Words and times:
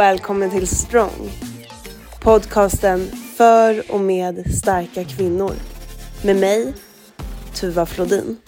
välkommen 0.00 0.50
till 0.50 0.68
Strong. 0.68 1.30
Podcasten 2.22 3.00
för 3.36 3.92
och 3.92 4.00
med 4.00 4.54
starka 4.54 5.04
kvinnor. 5.04 5.52
Med 6.24 6.36
mig, 6.36 6.74
Tuva 7.54 7.86
Flodin. 7.86 8.40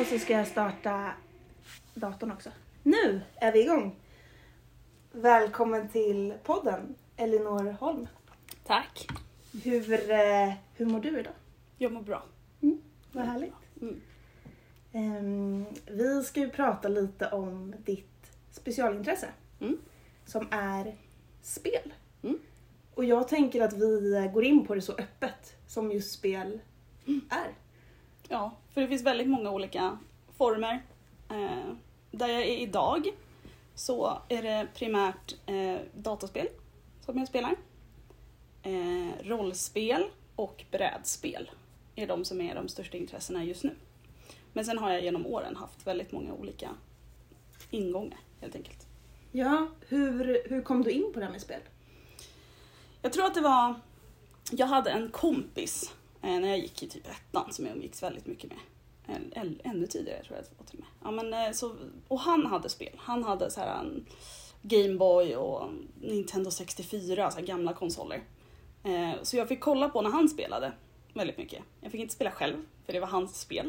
Och 0.00 0.06
så 0.06 0.18
ska 0.18 0.32
jag 0.32 0.46
starta 0.46 1.12
datorn 1.94 2.32
också. 2.32 2.50
Nu 2.82 3.20
är 3.36 3.52
vi 3.52 3.62
igång. 3.62 3.96
Välkommen 5.12 5.88
till 5.88 6.34
podden, 6.44 6.94
Elinor 7.16 7.76
Holm. 7.80 8.06
Tack. 8.66 9.08
Hur, 9.52 10.10
eh, 10.10 10.52
hur 10.74 10.86
mår 10.86 11.00
du 11.00 11.20
idag? 11.20 11.32
Jag 11.78 11.92
mår 11.92 12.02
bra. 12.02 12.22
Vad 13.12 13.24
härligt. 13.26 13.54
Mm. 13.82 14.00
Ehm, 14.92 15.64
vi 15.86 16.22
ska 16.24 16.40
ju 16.40 16.50
prata 16.50 16.88
lite 16.88 17.28
om 17.30 17.74
ditt 17.84 18.30
specialintresse 18.50 19.28
Mm. 19.60 19.78
som 20.26 20.48
är 20.50 20.96
spel. 21.42 21.94
Mm. 22.22 22.38
Och 22.94 23.04
jag 23.04 23.28
tänker 23.28 23.60
att 23.62 23.72
vi 23.72 24.30
går 24.34 24.44
in 24.44 24.66
på 24.66 24.74
det 24.74 24.80
så 24.82 24.92
öppet 24.92 25.56
som 25.66 25.92
just 25.92 26.12
spel 26.12 26.60
är. 27.30 27.54
Ja, 28.28 28.52
för 28.74 28.80
det 28.80 28.88
finns 28.88 29.02
väldigt 29.02 29.28
många 29.28 29.50
olika 29.50 29.98
former. 30.36 30.82
Eh, 31.30 31.72
där 32.10 32.28
jag 32.28 32.42
är 32.42 32.56
idag 32.58 33.08
så 33.74 34.18
är 34.28 34.42
det 34.42 34.66
primärt 34.74 35.34
eh, 35.46 35.76
dataspel 35.94 36.48
som 37.00 37.18
jag 37.18 37.28
spelar. 37.28 37.54
Eh, 38.68 39.26
rollspel 39.28 40.04
och 40.36 40.64
brädspel 40.70 41.50
är 41.94 42.06
de 42.06 42.24
som 42.24 42.40
är 42.40 42.54
de 42.54 42.68
största 42.68 42.96
intressena 42.96 43.44
just 43.44 43.64
nu. 43.64 43.74
Men 44.52 44.64
sen 44.64 44.78
har 44.78 44.90
jag 44.92 45.02
genom 45.02 45.26
åren 45.26 45.56
haft 45.56 45.86
väldigt 45.86 46.12
många 46.12 46.32
olika 46.32 46.70
ingångar 47.70 48.18
helt 48.40 48.54
enkelt. 48.56 48.86
Ja, 49.32 49.68
hur, 49.88 50.42
hur 50.48 50.62
kom 50.62 50.82
du 50.82 50.90
in 50.90 51.10
på 51.14 51.18
det 51.20 51.24
här 51.26 51.32
med 51.32 51.40
spel? 51.40 51.60
Jag 53.02 53.12
tror 53.12 53.24
att 53.24 53.34
det 53.34 53.40
var... 53.40 53.74
Jag 54.50 54.66
hade 54.66 54.90
en 54.90 55.10
kompis 55.10 55.94
eh, 56.22 56.40
när 56.40 56.48
jag 56.48 56.58
gick 56.58 56.82
i 56.82 56.88
typ 56.88 57.06
ettan 57.10 57.52
som 57.52 57.66
jag 57.66 57.76
umgicks 57.76 58.02
väldigt 58.02 58.26
mycket 58.26 58.50
med. 58.50 58.58
Än- 59.16 59.32
än- 59.36 59.60
Ännu 59.64 59.86
tidigare 59.86 60.22
tror 60.24 60.36
jag 60.36 60.42
att 60.44 60.50
det 60.50 60.56
var 60.58 60.66
till 60.66 60.78
och 60.78 60.84
med. 60.84 60.88
Ja, 61.04 61.10
men, 61.22 61.46
eh, 61.46 61.52
så, 61.52 61.74
och 62.08 62.20
han 62.20 62.46
hade 62.46 62.68
spel. 62.68 62.92
Han 62.96 63.24
hade 63.24 63.50
så 63.50 63.60
här 63.60 63.80
en 63.80 64.06
Gameboy 64.62 65.36
och 65.36 65.70
Nintendo 66.00 66.50
64, 66.50 67.30
så 67.30 67.38
här 67.38 67.46
gamla 67.46 67.72
konsoler. 67.72 68.22
Eh, 68.88 69.22
så 69.22 69.36
jag 69.36 69.48
fick 69.48 69.60
kolla 69.60 69.88
på 69.88 70.02
när 70.02 70.10
han 70.10 70.28
spelade 70.28 70.72
väldigt 71.14 71.38
mycket. 71.38 71.62
Jag 71.80 71.92
fick 71.92 72.00
inte 72.00 72.14
spela 72.14 72.30
själv, 72.30 72.56
för 72.86 72.92
det 72.92 73.00
var 73.00 73.06
hans 73.06 73.40
spel. 73.40 73.66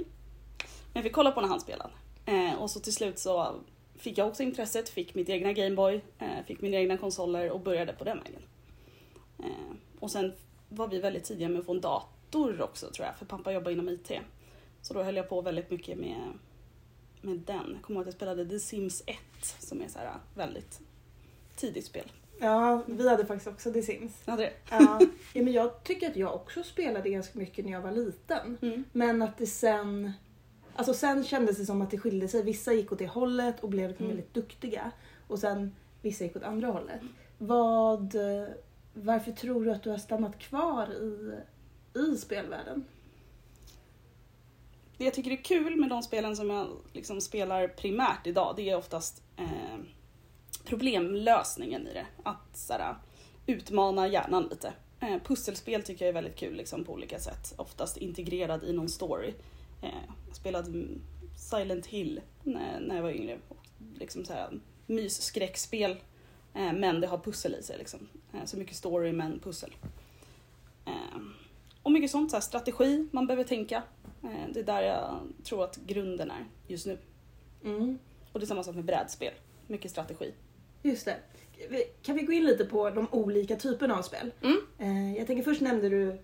Men 0.58 0.94
jag 0.94 1.04
fick 1.04 1.14
kolla 1.14 1.32
på 1.32 1.42
när 1.42 1.48
han 1.48 1.60
spelade. 1.60 1.94
Eh, 2.26 2.54
och 2.54 2.72
så 2.72 2.80
till 2.80 2.94
slut 2.94 3.20
så 3.20 3.56
fick 3.96 4.18
jag 4.18 4.28
också 4.28 4.44
intresset, 4.44 4.90
fick 4.90 5.16
mitt 5.16 5.30
egna 5.30 5.54
Gameboy, 5.54 6.02
eh, 6.20 6.46
fick 6.48 6.62
mina 6.62 6.78
egna 6.78 6.98
konsoler 6.98 7.52
och 7.52 7.60
började 7.60 7.94
på 7.94 8.04
den 8.04 8.20
vägen. 8.20 8.42
Och 10.00 10.12
sen 10.12 10.34
var 10.70 10.88
vi 10.88 11.00
väldigt 11.00 11.24
tidiga 11.24 11.50
med 11.50 11.60
att 11.60 11.66
få 11.66 11.72
en 11.72 11.82
dator 11.82 12.62
också 12.62 12.90
tror 12.92 13.08
jag, 13.08 13.16
för 13.16 13.26
pappa 13.26 13.52
jobbar 13.52 13.72
inom 13.72 13.90
IT. 13.90 14.12
Så 14.82 14.94
då 14.94 15.04
höll 15.04 15.16
jag 15.16 15.30
på 15.30 15.42
väldigt 15.42 15.72
mycket 15.72 15.98
med, 15.98 16.34
med 17.22 17.38
den. 17.38 17.72
Jag 17.74 17.82
kommer 17.82 18.00
ihåg 18.00 18.02
att 18.02 18.08
jag 18.08 18.14
spelade 18.14 18.50
The 18.50 18.60
Sims 18.60 19.04
1 19.06 19.18
som 19.42 19.82
är 19.82 19.88
så 19.88 20.00
här 20.00 20.14
väldigt 20.36 20.82
tidigt 21.56 21.86
spel. 21.86 22.12
Ja, 22.40 22.84
vi 22.86 23.10
hade 23.10 23.26
faktiskt 23.26 23.48
också 23.48 23.74
The 23.74 23.82
Sims. 23.82 24.22
Ja, 24.26 24.36
det. 24.36 24.52
Ja, 24.70 25.00
ja, 25.34 25.44
men 25.44 25.54
jag 25.54 25.84
tycker 25.84 26.10
att 26.10 26.16
jag 26.16 26.36
också 26.36 26.64
spelade 26.64 27.10
ganska 27.10 27.40
mycket 27.40 27.66
när 27.66 27.72
jag 27.72 27.82
var 27.82 27.92
liten. 27.92 28.58
Mm. 28.62 28.84
Men 28.92 29.22
att 29.22 29.38
det 29.38 29.48
sen... 29.48 30.12
Alltså 30.76 30.94
sen 30.94 31.24
kändes 31.24 31.58
det 31.58 31.66
som 31.66 31.82
att 31.82 31.92
det 31.92 31.98
skilde 31.98 32.28
sig. 32.28 32.44
Vissa 32.44 32.74
gick 32.74 32.92
åt 32.92 33.00
det 33.00 33.08
hållet 33.08 33.60
och 33.60 33.70
blev 33.70 33.90
liksom 33.90 34.06
Mm. 34.06 34.18
väldigt 34.18 34.34
duktiga. 34.34 34.92
Och 35.28 35.40
sen 35.40 35.76
vissa 36.02 36.24
gick 36.24 36.36
åt 36.36 36.44
andra 36.44 36.68
hållet. 36.68 37.02
Vad... 37.38 38.16
Varför 38.94 39.32
tror 39.32 39.66
du 39.66 39.72
att 39.72 39.84
du 39.84 39.90
har 39.90 39.98
stannat 39.98 40.40
kvar 40.40 40.88
i, 40.94 41.34
i 42.00 42.18
spelvärlden? 42.18 42.86
Det 44.98 45.06
jag 45.06 45.14
tycker 45.14 45.32
är 45.32 45.44
kul 45.44 45.76
med 45.76 45.90
de 45.90 46.04
spelen 46.04 46.36
som 46.36 46.50
jag 46.50 46.68
liksom 46.94 47.22
spelar 47.22 47.68
primärt 47.68 48.28
idag, 48.28 48.54
det 48.56 48.70
är 48.70 48.78
oftast 48.78 49.24
eh, 49.38 49.46
problemlösningen 50.66 51.88
i 51.88 51.94
det. 51.94 52.06
Att 52.24 52.58
så 52.58 52.74
här, 52.74 52.96
utmana 53.46 54.08
hjärnan 54.08 54.48
lite. 54.52 54.74
Eh, 55.00 55.18
pusselspel 55.24 55.84
tycker 55.84 56.06
jag 56.06 56.10
är 56.10 56.14
väldigt 56.14 56.36
kul 56.36 56.56
liksom, 56.56 56.84
på 56.84 56.94
olika 56.94 57.20
sätt. 57.20 57.54
Oftast 57.58 57.98
integrerad 57.98 58.64
i 58.64 58.74
någon 58.74 58.90
story. 58.90 59.34
Eh, 59.82 59.90
jag 60.28 60.36
spelade 60.36 60.86
Silent 61.38 61.86
Hill 61.86 62.22
när, 62.44 62.80
när 62.80 62.96
jag 62.96 63.04
var 63.04 63.12
yngre. 63.12 63.40
Och 63.48 63.66
liksom 63.96 64.26
så 64.26 64.34
här, 64.34 64.60
mysskräckspel. 64.86 65.92
Eh, 66.54 66.74
men 66.74 67.02
det 67.02 67.08
har 67.08 67.18
pussel 67.18 67.56
i 67.56 67.64
sig. 67.64 67.78
Liksom. 67.78 68.00
Eh, 68.34 68.46
så 68.46 68.58
mycket 68.58 68.76
story 68.76 69.12
men 69.12 69.40
pussel. 69.40 69.76
Eh, 70.86 71.22
och 71.84 71.92
mycket 71.92 72.12
sånt, 72.12 72.32
så 72.32 72.36
här, 72.38 72.42
strategi 72.42 73.08
man 73.12 73.28
behöver 73.28 73.44
tänka. 73.44 73.84
Eh, 74.24 74.54
Det 74.54 74.60
är 74.60 74.64
där 74.64 74.82
jag 74.82 75.20
tror 75.44 75.64
att 75.64 75.76
grunden 75.76 76.32
är 76.32 76.46
just 76.68 76.86
nu. 76.86 76.98
Mm. 77.64 78.00
Och 78.32 78.40
det 78.40 78.44
är 78.44 78.48
samma 78.48 78.64
sak 78.64 78.76
med 78.76 78.86
brädspel. 78.86 79.34
Mycket 79.70 79.92
strategi. 79.92 80.34
Just 80.82 81.06
det. 81.06 81.18
Kan 82.02 82.16
vi 82.16 82.22
gå 82.22 82.32
in 82.32 82.46
lite 82.46 82.66
på 82.66 82.90
de 82.90 83.08
olika 83.12 83.56
typerna 83.56 83.98
av 83.98 84.02
spel? 84.02 84.32
Mm. 84.42 84.58
Eh, 84.80 85.18
Jag 85.18 85.28
tänker 85.28 85.44
först 85.44 85.62
nämnde 85.62 85.90
du 85.90 86.18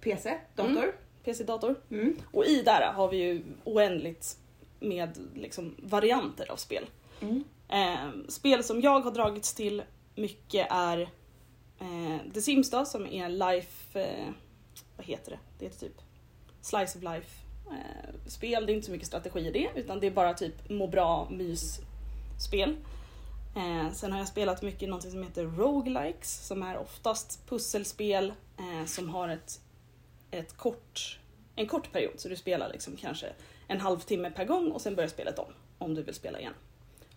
PC, 0.00 0.38
dator. 0.54 0.92
PC-dator. 1.24 1.74
Mm. 1.90 2.16
Och 2.32 2.44
i 2.44 2.62
där 2.62 2.92
har 2.92 3.08
vi 3.08 3.16
ju 3.16 3.42
oändligt 3.64 4.36
med 4.80 5.18
liksom, 5.34 5.74
varianter 5.78 6.50
av 6.50 6.56
spel. 6.56 6.86
Mm. 7.20 7.44
Eh, 7.68 8.28
spel 8.28 8.64
som 8.64 8.80
jag 8.80 9.00
har 9.00 9.10
dragits 9.10 9.54
till 9.54 9.82
mycket 10.14 10.66
är 10.70 11.00
eh, 11.80 12.32
The 12.34 12.42
Sims 12.42 12.70
då, 12.70 12.84
som 12.84 13.06
är 13.06 13.28
life... 13.28 14.00
Eh, 14.00 14.30
vad 14.96 15.06
heter 15.06 15.30
det? 15.30 15.38
Det 15.58 15.64
heter 15.64 15.80
typ 15.80 16.00
Slice 16.60 16.98
of 16.98 17.04
Life 17.04 17.44
eh, 17.70 18.14
spel. 18.26 18.66
Det 18.66 18.72
är 18.72 18.74
inte 18.74 18.86
så 18.86 18.92
mycket 18.92 19.06
strategi 19.06 19.40
i 19.40 19.50
det, 19.50 19.70
utan 19.74 20.00
det 20.00 20.06
är 20.06 20.10
bara 20.10 20.34
typ 20.34 20.70
må 20.70 20.86
bra 20.86 21.28
spel. 22.38 22.76
Eh, 23.56 23.92
sen 23.92 24.12
har 24.12 24.18
jag 24.18 24.28
spelat 24.28 24.62
mycket 24.62 24.88
något 24.88 25.10
som 25.10 25.22
heter 25.22 25.44
roguelikes 25.44 26.46
som 26.46 26.62
är 26.62 26.78
oftast 26.78 27.46
pusselspel 27.48 28.32
eh, 28.58 28.86
som 28.86 29.08
har 29.08 29.28
ett, 29.28 29.60
ett 30.30 30.56
kort, 30.56 31.18
en 31.56 31.66
kort 31.66 31.92
period. 31.92 32.20
Så 32.20 32.28
du 32.28 32.36
spelar 32.36 32.68
liksom 32.72 32.96
kanske 32.96 33.32
en 33.66 33.80
halvtimme 33.80 34.30
per 34.30 34.44
gång 34.44 34.72
och 34.72 34.80
sen 34.80 34.94
börjar 34.94 35.08
spelet 35.08 35.38
om, 35.38 35.52
om 35.78 35.94
du 35.94 36.02
vill 36.02 36.14
spela 36.14 36.40
igen. 36.40 36.54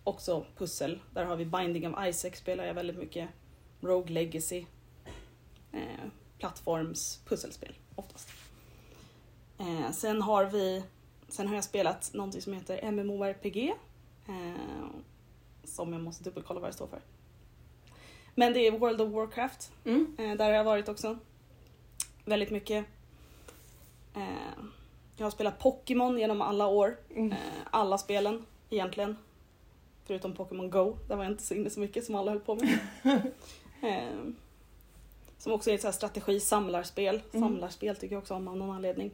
Också 0.04 0.46
pussel, 0.56 1.00
där 1.14 1.24
har 1.24 1.36
vi 1.36 1.44
Binding 1.44 1.94
of 1.94 2.06
Isaac 2.06 2.36
spelar 2.36 2.64
jag 2.64 2.74
väldigt 2.74 2.98
mycket. 2.98 3.28
Rogue 3.80 4.12
Legacy. 4.12 4.64
Eh, 5.72 6.08
plattforms 6.38 7.20
pusselspel 7.24 7.74
oftast. 7.94 8.28
Eh, 9.58 9.90
sen 9.90 10.22
har 10.22 10.44
vi, 10.44 10.82
sen 11.28 11.48
har 11.48 11.54
jag 11.54 11.64
spelat 11.64 12.10
någonting 12.14 12.42
som 12.42 12.52
heter 12.52 12.92
MMORPG. 12.92 13.74
Eh, 14.28 14.86
som 15.64 15.92
jag 15.92 16.02
måste 16.02 16.24
dubbelkolla 16.24 16.60
vad 16.60 16.68
det 16.68 16.74
står 16.74 16.86
för. 16.86 17.00
Men 18.34 18.52
det 18.52 18.66
är 18.66 18.78
World 18.78 19.00
of 19.00 19.12
Warcraft. 19.12 19.72
Mm. 19.84 20.16
Eh, 20.18 20.36
där 20.36 20.44
har 20.44 20.52
jag 20.52 20.64
varit 20.64 20.88
också. 20.88 21.18
Väldigt 22.24 22.50
mycket. 22.50 22.86
Eh, 24.14 24.64
jag 25.16 25.26
har 25.26 25.30
spelat 25.30 25.58
Pokémon 25.58 26.18
genom 26.18 26.42
alla 26.42 26.66
år. 26.66 26.96
Mm. 27.10 27.32
Eh, 27.32 27.38
alla 27.70 27.98
spelen 27.98 28.46
egentligen. 28.70 29.16
Förutom 30.04 30.34
Pokémon 30.34 30.70
Go, 30.70 30.96
där 31.08 31.16
var 31.16 31.24
jag 31.24 31.32
inte 31.32 31.42
så 31.42 31.54
inne 31.54 31.70
så 31.70 31.80
mycket 31.80 32.04
som 32.04 32.14
alla 32.14 32.30
höll 32.30 32.40
på 32.40 32.54
med. 32.54 32.78
eh, 33.82 34.32
som 35.38 35.52
också 35.52 35.70
är 35.70 35.74
ett 35.74 35.80
så 35.80 35.86
här 35.86 35.92
strategi-samlarspel. 35.92 37.22
Mm. 37.32 37.48
Samlarspel 37.48 37.96
tycker 37.96 38.14
jag 38.14 38.22
också 38.22 38.34
om 38.34 38.48
av 38.48 38.56
någon 38.56 38.70
anledning. 38.70 39.10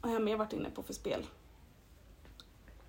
Vad 0.00 0.10
har 0.10 0.18
jag 0.18 0.24
mer 0.24 0.36
varit 0.36 0.52
inne 0.52 0.70
på 0.70 0.82
för 0.82 0.92
spel? 0.92 1.26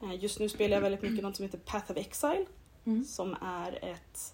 Eh, 0.02 0.24
just 0.24 0.40
nu 0.40 0.50
spelar 0.50 0.78
jag 0.78 0.82
väldigt 0.82 1.02
mycket 1.02 1.24
något 1.24 1.36
som 1.36 1.46
heter 1.46 1.58
Path 1.58 1.92
of 1.92 1.98
Exile. 1.98 2.46
Mm. 2.86 3.04
Som 3.06 3.36
är 3.42 3.80
ett... 3.86 4.34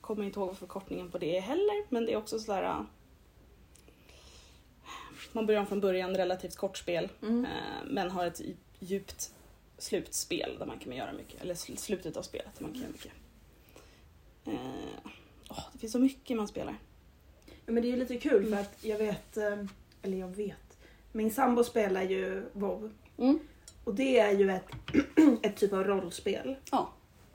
Kommer 0.00 0.24
inte 0.24 0.38
ihåg 0.40 0.48
vad 0.48 0.58
förkortningen 0.58 1.10
på 1.10 1.18
det 1.18 1.36
är 1.36 1.40
heller, 1.40 1.84
men 1.88 2.06
det 2.06 2.12
är 2.12 2.16
också 2.16 2.38
sådär... 2.38 2.62
äh, 2.62 2.80
Man 5.32 5.46
börjar 5.46 5.60
om 5.60 5.66
från 5.66 5.80
början, 5.80 6.16
relativt 6.16 6.56
kort 6.56 6.78
spel. 6.78 7.08
Mm. 7.22 7.44
Eh, 7.44 7.50
men 7.86 8.10
har 8.10 8.26
ett 8.26 8.40
djupt 8.78 9.34
slutspel 9.78 10.56
där 10.58 10.66
man 10.66 10.78
kan 10.78 10.92
göra 10.96 11.12
mycket. 11.12 11.40
Eller 11.42 11.54
sl- 11.54 11.76
slutet 11.76 12.16
av 12.16 12.22
spelet 12.22 12.54
där 12.58 12.62
man 12.62 12.72
kan 12.72 12.80
göra 12.82 12.92
mycket. 12.92 13.12
Eh, 14.44 15.10
åh, 15.50 15.64
det 15.72 15.78
finns 15.78 15.92
så 15.92 15.98
mycket 15.98 16.36
man 16.36 16.48
spelar. 16.48 16.78
Ja, 17.66 17.72
men 17.72 17.82
det 17.82 17.92
är 17.92 17.96
lite 17.96 18.16
kul 18.18 18.46
Mm. 18.46 18.50
för 18.50 18.60
att 18.60 18.84
jag 18.84 18.98
vet, 18.98 19.36
eh, 19.36 19.64
eller 20.02 20.18
jag 20.18 20.28
vet, 20.28 20.78
min 21.12 21.30
sambo 21.30 21.64
spelar 21.64 22.02
ju 22.02 22.46
WoW 22.52 22.92
Mm. 23.18 23.38
Och 23.88 23.94
det 23.94 24.18
är 24.18 24.32
ju 24.38 24.50
ett, 24.50 24.64
ett 25.42 25.56
typ 25.56 25.72
av 25.72 25.84
rollspel. 25.84 26.56
Ja, 26.70 26.92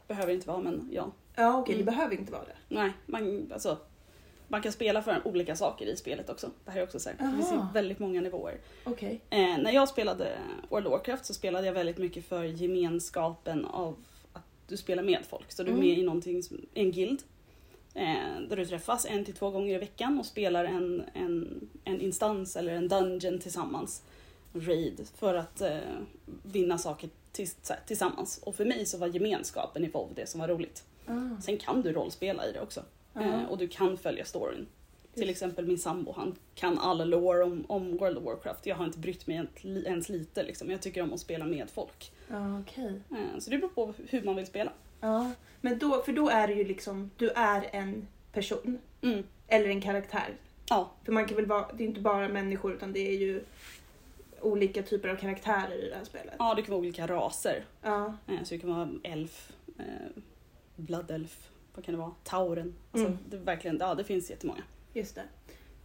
behöver 0.08 0.34
inte 0.34 0.48
vara 0.48 0.60
men 0.60 0.90
ja. 0.92 1.12
Ja 1.36 1.58
okej, 1.60 1.76
Mm. 1.76 1.86
det 1.86 1.92
behöver 1.92 2.16
inte 2.16 2.32
vara 2.32 2.44
det. 2.44 2.56
Nej, 2.76 2.92
man, 3.06 3.50
alltså. 3.54 3.78
man 4.48 4.62
kan 4.62 4.72
spela 4.72 5.02
för 5.02 5.28
olika 5.28 5.56
saker 5.56 5.86
i 5.86 5.96
spelet 5.96 6.30
också. 6.30 6.50
Det 6.66 6.72
här 6.72 6.80
är 6.80 6.84
också 6.84 7.00
så 7.00 7.10
här, 7.10 7.18
det 7.32 7.36
finns 7.38 7.54
väldigt 7.74 8.00
många 8.00 8.22
nivåer. 8.22 8.58
Okej. 8.84 9.22
Eh, 9.30 9.58
när 9.58 9.72
jag 9.72 9.90
spelade 9.90 10.38
World 10.70 10.88
of 10.88 10.92
Warcraft 10.92 11.26
så 11.26 11.34
spelade 11.34 11.66
jag 11.68 11.74
väldigt 11.74 11.98
mycket 11.98 12.26
för 12.26 12.44
gemenskapen 12.44 13.66
av 13.66 13.96
att 14.34 14.44
du 14.68 14.78
spelar 14.78 15.04
med 15.04 15.20
folk. 15.30 15.52
Så 15.52 15.64
du 15.64 15.70
är 15.70 15.74
Mm. 15.76 15.88
med 15.88 15.98
i 16.00 16.04
någonting, 16.04 16.44
som, 16.44 16.62
en 16.74 16.92
guild. 16.92 17.24
Eh, 17.96 18.40
där 18.50 18.56
du 18.56 18.66
träffas 18.66 19.06
en 19.06 19.26
till 19.26 19.34
två 19.36 19.50
gånger 19.50 19.76
i 19.76 19.78
veckan 19.78 20.20
och 20.20 20.26
spelar 20.26 20.66
en, 20.66 21.04
en, 21.14 21.70
en 21.84 22.02
instans 22.02 22.56
eller 22.56 22.74
en 22.74 22.88
dungeon 22.88 23.40
tillsammans. 23.40 24.04
Raid 24.54 25.08
för 25.16 25.36
att 25.36 25.62
eh, 25.62 25.78
vinna 26.44 26.78
saker 26.78 27.10
tills, 27.32 27.70
här, 27.70 27.80
tillsammans. 27.88 28.38
Och 28.38 28.56
för 28.56 28.66
mig 28.66 28.86
så 28.86 28.98
var 28.98 29.08
gemenskapen 29.08 29.84
i 29.84 29.88
WoW 29.88 30.14
det 30.16 30.30
som 30.30 30.40
var 30.40 30.48
roligt. 30.48 30.84
Ah. 31.06 31.42
Sen 31.42 31.58
kan 31.58 31.82
du 31.82 31.92
rollspela 31.92 32.48
i 32.48 32.52
det 32.52 32.62
också. 32.62 32.84
Ja. 33.14 33.22
Eh, 33.22 33.44
och 33.44 33.58
du 33.58 33.68
kan 33.68 33.98
följa 33.98 34.26
storyn. 34.26 34.68
Till 35.14 35.28
Just. 35.28 35.32
exempel 35.32 35.68
min 35.68 35.78
sambo, 35.78 36.12
han 36.12 36.36
kan 36.56 36.80
all 36.80 37.10
lore 37.10 37.44
om, 37.44 37.66
om 37.68 37.98
World 37.98 38.18
of 38.18 38.24
Warcraft. 38.24 38.66
Jag 38.66 38.76
har 38.76 38.86
inte 38.86 39.00
brytt 39.00 39.28
mig 39.28 39.48
ens, 39.64 40.10
lite 40.10 40.44
liksom. 40.44 40.72
Jag 40.72 40.82
tycker 40.82 41.02
om 41.02 41.14
att 41.14 41.20
spela 41.20 41.46
med 41.46 41.70
folk. 41.70 42.12
Ja, 42.28 42.60
okej. 42.60 43.02
Eh, 43.12 43.40
så 43.40 43.50
det 43.50 43.58
beror 43.58 43.70
på 43.70 43.94
hur 44.10 44.24
man 44.24 44.36
vill 44.36 44.46
spela. 44.46 44.72
Ja, 45.02 45.32
men 45.62 45.80
då, 45.80 46.02
för 46.02 46.14
då 46.14 46.30
är 46.30 46.48
det 46.48 46.54
ju 46.54 46.64
liksom, 46.64 47.12
du 47.18 47.30
är 47.30 47.70
en 47.72 48.08
person. 48.32 48.80
Mm. 49.02 49.24
Eller 49.48 49.70
en 49.70 49.82
karaktär. 49.82 50.38
Ja, 50.70 50.92
För 51.06 51.12
man 51.12 51.26
kan 51.26 51.36
väl 51.36 51.46
vara, 51.46 51.74
det 51.74 51.84
är 51.84 51.88
inte 51.88 52.02
bara 52.02 52.30
människor 52.30 52.74
utan 52.74 52.94
det 52.94 53.00
är 53.00 53.18
ju 53.18 53.44
olika 54.44 54.84
typer 54.84 55.10
av 55.10 55.16
karaktärer 55.16 55.86
i 55.86 55.90
det 55.90 55.95
här 55.95 56.04
spelet. 56.04 56.36
ja, 56.40 56.54
det 56.56 56.62
kan 56.62 56.72
vara 56.72 56.80
olika 56.80 57.07
raser. 57.07 57.66
Ja. 57.81 58.13
Eh, 58.28 58.44
så 58.44 58.54
det 58.56 58.60
kan 58.60 58.69
vara 58.75 58.90
elf, 59.04 59.51
eh, 59.80 59.86
blood 60.75 61.12
elf, 61.12 61.50
vad 61.75 61.86
kan 61.86 61.94
det 61.94 62.00
vara? 62.00 62.12
Tauren. 62.24 62.75
Alltså, 62.92 63.07
Mm. 63.07 63.19
det, 63.30 63.38
verkligen, 63.38 63.78
ja, 63.80 63.95
det 63.95 64.04
finns 64.04 64.30
jättemånga. 64.30 64.63
Just 64.94 65.16
det. 65.16 65.24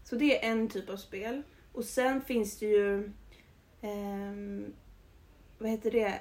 Så 0.04 0.16
det 0.16 0.44
är 0.46 0.50
en 0.50 0.68
typ 0.68 0.90
av 0.90 0.96
spel. 0.96 1.42
Och 1.72 1.84
sen 1.84 2.20
finns 2.20 2.58
det 2.58 2.66
ju... 2.66 3.10
ehm, 3.80 4.72
vad 5.58 5.70
heter 5.70 5.90
det? 5.90 6.20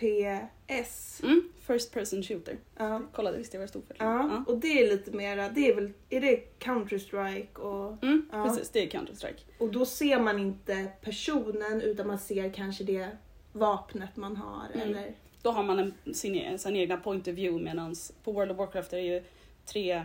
FPS. 0.00 1.20
Mm. 1.22 1.42
First 1.66 1.92
person 1.92 2.22
shooter. 2.22 2.56
Ja. 2.76 3.02
Kollade 3.12 3.38
visst 3.38 3.54
jag 3.54 3.60
vad 3.60 3.64
det 3.68 3.70
stod 3.70 3.84
för. 3.86 3.96
Ja. 3.98 4.44
Och 4.46 4.58
det 4.58 4.82
är 4.82 4.88
lite 4.90 5.10
mera, 5.10 5.48
det 5.48 5.68
är 5.68 5.74
väl, 5.74 5.92
är 6.10 6.20
det 6.20 6.58
Counter-Strike 6.58 7.56
och... 7.58 8.02
Mm, 8.04 8.28
Ja. 8.32 8.44
Precis, 8.44 8.70
det 8.70 8.80
är 8.82 8.86
Counter-Strike. 8.90 9.40
Och 9.58 9.68
då 9.72 9.84
ser 9.86 10.20
man 10.20 10.38
inte 10.38 10.86
personen 11.00 11.80
utan 11.82 12.06
man 12.06 12.18
ser 12.18 12.50
kanske 12.52 12.84
det 12.84 13.08
vapnet 13.52 14.16
man 14.16 14.36
har 14.36 14.66
Mm. 14.74 14.88
eller... 14.88 15.12
Då 15.42 15.50
har 15.50 15.62
man 15.62 15.78
en, 15.78 16.14
sin, 16.14 16.58
sin 16.58 16.76
egna 16.76 16.96
point 16.96 17.28
of 17.28 17.34
view 17.34 17.64
medan 17.64 17.94
på 18.24 18.32
World 18.32 18.50
of 18.50 18.58
Warcraft 18.58 18.92
är 18.92 18.96
det 18.96 19.02
ju 19.02 19.22
tre, 19.66 20.02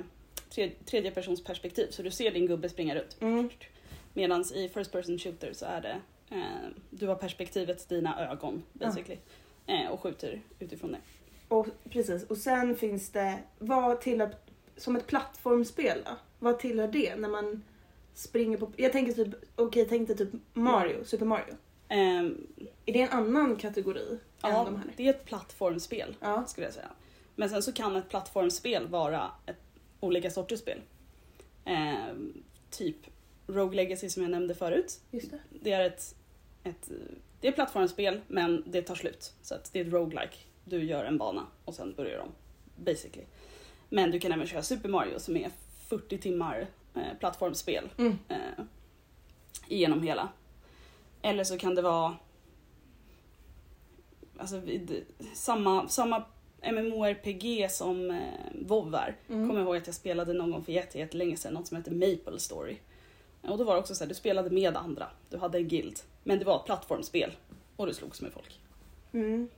tre, 0.49 0.71
tredje 0.85 1.11
persons 1.11 1.43
perspektiv 1.43 1.87
så 1.89 2.01
du 2.03 2.11
ser 2.11 2.31
din 2.31 2.47
gubbe 2.47 2.69
springa 2.69 2.95
runt. 2.95 3.17
Mm. 3.21 3.49
Medan 4.13 4.41
i 4.41 4.69
First 4.69 4.91
person 4.91 5.19
shooter 5.19 5.53
så 5.53 5.65
är 5.65 5.81
det 5.81 6.01
eh, 6.35 6.69
du 6.89 7.07
har 7.07 7.15
perspektivet 7.15 7.89
dina 7.89 8.31
ögon 8.31 8.63
basically. 8.73 9.13
Eh, 9.13 9.19
och 9.91 9.99
skjuter 10.01 10.41
utifrån 10.59 10.91
det. 10.91 10.99
Och, 11.47 11.67
precis. 11.89 12.23
Och 12.23 12.37
sen 12.37 12.75
finns 12.75 13.09
det, 13.09 13.39
vad 13.59 14.01
tillhör, 14.01 14.35
som 14.77 14.95
ett 14.95 15.07
plattformsspel 15.07 16.01
då? 16.05 16.11
Vad 16.39 16.59
tillhör 16.59 16.87
det 16.87 17.15
när 17.15 17.29
man 17.29 17.61
springer 18.13 18.57
på, 18.57 18.71
jag 18.75 18.91
tänker 18.91 19.13
typ, 19.13 19.35
okej 19.55 19.85
tänk 19.89 20.07
dig 20.07 20.17
typ 20.17 20.29
Mario, 20.53 21.03
Super 21.03 21.25
Mario. 21.25 21.53
Eh, 21.89 22.23
Är 22.85 22.93
det 22.93 23.01
en 23.01 23.09
annan 23.09 23.55
kategori 23.55 24.09
än 24.11 24.51
ja, 24.51 24.63
de 24.63 24.75
här? 24.75 24.85
det 24.97 25.05
är 25.05 25.09
ett 25.09 25.25
plattformsspel 25.25 26.15
Ja. 26.19 26.45
skulle 26.45 26.67
jag 26.67 26.73
säga. 26.73 26.89
Men 27.35 27.49
sen 27.49 27.63
så 27.63 27.71
kan 27.73 27.95
ett 27.95 28.09
plattformsspel 28.09 28.87
vara 28.87 29.31
ett, 29.45 29.57
olika 29.99 30.31
sorters 30.31 30.59
spel. 30.59 30.81
Eh, 31.65 32.15
typ 32.69 32.97
Rogue 33.47 33.75
Legacy 33.75 34.09
som 34.09 34.21
jag 34.23 34.31
nämnde 34.31 34.55
förut. 34.55 34.99
Just 35.11 35.31
det. 35.31 35.39
Det 35.49 35.71
är 35.71 35.85
ett, 35.85 36.15
ett 36.63 36.89
det 37.45 37.49
är 37.49 37.53
plattformsspel 37.53 38.21
men 38.27 38.63
det 38.67 38.81
tar 38.81 38.95
slut. 38.95 39.33
Så 39.41 39.55
att 39.55 39.73
det 39.73 39.79
är 39.79 39.85
ett 39.85 39.93
roguelike. 39.93 40.35
Du 40.63 40.83
gör 40.83 41.05
en 41.05 41.17
bana 41.17 41.47
och 41.65 41.73
sen 41.73 41.93
börjar 41.93 42.19
om. 42.19 42.29
Basically. 42.75 43.25
Men 43.89 44.11
du 44.11 44.19
kan 44.19 44.31
även 44.31 44.47
köra 44.47 44.61
Super 44.63 44.89
Mario 44.89 45.19
som 45.19 45.37
är 45.37 45.51
40 45.87 46.17
timmar 46.17 46.67
eh, 46.95 47.01
plattformsspel 47.19 47.89
Mm. 47.97 48.17
eh, 48.29 48.37
igenom 49.67 50.01
hela. 50.03 50.29
Eller 51.21 51.43
så 51.43 51.57
kan 51.57 51.75
det 51.75 51.81
vara 51.81 52.15
alltså, 54.37 54.57
vid- 54.59 55.05
samma, 55.33 55.87
samma 55.87 56.23
MMORPG 56.61 57.67
som 57.71 58.11
eh, 58.11 58.17
WoW 58.65 58.95
är. 58.95 59.15
Mm. 59.29 59.47
Kommer 59.49 59.61
ihåg 59.61 59.77
att 59.77 59.85
jag 59.87 59.95
spelade 59.95 60.33
någon 60.33 60.51
gång 60.51 60.63
för 60.63 60.71
jätte- 60.71 60.99
jättelänge 60.99 61.37
sedan 61.37 61.53
något 61.53 61.67
som 61.67 61.77
heter 61.77 61.91
Maple 61.91 62.39
Story. 62.39 62.77
Och 63.41 63.57
då 63.57 63.63
var 63.63 63.73
det 63.73 63.79
också 63.79 63.95
så 63.95 64.03
här, 64.03 64.09
du 64.09 64.15
spelade 64.15 64.49
med 64.49 64.75
andra, 64.77 65.07
du 65.29 65.37
hade 65.37 65.57
en 65.57 65.67
guild. 65.67 65.99
Men 66.27 66.39
det 66.39 66.45
var 66.45 66.55
ett 66.59 66.65
plattformsspel 66.65 67.31
och 67.75 67.87
du 67.87 67.93
slogs 67.93 68.21
med 68.21 68.31
folk. 68.33 68.59
Mm. 69.13 69.49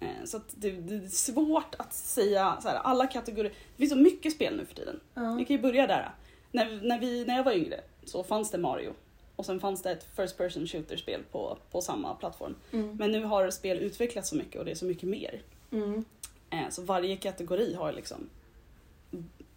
Eh, 0.00 0.24
Så 0.24 0.36
att 0.36 0.54
det, 0.56 0.70
det 0.70 0.94
är 0.94 1.08
svårt 1.08 1.74
att 1.78 1.92
säga 1.94 2.58
så 2.62 2.68
här, 2.68 2.76
alla 2.76 3.06
kategorier. 3.06 3.52
Det 3.52 3.76
finns 3.78 3.90
så 3.92 3.96
mycket 3.98 4.32
spel 4.32 4.56
nu 4.56 4.64
för 4.64 4.74
tiden. 4.74 5.00
Ja. 5.14 5.34
Vi 5.38 5.44
kan 5.44 5.56
ju 5.56 5.62
börja 5.62 5.86
där. 5.86 6.10
När, 6.52 6.80
när, 6.82 6.98
vi, 7.00 7.24
när 7.24 7.36
jag 7.36 7.44
var 7.44 7.52
yngre 7.52 7.80
så 8.04 8.24
fanns 8.24 8.50
det 8.50 8.58
Mario. 8.58 8.92
Och 9.36 9.46
sen 9.46 9.60
fanns 9.60 9.82
det 9.82 9.90
ett 9.90 10.06
First 10.16 10.36
Person 10.38 10.66
Shooter-spel 10.66 11.22
på, 11.32 11.58
på 11.70 11.80
samma 11.80 12.14
plattform. 12.14 12.54
Mm. 12.72 12.96
Men 12.96 13.12
nu 13.12 13.24
har 13.24 13.50
spel 13.50 13.78
utvecklats 13.78 14.28
så 14.28 14.36
mycket 14.36 14.58
och 14.58 14.64
det 14.64 14.70
är 14.70 14.74
så 14.74 14.84
mycket 14.84 15.08
mer. 15.08 15.42
Mm. 15.70 16.04
Eh, 16.50 16.68
Så 16.70 16.82
varje 16.82 17.16
kategori 17.16 17.74
har 17.74 17.92
liksom 17.92 18.28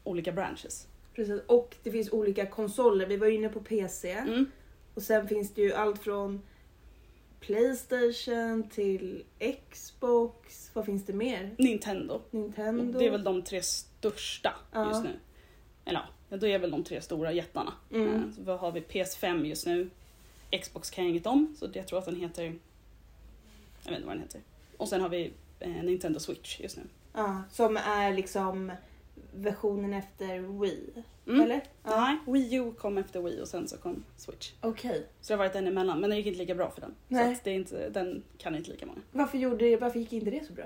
olika 0.04 0.32
branches. 0.32 0.88
Precis. 1.16 1.42
Och 1.48 1.76
det 1.84 1.92
finns 1.92 2.12
olika 2.12 2.46
konsoler. 2.46 3.06
Vi 3.06 3.18
var 3.18 3.28
inne 3.28 3.50
på 3.50 3.60
PC. 3.60 4.12
Mm. 4.12 4.52
Och 4.94 5.02
sen 5.04 5.28
finns 5.28 5.54
det 5.54 5.62
ju 5.62 5.74
allt 5.74 6.00
från 6.04 6.42
Playstation 7.42 8.70
till 8.70 9.24
Xbox. 9.72 10.72
Vad 10.74 10.86
finns 10.86 11.06
det 11.06 11.14
mer? 11.14 11.56
Nintendo. 11.58 12.22
Nintendo. 12.32 13.00
Det 13.00 13.06
är 13.06 13.12
väl 13.12 13.24
de 13.24 13.42
tre 13.42 13.62
största 13.62 14.54
Ja. 14.72 14.88
just 14.90 15.04
nu. 15.04 15.10
Eller 15.86 16.02
ja, 16.30 16.38
då 16.38 16.48
är 16.48 16.60
väl 16.60 16.72
de 16.72 16.84
tre 16.84 17.02
stora 17.02 17.32
jättarna. 17.32 17.74
Mm. 17.92 18.16
Eh, 18.16 18.46
Så 18.46 18.58
har 18.58 18.72
vi? 18.72 18.82
PS5 18.82 19.46
just 19.46 19.66
nu. 19.66 19.90
Xbox 20.62 20.90
kan 20.90 21.04
jag 21.04 21.12
inget 21.12 21.26
om, 21.28 21.56
så 21.60 21.68
jag 21.74 21.88
tror 21.88 22.00
att 22.00 22.06
den 22.06 22.16
heter... 22.16 22.44
Jag 23.84 23.90
vet 23.92 23.96
inte 23.98 24.08
vad 24.08 24.16
den 24.16 24.22
heter. 24.24 24.42
Och 24.78 24.90
sen 24.90 25.02
har 25.02 25.10
vi 25.10 25.32
eh, 25.60 25.70
Nintendo 25.84 26.20
Switch 26.20 26.60
just 26.60 26.78
nu. 26.78 26.84
Ja, 27.14 27.44
som 27.52 27.78
är 27.78 28.14
liksom 28.14 28.72
versionen 29.34 29.94
efter 29.94 30.40
Wii. 30.62 31.04
Mm. 31.28 31.42
Eller? 31.42 31.62
Ja. 31.84 32.02
Nej, 32.02 32.18
Wii 32.28 32.56
U 32.56 32.74
kom 32.78 32.98
efter 32.98 33.22
Wii 33.22 33.42
och 33.42 33.48
sen 33.48 33.68
så 33.68 33.78
kom 33.78 34.04
Switch. 34.18 34.52
Okej. 34.62 35.08
Så 35.22 35.34
det 35.34 35.38
har 35.38 35.46
varit 35.46 35.56
en 35.56 35.68
emellan, 35.68 36.00
men 36.02 36.10
den 36.10 36.18
gick 36.18 36.28
inte 36.28 36.40
lika 36.40 36.56
bra 36.56 36.72
för 36.72 36.82
den. 36.82 36.96
Nej. 37.08 37.36
Så 37.36 37.42
det 37.44 37.50
är 37.52 37.56
inte, 37.56 37.90
den 37.90 38.24
kan 38.38 38.56
inte 38.56 38.72
lika 38.72 38.86
många. 38.86 39.00
Varför, 39.12 39.38
gjorde 39.38 39.66
det, 39.66 39.78
varför 39.78 40.00
gick 40.00 40.14
inte 40.14 40.32
det 40.32 40.46
så 40.48 40.54
bra? 40.54 40.66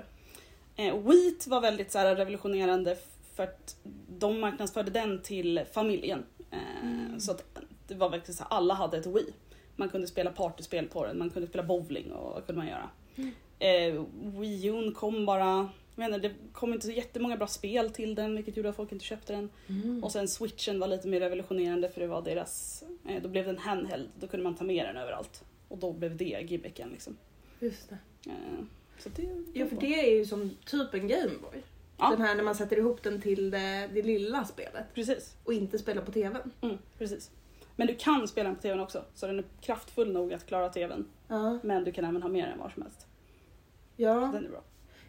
Eh, 0.76 0.96
Wheat 0.98 1.46
var 1.46 1.60
väldigt 1.60 1.92
så 1.92 1.98
här, 1.98 2.16
revolutionerande 2.16 2.96
för 3.34 3.42
att 3.42 3.76
de 4.18 4.40
marknadsförde 4.40 4.90
den 4.90 5.22
till 5.22 5.60
familjen. 5.72 6.24
Eh, 6.50 6.58
Mm. 6.82 7.20
Så 7.20 7.30
att 7.32 7.58
det 7.88 7.94
var 7.94 8.10
verkligen 8.10 8.34
så 8.36 8.42
här, 8.44 8.50
alla 8.56 8.74
hade 8.74 8.96
ett 8.98 9.06
Wii. 9.06 9.32
Man 9.76 9.88
kunde 9.88 10.06
spela 10.06 10.30
partyspel 10.30 10.86
på 10.88 11.06
den, 11.06 11.18
man 11.18 11.30
kunde 11.30 11.48
spela 11.48 11.64
bowling 11.64 12.12
och 12.12 12.32
vad 12.34 12.46
kunde 12.46 12.58
man 12.62 12.68
göra. 12.68 12.90
Mm. 13.16 13.32
Eh, 13.58 14.04
Wii 14.40 14.66
U 14.66 14.92
kom 14.92 15.26
bara, 15.26 15.68
jag 15.96 16.10
menar, 16.10 16.18
det 16.18 16.34
kom 16.52 16.72
inte 16.72 16.86
så 16.86 16.92
jättemånga 16.92 17.36
bra 17.36 17.46
spel 17.46 17.90
till 17.90 18.14
den 18.14 18.36
vilket 18.36 18.56
gjorde 18.56 18.68
att 18.68 18.76
folk 18.76 18.92
inte 18.92 19.04
köpte 19.04 19.32
den. 19.32 19.50
Mm. 19.68 20.04
Och 20.04 20.12
sen 20.12 20.28
switchen 20.28 20.80
var 20.80 20.88
lite 20.88 21.08
mer 21.08 21.20
revolutionerande 21.20 21.88
för 21.88 22.00
det 22.00 22.06
var 22.06 22.22
deras, 22.22 22.84
eh, 23.08 23.22
då 23.22 23.28
blev 23.28 23.46
den 23.46 23.58
handheld, 23.58 24.08
då 24.20 24.26
kunde 24.26 24.44
man 24.44 24.54
ta 24.54 24.64
med 24.64 24.86
den 24.86 24.96
överallt. 24.96 25.44
Och 25.68 25.78
då 25.78 25.92
blev 25.92 26.16
det 26.16 26.46
gimmicken 26.48 26.88
liksom. 26.88 27.16
Just 27.60 27.88
det. 27.88 27.98
Eh, 28.30 28.64
så 28.98 29.08
det, 29.08 29.28
Ja, 29.54 29.66
för 29.66 29.76
det 29.76 30.10
är 30.10 30.18
ju 30.18 30.26
som 30.26 30.50
typ 30.64 30.94
en 30.94 31.08
Gameboy. 31.08 31.62
Ja. 31.98 32.10
Den 32.10 32.20
här 32.20 32.34
när 32.34 32.44
man 32.44 32.54
sätter 32.54 32.76
ihop 32.76 33.02
den 33.02 33.20
till 33.20 33.50
det, 33.50 33.90
det 33.94 34.02
lilla 34.02 34.44
spelet 34.44 34.94
Precis. 34.94 35.36
och 35.44 35.52
inte 35.52 35.78
spelar 35.78 36.02
på 36.02 36.12
TVn. 36.12 36.52
Mm, 36.60 36.78
precis. 36.98 37.30
Men 37.76 37.86
du 37.86 37.94
kan 37.94 38.28
spela 38.28 38.48
den 38.48 38.56
på 38.56 38.62
tvn 38.62 38.80
också, 38.80 39.04
så 39.14 39.26
den 39.26 39.38
är 39.38 39.44
kraftfull 39.60 40.12
nog 40.12 40.32
att 40.32 40.46
klara 40.46 40.68
tvn. 40.68 41.06
Ja. 41.28 41.58
Men 41.62 41.84
du 41.84 41.92
kan 41.92 42.04
även 42.04 42.22
ha 42.22 42.28
med 42.28 42.48
den 42.48 42.58
var 42.58 42.68
som 42.70 42.82
helst. 42.82 43.06
Ja. 43.96 44.14
Den 44.14 44.44
är 44.44 44.48
bra. 44.48 44.62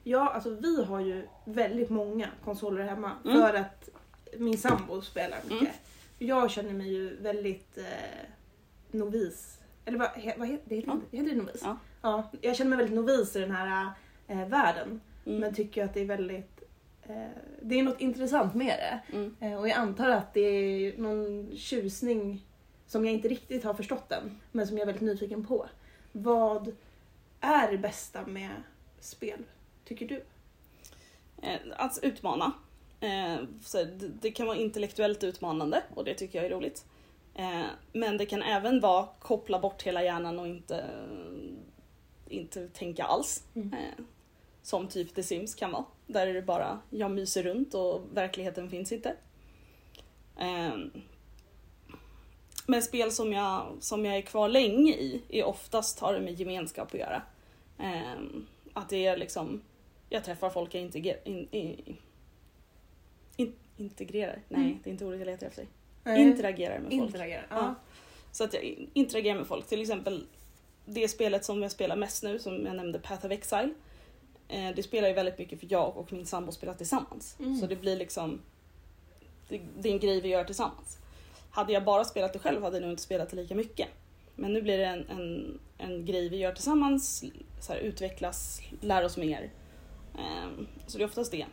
Ja, 0.09 0.29
alltså 0.29 0.49
vi 0.49 0.83
har 0.83 0.99
ju 0.99 1.27
väldigt 1.45 1.89
många 1.89 2.27
konsoler 2.43 2.83
hemma 2.83 3.11
Mm. 3.25 3.41
för 3.41 3.53
att 3.53 3.89
min 4.37 4.57
sambo 4.57 5.01
spelar 5.01 5.37
mycket. 5.43 5.61
Mm. 5.61 5.73
Jag 6.17 6.51
känner 6.51 6.73
mig 6.73 6.93
ju 6.93 7.15
väldigt 7.21 7.77
eh, 7.77 7.83
novis. 8.91 9.59
Eller 9.85 9.97
vad, 9.99 10.09
vad 10.37 10.47
heter 10.47 10.69
det? 10.69 10.75
Heter, 10.75 10.91
Ja. 11.11 11.21
det 11.23 11.35
novis? 11.35 11.61
Ja. 11.63 11.77
ja. 12.01 12.31
Jag 12.41 12.55
känner 12.55 12.69
mig 12.69 12.77
väldigt 12.77 12.95
novis 12.95 13.35
i 13.35 13.39
den 13.39 13.51
här 13.51 13.91
eh, 14.27 14.47
världen. 14.47 15.01
Mm. 15.25 15.39
Men 15.39 15.53
tycker 15.53 15.85
att 15.85 15.93
det 15.93 16.01
är 16.01 16.05
väldigt... 16.05 16.63
Eh, 17.03 17.27
det 17.61 17.79
är 17.79 17.83
något 17.83 18.01
intressant 18.01 18.53
med 18.55 18.75
det. 18.79 19.17
Mm. 19.17 19.35
Eh, 19.39 19.59
och 19.59 19.67
jag 19.67 19.77
antar 19.77 20.09
att 20.09 20.33
det 20.33 20.39
är 20.41 20.97
någon 20.97 21.51
tjusning 21.55 22.45
som 22.87 23.05
jag 23.05 23.13
inte 23.13 23.27
riktigt 23.27 23.63
har 23.63 23.73
förstått 23.73 24.11
än. 24.11 24.41
Men 24.51 24.67
som 24.67 24.77
jag 24.77 24.81
är 24.81 24.85
väldigt 24.85 25.01
nyfiken 25.09 25.45
på. 25.45 25.65
Vad 26.11 26.75
är 27.41 27.71
det 27.71 27.77
bästa 27.77 28.25
med 28.25 28.51
spel? 28.99 29.43
Tycker 29.87 30.07
du? 30.07 30.23
Eh, 31.41 31.59
att 31.77 31.99
utmana. 32.01 32.53
Eh, 32.99 33.37
det, 34.21 34.31
kan 34.31 34.47
vara 34.47 34.57
intellektuellt 34.57 35.23
utmanande 35.23 35.83
och 35.95 36.03
det 36.03 36.13
tycker 36.13 36.39
jag 36.39 36.45
är 36.45 36.55
roligt. 36.55 36.85
Eh, 37.35 37.65
men 37.91 38.17
det 38.17 38.25
kan 38.25 38.41
även 38.41 38.79
vara 38.79 39.07
koppla 39.19 39.59
bort 39.59 39.83
hela 39.83 40.03
hjärnan 40.03 40.39
och 40.39 40.47
inte, 40.47 40.85
inte 42.29 42.67
tänka 42.67 43.03
alls. 43.03 43.43
Mm. 43.55 43.75
Som 44.61 44.87
typ 44.87 45.15
The 45.15 45.23
Sims 45.23 45.55
kan 45.55 45.71
vara. 45.71 45.85
Där 46.07 46.27
är 46.27 46.33
det 46.33 46.41
bara 46.41 46.79
jag 46.89 47.11
myser 47.11 47.43
runt 47.43 47.73
och 47.73 48.01
verkligheten 48.13 48.69
finns 48.69 48.91
inte. 48.91 49.15
Eh, 50.37 50.77
men 52.65 52.81
spel 52.81 53.11
som 53.11 53.33
jag, 53.33 53.67
som 53.79 54.05
jag 54.05 54.17
är 54.17 54.21
kvar 54.21 54.49
länge 54.49 54.91
i 54.91 55.21
är 55.29 55.43
oftast 55.43 55.99
har 55.99 56.13
det 56.13 56.19
med 56.19 56.39
gemenskap 56.39 56.93
att 56.93 56.99
göra. 56.99 57.21
Eh, 57.79 58.21
att 58.73 58.89
det 58.89 59.05
är 59.05 59.17
liksom, 59.17 59.61
jag 60.09 60.23
träffar 60.23 60.49
folk 60.49 60.75
jag 60.75 60.81
integrerar, 60.81 61.19
in, 61.23 61.47
in, 61.51 61.97
in, 63.37 63.53
integrerar, 63.77 64.41
nej 64.49 64.61
Mm. 64.65 64.79
det 64.83 64.89
är 64.89 64.91
inte 64.91 65.05
ordet 65.05 65.19
jag 65.19 65.25
letar 65.25 65.47
efter. 65.47 65.67
Interagerar 66.17 66.79
med 66.79 66.91
folk. 66.91 66.93
Interagera. 67.03 67.43
Ja. 67.49 67.55
Ja. 67.57 67.75
Så 68.31 68.43
att 68.43 68.53
jag 68.53 68.87
interagerar 68.93 69.37
med 69.37 69.47
folk. 69.47 69.67
Till 69.67 69.81
exempel 69.81 70.25
det 70.85 71.07
spelet 71.07 71.45
som 71.45 71.61
jag 71.61 71.71
spelar 71.71 71.95
mest 71.95 72.23
nu, 72.23 72.39
som 72.39 72.65
jag 72.65 72.75
nämnde, 72.75 72.99
Path 72.99 73.25
of 73.25 73.31
Exile. 73.31 73.73
Eh, 74.47 74.69
det 74.75 74.83
spelar 74.83 75.07
ju 75.07 75.13
väldigt 75.13 75.37
mycket 75.37 75.59
för 75.59 75.67
jag 75.71 75.97
och 75.97 76.13
min 76.13 76.25
sambo 76.25 76.51
spelar 76.51 76.73
tillsammans. 76.73 77.35
Mm. 77.39 77.55
Så 77.55 77.67
det 77.67 77.75
blir 77.75 77.97
liksom, 77.97 78.41
det, 79.49 79.61
det 79.79 79.89
är 79.89 79.93
en 79.93 79.99
grej 79.99 80.21
vi 80.21 80.29
gör 80.29 80.43
tillsammans. 80.43 80.97
Hade 81.51 81.73
jag 81.73 81.83
bara 81.83 82.05
spelat 82.05 82.33
det 82.33 82.39
själv 82.39 82.63
hade 82.63 82.75
jag 82.75 82.81
nog 82.81 82.91
inte 82.91 83.01
spelat 83.03 83.29
det 83.29 83.35
lika 83.35 83.55
mycket. 83.55 83.87
Men 84.35 84.53
nu 84.53 84.61
blir 84.61 84.77
det 84.77 84.85
en, 84.85 85.09
en, 85.09 85.59
en 85.77 86.05
grej 86.05 86.29
vi 86.29 86.37
gör 86.37 86.53
tillsammans, 86.53 87.23
så 87.61 87.73
här, 87.73 87.79
utvecklas, 87.79 88.61
lär 88.81 89.05
oss 89.05 89.17
mer. 89.17 89.49
Eh, 90.17 90.49
så 90.87 90.97
det 90.97 91.03
är 91.03 91.07
oftast 91.07 91.31
det. 91.31 91.45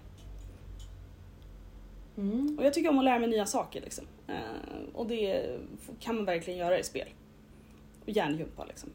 Mm. 2.17 2.59
Och 2.59 2.65
jag 2.65 2.75
tycker 2.75 2.91
om 2.91 2.99
att 2.99 3.05
lära 3.05 3.19
mig 3.19 3.29
nya 3.29 3.47
saker 3.47 3.81
liksom. 3.81 4.05
Eh, 4.29 4.89
och 4.95 5.07
det 5.07 5.57
kan 6.01 6.17
man 6.17 6.25
verkligen 6.25 6.59
göra 6.59 6.79
i 6.79 6.85
spel. 6.85 7.09
Och 8.05 8.11
hjärngympa 8.11 8.65
liksom. 8.65 8.91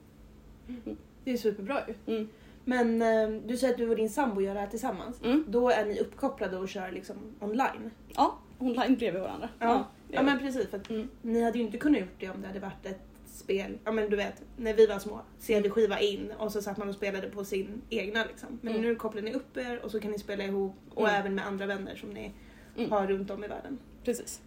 Det 1.23 1.31
är 1.31 1.37
superbra 1.37 1.81
ju. 1.87 2.15
Mm. 2.15 2.29
Men 2.65 3.01
eh, 3.01 3.41
du 3.47 3.57
säger 3.57 3.73
att 3.73 3.77
du 3.77 3.89
och 3.89 3.95
din 3.95 4.09
sambo 4.09 4.41
gör 4.41 4.53
det 4.53 4.59
här 4.59 4.67
tillsammans. 4.67 5.21
Mm. 5.23 5.45
Då 5.47 5.69
är 5.69 5.85
ni 5.85 5.99
uppkopplade 5.99 6.57
och 6.57 6.69
kör 6.69 6.91
liksom 6.91 7.15
online. 7.39 7.91
Ja, 8.15 8.37
online 8.59 8.95
bredvid 8.95 9.21
varandra. 9.21 9.49
Ja, 9.59 9.87
Ja 10.11 10.19
är 10.19 10.23
men 10.23 10.39
precis. 10.39 10.67
För 10.67 10.77
att 10.77 10.89
Mm. 10.89 11.09
ni 11.21 11.43
hade 11.43 11.57
ju 11.57 11.63
inte 11.63 11.77
kunnat 11.77 11.99
gjort 12.01 12.19
det 12.19 12.29
om 12.29 12.41
det 12.41 12.47
hade 12.47 12.59
varit 12.59 12.85
ett 12.85 13.01
spel. 13.39 13.77
Ja 13.85 13.91
men 13.91 14.09
du 14.09 14.15
vet, 14.15 14.41
när 14.57 14.73
vi 14.73 14.85
var 14.87 14.99
små. 14.99 15.21
CD-skiva 15.39 15.99
in 15.99 16.31
och 16.39 16.51
så 16.51 16.61
satt 16.61 16.77
man 16.77 16.89
och 16.89 16.95
spelade 16.95 17.29
på 17.29 17.43
sin 17.45 17.81
egna 17.89 18.25
liksom. 18.25 18.59
Men 18.61 18.73
Mm. 18.73 18.85
nu 18.85 18.95
kopplar 18.95 19.21
ni 19.21 19.33
upp 19.33 19.57
er 19.57 19.79
och 19.85 19.91
så 19.91 19.99
kan 19.99 20.11
ni 20.11 20.19
spela 20.19 20.43
ihop 20.43 20.75
och 20.89 21.07
Mm. 21.09 21.21
även 21.21 21.35
med 21.35 21.47
andra 21.47 21.65
vänner 21.65 21.95
som 21.95 22.09
ni 22.09 22.31
Mm. 22.77 22.91
har 22.91 23.07
runt 23.07 23.29
om 23.31 23.43
i 23.43 23.47
världen. 23.47 23.77
Precis. 24.03 24.41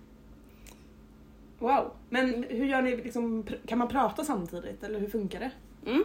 Wow! 1.59 1.91
Men 2.11 2.45
hur 2.49 2.67
gör 2.67 2.83
ni 2.83 2.97
liksom, 2.97 3.47
kan 3.67 3.79
man 3.79 3.89
prata 3.89 4.25
samtidigt 4.25 4.83
eller 4.85 5.01
hur 5.01 5.09
funkar 5.09 5.41
det? 5.41 5.51
Mm. 5.91 6.05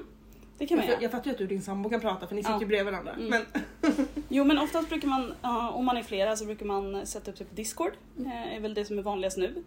Det 0.57 0.67
kan 0.67 0.77
man 0.77 0.85
jag, 0.85 0.91
göra. 0.93 1.01
jag 1.03 1.11
fattar 1.11 1.25
ju 1.25 1.31
att 1.31 1.37
du 1.37 1.43
och 1.43 1.49
din 1.49 1.61
sambo 1.61 1.89
kan 1.89 1.99
prata 2.01 2.27
för 2.27 2.35
ni 2.35 2.41
sitter 2.43 2.53
Ja. 2.53 2.59
ju 2.61 2.65
bredvid 2.67 2.93
varandra. 2.93 3.13
Mm. 3.13 3.27
Men, 3.29 3.41
Jo 4.29 4.43
men 4.43 4.57
oftast 4.59 4.89
brukar 4.89 5.07
man, 5.07 5.33
om 5.73 5.85
man 5.85 5.97
är 5.97 6.03
flera 6.03 6.35
så 6.35 6.45
brukar 6.45 6.65
man 6.65 7.05
sätta 7.05 7.31
upp 7.31 7.37
typ 7.37 7.55
Discord. 7.55 7.91
Mm. 8.17 8.31
Eh, 8.31 8.55
är 8.55 8.59
väl 8.59 8.73
det 8.73 8.85
som 8.85 8.99
är 8.99 9.03
vanligast 9.03 9.37
nu. 9.37 9.63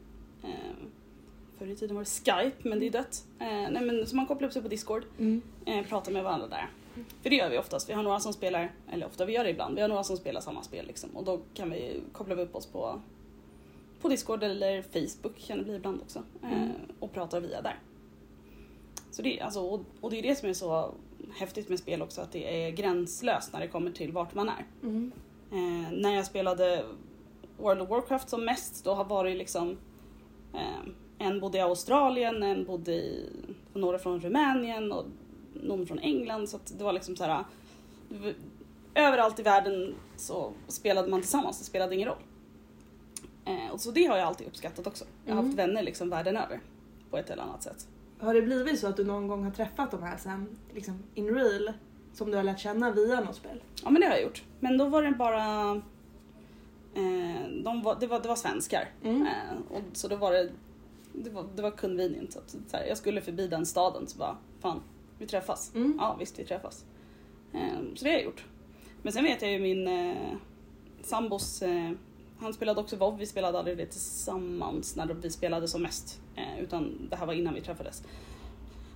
Förr 1.60 1.66
i 1.66 1.76
tiden 1.76 1.96
var 1.96 2.02
det 2.02 2.08
Skype 2.10 2.68
men 2.68 2.80
det 2.80 2.86
är 2.86 2.90
dött. 2.90 3.24
Eh, 3.38 3.46
nej 3.46 3.82
men 3.82 4.06
så 4.06 4.16
man 4.16 4.26
kopplar 4.26 4.48
upp 4.48 4.52
sig 4.52 4.62
på 4.62 4.68
Discord. 4.68 5.04
mm. 5.18 5.42
eh, 5.66 5.86
pratar 5.86 6.12
med 6.12 6.24
varandra 6.24 6.46
där. 6.48 6.70
För 7.22 7.30
det 7.30 7.36
gör 7.36 7.50
vi 7.50 7.58
oftast. 7.58 7.88
Vi 7.88 7.92
har 7.92 8.02
några 8.02 8.20
som 8.20 8.32
spelar, 8.32 8.72
eller 8.92 9.06
ofta 9.06 9.24
vi 9.24 9.32
gör 9.32 9.44
det 9.44 9.50
ibland, 9.50 9.74
vi 9.74 9.80
har 9.80 9.88
några 9.88 10.04
som 10.04 10.16
spelar 10.16 10.40
samma 10.40 10.62
spel 10.62 10.86
liksom. 10.86 11.10
Och 11.16 11.24
då 11.24 11.40
kan 11.54 11.70
vi 11.70 12.00
koppla 12.12 12.34
upp 12.34 12.54
oss 12.54 12.66
på, 12.66 13.00
på 14.00 14.08
Discord 14.08 14.42
eller 14.42 14.82
Facebook 14.82 15.38
kan 15.46 15.58
det 15.58 15.64
bli 15.64 15.74
ibland 15.74 16.00
också. 16.02 16.22
Eh, 16.42 16.52
Mm. 16.62 16.70
och 17.00 17.12
pratar 17.12 17.40
via 17.40 17.62
där. 17.62 17.78
Så 19.10 19.22
det, 19.22 19.40
alltså, 19.40 19.60
och, 19.60 19.80
och 20.00 20.10
det 20.10 20.18
är 20.18 20.22
det 20.22 20.36
som 20.36 20.48
är 20.48 20.52
så 20.52 20.94
häftigt 21.34 21.68
med 21.68 21.78
spel 21.78 22.02
också, 22.02 22.20
att 22.20 22.32
det 22.32 22.64
är 22.66 22.70
gränslöst 22.70 23.52
när 23.52 23.60
det 23.60 23.68
kommer 23.68 23.90
till 23.90 24.12
vart 24.12 24.34
man 24.34 24.48
är. 24.48 24.66
Mm. 24.82 25.12
Eh, 25.52 25.92
när 25.92 26.14
jag 26.14 26.26
spelade 26.26 26.84
World 27.58 27.80
of 27.80 27.88
Warcraft 27.88 28.28
som 28.28 28.44
mest, 28.44 28.84
då 28.84 29.04
var 29.04 29.24
det 29.24 29.34
liksom 29.34 29.76
eh, 30.54 30.90
en 31.20 31.40
bodde 31.40 31.58
i 31.58 31.60
Australien, 31.60 32.42
en 32.42 32.64
bodde 32.64 32.92
i, 32.92 33.28
några 33.74 33.98
från 33.98 34.20
Rumänien 34.20 34.92
och 34.92 35.04
någon 35.52 35.86
från 35.86 35.98
England. 35.98 36.48
Så 36.48 36.56
att 36.56 36.78
det 36.78 36.84
var 36.84 36.92
liksom 36.92 37.16
så 37.16 37.24
här. 37.24 37.44
Överallt 38.94 39.38
i 39.38 39.42
världen 39.42 39.94
så 40.16 40.52
spelade 40.68 41.08
man 41.08 41.20
tillsammans, 41.20 41.58
det 41.58 41.64
spelade 41.64 41.94
ingen 41.94 42.08
roll. 42.08 42.18
Eh, 43.44 43.70
och 43.72 43.80
så 43.80 43.90
det 43.90 44.04
har 44.06 44.16
jag 44.16 44.26
alltid 44.26 44.46
uppskattat 44.46 44.86
också. 44.86 45.04
Jag 45.24 45.34
har 45.34 45.38
Mm. 45.40 45.46
haft 45.50 45.58
vänner 45.58 45.82
liksom 45.82 46.10
världen 46.10 46.36
över 46.36 46.60
på 47.10 47.16
ett 47.18 47.30
eller 47.30 47.42
annat 47.42 47.62
sätt. 47.62 47.86
Har 48.18 48.34
det 48.34 48.42
blivit 48.42 48.80
så 48.80 48.86
att 48.86 48.96
du 48.96 49.04
någon 49.04 49.28
gång 49.28 49.44
har 49.44 49.50
träffat 49.50 49.90
de 49.90 50.02
här 50.02 50.16
sen, 50.16 50.56
liksom 50.74 51.02
in 51.14 51.34
real, 51.34 51.72
som 52.12 52.30
du 52.30 52.36
har 52.36 52.44
lärt 52.44 52.58
känna 52.60 52.90
via 52.90 53.20
något 53.20 53.36
spel? 53.36 53.62
Ja 53.84 53.90
men 53.90 54.00
det 54.00 54.06
har 54.06 54.14
jag 54.14 54.22
gjort. 54.22 54.42
Men 54.60 54.78
då 54.78 54.84
var 54.84 55.02
det 55.02 55.10
bara... 55.10 55.70
Eh, 56.94 57.48
de 57.64 57.82
var, 57.82 57.96
det, 58.00 58.06
var, 58.06 58.20
det 58.20 58.28
var 58.28 58.36
svenskar. 58.36 58.88
Mm. 59.04 59.22
Eh, 59.22 59.76
och 59.76 59.82
så 59.92 60.08
då 60.08 60.16
var 60.16 60.32
det... 60.32 60.50
Det 61.12 61.30
var, 61.30 61.46
det 61.56 61.62
var 61.62 61.70
convenient. 61.70 62.32
Så 62.32 62.40
så 62.68 62.76
här, 62.76 62.84
jag 62.86 62.96
skulle 62.96 63.20
förbi 63.20 63.46
den 63.46 63.66
staden 63.66 64.06
så 64.06 64.18
bara, 64.18 64.36
fan, 64.60 64.80
vi 65.18 65.26
träffas. 65.26 65.72
Mm. 65.74 65.94
Ja 65.98 66.16
visst, 66.18 66.38
vi 66.38 66.44
träffas. 66.44 66.84
Eh, 67.54 67.78
så 67.94 68.04
det 68.04 68.10
har 68.10 68.16
jag 68.16 68.24
gjort. 68.24 68.44
Men 69.02 69.12
sen 69.12 69.24
vet 69.24 69.42
jag 69.42 69.50
ju 69.52 69.58
min 69.58 69.88
eh, 69.88 70.32
sambos... 71.02 71.62
Eh, 71.62 71.90
han 72.38 72.52
spelade 72.54 72.80
också 72.80 72.96
WoW, 72.96 73.18
vi 73.18 73.26
spelade 73.26 73.58
aldrig 73.58 73.76
det 73.76 73.86
tillsammans 73.86 74.96
när 74.96 75.06
vi 75.14 75.30
spelade 75.30 75.68
som 75.68 75.82
mest. 75.82 76.20
Eh, 76.36 76.62
utan 76.62 77.06
det 77.10 77.16
här 77.16 77.26
var 77.26 77.34
innan 77.34 77.54
vi 77.54 77.60
träffades. 77.60 78.02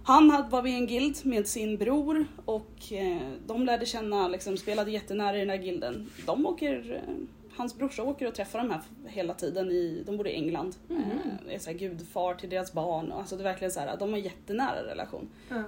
Han 0.04 0.30
hade- 0.30 0.49
var 0.49 0.62
med 0.62 0.73
i 0.73 0.75
en 0.75 0.87
guild 0.87 1.16
med 1.26 1.47
sin 1.49 1.76
bror 1.76 2.26
och 2.44 2.92
eh, 2.92 3.21
de 3.47 3.64
lärde 3.64 3.87
känna, 3.87 4.28
liksom, 4.28 4.56
spelade 4.56 4.90
jättenära 4.90 5.37
i 5.37 5.40
den 5.40 5.50
här 5.50 5.56
gilden. 5.62 6.11
De 6.26 6.47
åker, 6.47 7.02
eh, 7.09 7.14
hans 7.56 7.78
brorsa 7.78 8.02
åker 8.02 8.28
och 8.28 8.34
träffar 8.34 8.58
de 8.58 8.70
här 8.70 8.80
hela 9.06 9.34
tiden, 9.34 9.70
i, 9.70 10.02
de 10.06 10.16
bor 10.16 10.26
i 10.28 10.32
England. 10.34 10.76
Mhm. 10.88 11.00
Eh, 11.49 11.54
är 11.54 11.58
så 11.58 11.70
här, 11.70 11.78
gudfar 11.78 12.34
till 12.34 12.50
deras 12.50 12.73
barn. 12.73 13.12
Och, 13.12 13.18
alltså 13.18 13.37
det 13.37 13.42
är 13.42 13.44
verkligen 13.44 13.73
så 13.73 13.80
här, 13.80 13.96
de 13.96 14.11
har 14.11 14.18
en 14.18 14.25
jättenära 14.25 14.84
relation. 14.87 15.28
Ja. 15.49 15.62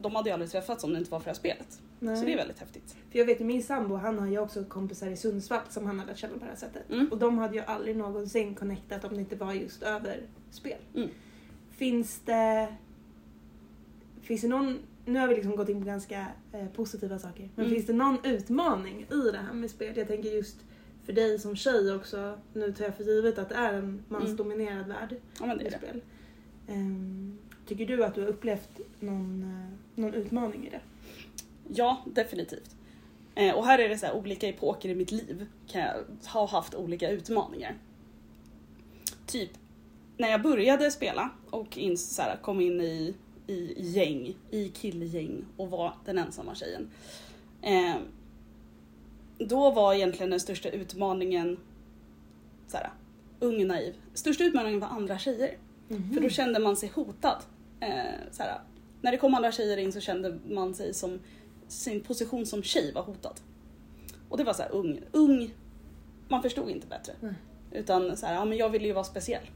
De 0.00 0.14
hade 0.14 0.28
ju 0.28 0.32
aldrig 0.32 0.50
träffats 0.50 0.84
om 0.84 0.92
det 0.92 0.98
inte 0.98 1.10
var 1.10 1.18
för 1.20 1.24
det 1.24 1.30
här 1.30 1.34
spelet. 1.34 1.80
Nej. 1.98 2.16
Så 2.16 2.24
det 2.24 2.32
är 2.32 2.36
väldigt 2.36 2.58
häftigt. 2.58 2.96
För 3.10 3.18
jag 3.18 3.26
vet 3.26 3.40
ju 3.40 3.44
min 3.44 3.62
sambo, 3.62 3.94
han 3.94 4.18
har 4.18 4.26
ju 4.26 4.38
också 4.38 4.64
kompisar 4.64 5.06
i 5.06 5.16
Sundsvall 5.16 5.60
som 5.70 5.86
han 5.86 5.98
har 5.98 6.06
lärt 6.06 6.18
känna 6.18 6.32
på 6.32 6.38
det 6.38 6.50
här 6.50 6.56
sättet. 6.56 6.90
Mm. 6.90 7.08
Och 7.12 7.18
de 7.18 7.38
hade 7.38 7.54
ju 7.54 7.60
aldrig 7.62 7.96
någonsin 7.96 8.54
connectat 8.54 9.04
om 9.04 9.14
det 9.14 9.20
inte 9.20 9.36
var 9.36 9.52
just 9.52 9.82
över 9.82 10.20
spel. 10.50 10.78
Mm. 10.94 11.08
Finns 11.70 12.20
det... 12.24 12.74
Finns 14.22 14.40
det 14.42 14.48
någon... 14.48 14.78
Nu 15.04 15.18
har 15.18 15.28
vi 15.28 15.34
liksom 15.34 15.56
gått 15.56 15.68
in 15.68 15.80
på 15.80 15.86
ganska 15.86 16.26
eh, 16.52 16.66
positiva 16.66 17.18
saker. 17.18 17.48
Men 17.54 17.64
Mm. 17.64 17.74
finns 17.74 17.86
det 17.86 17.92
någon 17.92 18.18
utmaning 18.24 19.00
i 19.10 19.30
det 19.32 19.38
här 19.38 19.52
med 19.52 19.70
spel? 19.70 19.96
Jag 19.96 20.08
tänker 20.08 20.28
just 20.30 20.56
för 21.04 21.12
dig 21.12 21.38
som 21.38 21.56
tjej 21.56 21.94
också. 21.94 22.38
Nu 22.52 22.72
tar 22.72 22.84
jag 22.84 22.96
för 22.96 23.04
givet 23.04 23.38
att 23.38 23.48
det 23.48 23.54
är 23.54 23.72
en 23.72 24.04
mansdominerad 24.08 24.86
värld 24.88 25.16
Ja 25.40 25.46
men 25.46 25.58
det 25.58 25.66
är 25.66 25.70
det. 25.70 25.78
spel. 25.78 26.00
Ehm, 26.68 27.38
tycker 27.66 27.86
du 27.86 28.04
att 28.04 28.14
du 28.14 28.20
har 28.20 28.28
upplevt 28.28 28.80
någon, 29.00 29.42
eh, 29.42 30.00
någon 30.00 30.14
utmaning 30.14 30.66
i 30.66 30.70
det? 30.70 30.80
Ja, 31.68 32.02
definitivt. 32.06 32.76
Eh, 33.34 33.54
och 33.54 33.66
här 33.66 33.78
är 33.78 33.88
det 33.88 33.98
så 33.98 34.06
här, 34.06 34.14
olika 34.14 34.48
epoker 34.48 34.88
i 34.88 34.94
mitt 34.94 35.10
liv 35.10 35.46
kan 35.66 35.80
jag 35.80 35.94
ha 36.28 36.46
haft 36.46 36.74
olika 36.74 37.10
utmaningar. 37.10 37.74
Typ, 39.26 39.50
när 40.16 40.28
jag 40.30 40.42
började 40.42 40.90
spela 40.90 41.30
och 41.50 41.78
in, 41.78 41.98
så 41.98 42.22
här, 42.22 42.36
kom 42.42 42.60
in 42.60 42.80
i, 42.80 43.14
i 43.46 43.74
gäng, 43.76 44.36
i 44.50 44.68
killgäng 44.68 45.44
och 45.56 45.70
var 45.70 45.94
den 46.04 46.18
ensamma 46.18 46.54
tjejen. 46.54 46.90
Eh, 47.62 47.94
då 49.48 49.70
var 49.70 49.94
egentligen 49.94 50.30
den 50.30 50.40
största 50.40 50.68
utmaningen 50.68 51.58
så 52.68 52.76
här, 52.76 52.90
ung 53.40 53.60
och 53.60 53.66
naiv. 53.66 53.94
Största 54.14 54.44
utmaningen 54.44 54.80
var 54.80 54.88
andra 54.88 55.18
tjejer. 55.18 55.56
För 56.14 56.20
då 56.20 56.28
kände 56.28 56.58
man 56.58 56.76
sig 56.76 56.88
hotad. 56.94 57.42
Eh, 57.80 58.14
så 58.30 58.42
här, 58.42 58.60
när 59.00 59.12
det 59.12 59.18
kom 59.18 59.34
andra 59.34 59.52
tjejer 59.52 59.76
in 59.76 59.92
så 59.92 60.00
kände 60.00 60.38
man 60.48 60.74
sig 60.74 60.94
som 60.94 61.20
sin 61.68 62.00
position 62.00 62.46
som 62.46 62.62
tjej 62.62 62.92
var 62.92 63.02
hotad. 63.02 63.40
Och 64.28 64.38
det 64.38 64.44
var 64.44 64.52
så 64.52 64.62
här 64.62 64.72
ung, 64.72 65.00
ung, 65.12 65.54
man 66.28 66.42
förstod 66.42 66.70
inte 66.70 66.86
bättre. 66.86 67.12
Nej. 67.20 67.34
Utan 67.72 68.16
så 68.16 68.26
här, 68.26 68.34
ja 68.34 68.44
men 68.44 68.58
jag 68.58 68.68
ville 68.68 68.86
ju 68.86 68.92
vara 68.92 69.04
speciell. 69.04 69.50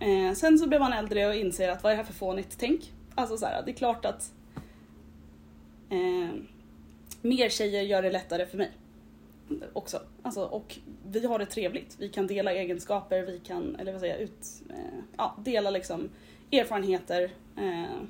Eh, 0.00 0.34
sen 0.34 0.58
så 0.58 0.66
blev 0.66 0.80
man 0.80 0.92
äldre 0.92 1.26
och 1.26 1.34
inser 1.34 1.68
att 1.68 1.82
vad 1.82 1.92
är 1.92 1.96
det 1.96 2.02
här 2.02 2.06
för 2.06 2.18
fånigt 2.18 2.56
tänk? 2.58 2.92
Alltså 3.14 3.36
så 3.36 3.46
här, 3.46 3.62
det 3.62 3.70
är 3.70 3.74
klart 3.74 4.04
att 4.04 4.32
eh, 5.90 6.30
mer 7.22 7.48
tjejer 7.48 7.82
gör 7.82 8.02
det 8.02 8.10
lättare 8.10 8.46
för 8.46 8.58
mig. 8.58 8.70
Också. 9.72 10.00
Alltså, 10.22 10.44
och 10.44 10.78
vi 11.06 11.26
har 11.26 11.38
det 11.38 11.46
trevligt. 11.46 11.96
Vi 11.98 12.08
kan 12.08 12.26
dela 12.26 12.52
egenskaper, 12.52 13.22
vi 13.22 13.38
kan, 13.38 13.76
eller 13.76 13.92
vad 13.92 14.00
säger 14.00 14.14
jag, 14.14 14.22
ut, 14.22 14.46
eh, 14.70 14.98
ja, 15.16 15.36
dela 15.44 15.70
liksom 15.70 16.08
erfarenheter. 16.52 17.30
Eh, 17.56 18.00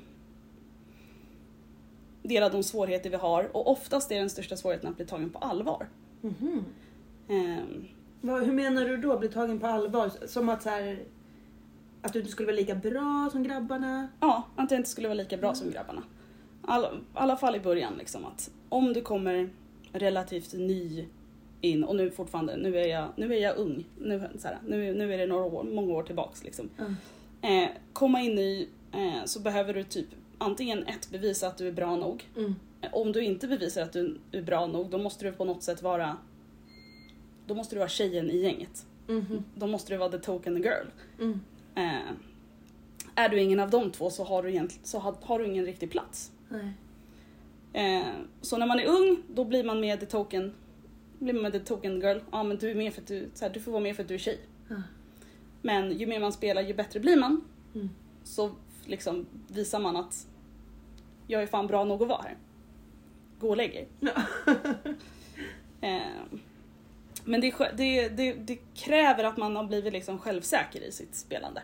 dela 2.23 2.49
de 2.49 2.63
svårigheter 2.63 3.09
vi 3.09 3.15
har 3.15 3.55
och 3.55 3.71
oftast 3.71 4.11
är 4.11 4.19
den 4.19 4.29
största 4.29 4.57
svårigheten 4.57 4.89
att 4.89 4.95
bli 4.97 5.05
tagen 5.05 5.29
på 5.29 5.39
allvar. 5.39 5.87
Mhm. 6.21 6.65
Ehm, 7.29 7.87
Vad, 8.21 8.43
hur 8.43 8.53
menar 8.53 8.85
du 8.85 8.97
då, 8.97 9.17
bli 9.19 9.29
tagen 9.29 9.59
på 9.59 9.67
allvar? 9.67 10.11
Som 10.27 10.49
att 10.49 10.63
så 10.63 10.69
här, 10.69 10.99
att 12.01 12.13
du 12.13 12.19
inte 12.19 12.31
skulle 12.31 12.45
vara 12.45 12.55
lika 12.55 12.75
bra 12.75 13.29
som 13.31 13.43
grabbarna? 13.43 14.07
Ja, 14.19 14.47
att 14.55 14.71
jag 14.71 14.79
inte 14.79 14.89
skulle 14.89 15.07
vara 15.07 15.15
lika 15.17 15.37
bra 15.37 15.53
som 15.55 15.71
grabbarna. 15.71 16.03
All, 16.67 16.85
alla 17.13 17.37
fall 17.37 17.55
i 17.55 17.59
början 17.59 17.93
liksom 17.97 18.25
att 18.25 18.51
om 18.69 18.93
du 18.93 19.01
kommer 19.01 19.49
relativt 19.91 20.53
ny 20.53 21.05
in 21.61 21.83
och 21.83 21.95
nu 21.95 22.11
fortfarande, 22.11 22.57
nu 22.57 22.77
är 22.77 22.87
jag, 22.87 23.09
nu 23.15 23.33
är 23.35 23.39
jag 23.39 23.57
ung, 23.57 23.85
nu, 23.99 24.29
så 24.39 24.47
här, 24.47 24.57
nu, 24.67 24.93
nu 24.93 25.13
är 25.13 25.17
det 25.17 25.25
några 25.25 25.45
år, 25.45 25.63
många 25.63 25.93
år 25.93 26.03
tillbaks 26.03 26.43
liksom. 26.43 26.69
Mm. 26.77 26.95
Eh, 27.41 27.69
komma 27.93 28.21
in 28.21 28.35
ny 28.35 28.67
eh, 28.91 29.25
så 29.25 29.39
behöver 29.39 29.73
du 29.73 29.83
typ 29.83 30.07
antingen 30.37 30.87
ett 30.87 31.09
bevisa 31.11 31.47
att 31.47 31.57
du 31.57 31.67
är 31.67 31.71
bra 31.71 31.95
nog. 31.95 32.25
Mm. 32.37 32.55
Eh, 32.81 32.89
Om 32.93 33.11
du 33.11 33.23
inte 33.23 33.47
bevisar 33.47 33.81
att 33.81 33.93
du 33.93 34.17
är 34.31 34.41
bra 34.41 34.67
nog 34.67 34.89
då 34.89 34.97
måste 34.97 35.25
du 35.25 35.31
på 35.31 35.45
något 35.45 35.63
sätt 35.63 35.81
vara 35.81 36.17
då 37.47 37.55
måste 37.55 37.75
du 37.75 37.79
vara 37.79 37.89
tjejen 37.89 38.31
i 38.31 38.37
gänget. 38.37 38.85
Mhm. 39.07 39.43
Då 39.55 39.67
måste 39.67 39.93
du 39.93 39.97
vara 39.97 40.09
the 40.09 40.17
token 40.17 40.55
girl. 40.57 40.87
Mm. 41.19 41.39
Eh, 41.75 42.11
är 43.17 43.29
du 43.29 43.39
ingen 43.41 43.59
av 43.59 43.69
de 43.69 43.91
två 43.91 44.09
så 44.09 44.23
har 44.23 44.43
du, 44.43 44.49
egentligen, 44.49 44.85
så 44.85 44.99
har, 44.99 45.15
har 45.21 45.39
du 45.39 45.45
ingen 45.45 45.65
riktig 45.65 45.91
plats. 45.91 46.31
Nej. 46.49 46.73
Eh, 47.73 48.07
så 48.41 48.57
när 48.57 48.67
man 48.67 48.79
är 48.79 48.85
ung, 48.85 49.23
då 49.29 49.45
blir 49.45 49.63
man 49.63 49.79
med 49.79 49.99
the 49.99 50.05
token, 50.05 50.53
blir 51.19 51.33
man 51.33 51.43
med 51.43 51.51
the 51.51 51.59
token 51.59 51.99
girl. 52.01 52.19
Ja 52.31 52.43
men 52.43 52.57
du 52.57 52.71
är 52.71 52.75
med 52.75 52.93
för 52.93 53.01
att 53.01 53.07
du, 53.07 53.29
så 53.33 53.45
här, 53.45 53.53
du 53.53 53.59
får 53.59 53.71
vara 53.71 53.83
med 53.83 53.95
för 53.95 54.03
att 54.03 54.09
du 54.09 54.13
är 54.13 54.19
tjej. 54.19 54.39
Ja. 54.69 54.75
Men 55.61 55.97
ju 55.97 56.07
mer 56.07 56.19
man 56.19 56.33
spelar 56.33 56.61
ju 56.61 56.73
bättre 56.73 56.99
blir 56.99 57.17
man. 57.17 57.45
Mm. 57.75 57.89
Så 58.23 58.51
liksom 58.85 59.25
visar 59.47 59.79
man 59.79 59.95
att 59.95 60.27
jag 61.27 61.41
är 61.41 61.47
fan 61.47 61.67
bra 61.67 61.85
nog 61.85 62.01
att 62.01 62.07
vara 62.07 62.21
här. 62.21 62.37
Gå 63.39 63.49
och 63.49 63.57
lägg 63.57 63.75
er. 63.75 63.87
Ja. 63.99 64.21
Eh, 65.81 66.01
men 67.25 67.41
det, 67.41 67.55
det, 67.77 68.09
det, 68.09 68.33
det 68.33 68.59
kräver 68.75 69.23
att 69.23 69.37
man 69.37 69.55
har 69.55 69.63
blivit 69.63 69.93
liksom 69.93 70.19
självsäker 70.19 70.81
i 70.81 70.91
sitt 70.91 71.15
spelande. 71.15 71.61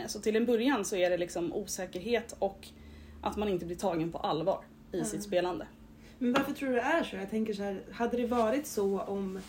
Eh, 0.00 0.06
så 0.06 0.20
till 0.20 0.36
en 0.36 0.46
början 0.46 0.84
så 0.84 0.96
är 0.96 1.10
det 1.10 1.16
liksom 1.16 1.52
osäkerhet 1.52 2.36
och 2.38 2.68
att 3.22 3.36
man 3.36 3.48
inte 3.48 3.66
blir 3.66 3.76
tagen 3.76 4.12
på 4.12 4.18
allvar 4.18 4.64
i 4.92 4.96
Mm. 4.96 5.06
sitt 5.08 5.22
spelande. 5.22 5.66
Men 6.18 6.32
varför 6.32 6.52
tror 6.52 6.68
du 6.68 6.74
det 6.74 6.80
är 6.80 7.04
så? 7.04 7.16
Jag 7.16 7.30
tänker 7.30 7.54
så 7.54 7.62
här, 7.62 7.82
hade 7.92 8.16
det 8.16 8.26
varit 8.26 8.66
så 8.66 9.00
om, 9.00 9.40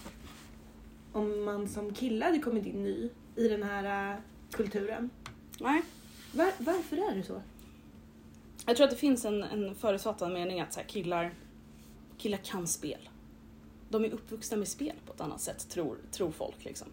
om 1.13 1.43
man 1.43 1.67
som 1.69 1.93
kille 1.93 2.25
hade 2.25 2.39
kommit 2.39 2.65
in 2.65 2.83
ny 2.83 3.09
i 3.35 3.47
den 3.47 3.63
här 3.63 4.11
äh, 4.13 4.17
kulturen? 4.51 5.09
Nej. 5.59 5.81
Var, 6.33 6.51
varför 6.57 6.97
är 7.11 7.15
det 7.15 7.23
så? 7.23 7.41
Jag 8.65 8.75
tror 8.77 8.83
att 8.83 8.91
det 8.91 8.97
finns 8.97 9.25
en, 9.25 9.43
en 9.43 9.75
förutfattad 9.75 10.31
mening 10.31 10.61
att 10.61 10.73
så 10.73 10.79
här, 10.79 10.87
killar, 10.87 11.31
killar 12.17 12.37
kan 12.37 12.67
spel. 12.67 13.09
De 13.89 14.05
är 14.05 14.09
uppvuxna 14.09 14.57
med 14.57 14.67
spel 14.67 14.95
på 15.05 15.13
ett 15.13 15.21
annat 15.21 15.41
sätt, 15.41 15.69
tror, 15.69 15.97
tror 16.11 16.31
folk. 16.31 16.65
Liksom. 16.65 16.87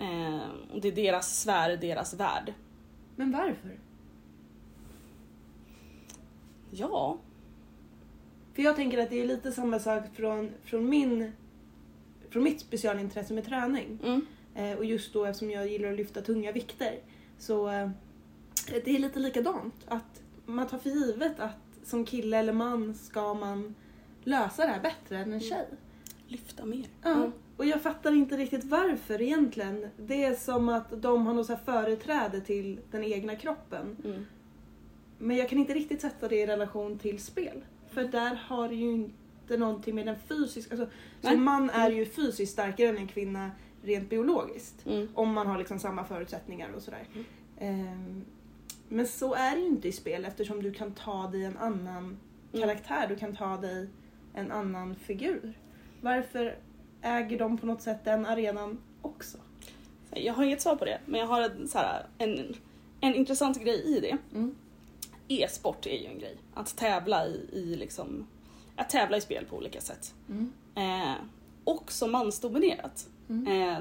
Eh, 0.00 0.40
och 0.72 0.80
det 0.80 0.88
är 0.88 0.92
deras 0.92 1.40
sfär, 1.40 1.76
deras 1.76 2.14
värld. 2.14 2.54
Men 3.20 3.32
varför? 3.32 3.78
Ja, 6.70 7.18
För 8.52 8.62
jag 8.62 8.76
tänker 8.76 8.98
att 8.98 9.10
det 9.10 9.20
är 9.20 9.26
lite 9.26 9.52
samma 9.52 9.78
sak 9.78 10.04
från, 10.14 10.50
från, 10.64 10.88
min, 10.88 11.32
från 12.30 12.42
mitt 12.42 12.60
specialintresse 12.60 13.34
med 13.34 13.44
träning. 13.44 13.98
mm. 14.04 14.26
Eh, 14.54 14.78
och 14.78 14.84
just 14.84 15.12
då 15.12 15.24
eftersom 15.24 15.50
jag 15.50 15.68
gillar 15.68 15.90
att 15.90 15.96
lyfta 15.96 16.22
tunga 16.22 16.52
vikter. 16.52 16.98
Så 17.38 17.68
eh, 17.68 17.90
det 18.84 18.90
är 18.90 18.98
lite 18.98 19.18
likadant. 19.18 19.74
Att 19.86 20.22
man 20.46 20.66
tar 20.66 20.78
för 20.78 20.90
givet 20.90 21.40
att 21.40 21.80
som 21.84 22.04
kille 22.04 22.38
eller 22.38 22.52
man 22.52 22.94
ska 22.94 23.34
man 23.34 23.74
lösa 24.24 24.62
det 24.62 24.72
här 24.72 24.80
bättre 24.80 25.18
än 25.18 25.32
en 25.32 25.40
tjej. 25.40 25.66
lyfta 26.26 26.64
mer. 26.64 26.86
Ja. 27.02 27.14
Mm. 27.14 27.32
Och 27.60 27.66
jag 27.66 27.82
fattar 27.82 28.12
inte 28.12 28.36
riktigt 28.36 28.64
varför 28.64 29.22
egentligen. 29.22 29.86
Det 29.96 30.24
är 30.24 30.34
som 30.34 30.68
att 30.68 31.02
de 31.02 31.26
har 31.26 31.34
något 31.34 31.46
så 31.46 31.56
företräde 31.56 32.40
till 32.40 32.80
den 32.90 33.04
egna 33.04 33.36
kroppen. 33.36 33.96
Mm. 34.04 34.26
Men 35.18 35.36
jag 35.36 35.48
kan 35.48 35.58
inte 35.58 35.74
riktigt 35.74 36.00
sätta 36.00 36.28
det 36.28 36.36
i 36.36 36.46
relation 36.46 36.98
till 36.98 37.22
spel. 37.22 37.64
För 37.90 38.04
där 38.04 38.34
har 38.34 38.70
ju 38.70 38.90
inte 38.90 39.56
någonting 39.56 39.94
med 39.94 40.06
den 40.06 40.16
fysiska... 40.28 40.74
Alltså, 40.74 40.88
Nej. 41.20 41.32
som 41.32 41.44
man 41.44 41.70
är 41.70 41.90
ju 41.90 42.06
fysiskt 42.06 42.52
starkare 42.52 42.88
än 42.88 42.96
en 42.96 43.08
kvinna 43.08 43.50
rent 43.82 44.10
biologiskt. 44.10 44.86
Mm. 44.86 45.08
Om 45.14 45.32
man 45.32 45.46
har 45.46 45.58
liksom 45.58 45.78
samma 45.78 46.04
förutsättningar 46.04 46.72
och 46.76 46.82
sådär. 46.82 47.04
Mm. 47.12 47.24
Ehm, 47.58 48.24
men 48.88 49.06
så 49.06 49.34
är 49.34 49.54
det 49.54 49.60
ju 49.60 49.66
inte 49.66 49.88
i 49.88 49.92
spel 49.92 50.24
eftersom 50.24 50.62
du 50.62 50.72
kan 50.72 50.92
ta 50.92 51.26
dig 51.26 51.44
en 51.44 51.56
annan 51.56 52.18
Mm. 52.52 52.68
karaktär. 52.68 53.06
Du 53.08 53.16
kan 53.16 53.36
ta 53.36 53.56
dig 53.56 53.88
en 54.34 54.52
annan 54.52 54.94
figur. 54.94 55.58
Varför 56.00 56.56
äger 57.02 57.38
de 57.38 57.58
på 57.58 57.66
något 57.66 57.82
sätt 57.82 58.04
den 58.04 58.26
arenan 58.26 58.78
också? 59.02 59.38
Jag 60.10 60.34
har 60.34 60.44
inget 60.44 60.62
svar 60.62 60.76
på 60.76 60.84
det, 60.84 61.00
men 61.06 61.20
jag 61.20 61.26
har 61.26 61.40
en, 61.40 61.68
så 61.68 61.78
här, 61.78 62.06
en, 62.18 62.56
en 63.00 63.14
intressant 63.14 63.62
grej 63.62 63.96
i 63.96 64.00
det. 64.00 64.18
Mm. 64.34 64.54
E-sport 65.28 65.86
är 65.86 65.98
ju 65.98 66.06
en 66.06 66.18
grej. 66.18 66.36
Att 66.54 66.76
tävla 66.76 67.26
i, 67.26 67.48
i 67.52 67.76
liksom, 67.76 68.26
att 68.76 68.90
tävla 68.90 69.16
i 69.16 69.20
spel 69.20 69.44
på 69.44 69.56
olika 69.56 69.80
sätt. 69.80 70.14
Mm. 70.28 70.52
Eh, 70.74 71.14
också 71.64 72.06
mansdominerat. 72.06 73.08
Mm. 73.28 73.46
Eh, 73.46 73.78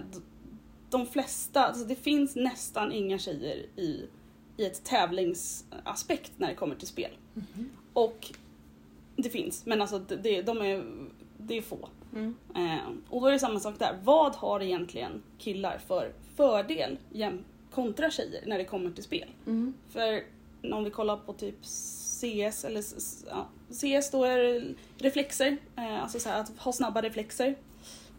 de 0.90 1.06
flesta, 1.06 1.66
alltså 1.66 1.86
det 1.86 1.96
finns 1.96 2.36
nästan 2.36 2.92
inga 2.92 3.18
tjejer 3.18 3.66
i, 3.76 4.06
i 4.58 4.66
ett 4.66 4.84
tävlingsaspekt 4.84 6.32
när 6.38 6.48
det 6.48 6.56
kommer 6.56 6.76
till 6.76 6.88
spel. 6.88 7.12
Mhm. 7.34 7.70
Och 7.94 8.34
det 9.16 9.30
finns, 9.30 9.66
men 9.66 9.82
alltså 9.82 10.00
det, 10.00 10.42
de 10.42 10.58
är, 10.58 10.86
det 11.38 11.58
är 11.58 11.62
få. 11.62 11.90
Mm. 12.14 12.36
Eh, 12.56 12.90
och 13.10 13.22
då 13.22 13.28
är 13.28 13.32
det 13.32 13.40
samma 13.40 13.60
sak 13.60 13.80
där. 13.80 14.00
Vad 14.04 14.36
har 14.36 14.62
egentligen 14.62 15.24
killar 15.38 15.78
för 15.88 16.14
fördel 16.36 16.98
kontra 17.72 18.12
tjejer 18.12 18.44
när 18.46 18.58
det 18.58 18.66
kommer 18.66 18.92
till 18.92 19.04
spel? 19.04 19.30
Mm. 19.46 19.74
För 19.90 20.24
om 20.74 20.84
vi 20.84 20.90
kollar 20.90 21.18
på 21.18 21.34
typ 21.34 21.66
CS, 21.66 22.66
eller 22.66 22.84
ja, 23.30 23.48
CS 23.70 24.12
då 24.12 24.24
är 24.24 24.38
det 24.38 24.74
reflexer, 24.98 25.58
eh, 25.76 26.04
alltså 26.04 26.20
så 26.20 26.30
här, 26.30 26.42
att 26.42 26.58
ha 26.58 26.74
snabba 26.74 27.02
reflexer. 27.02 27.56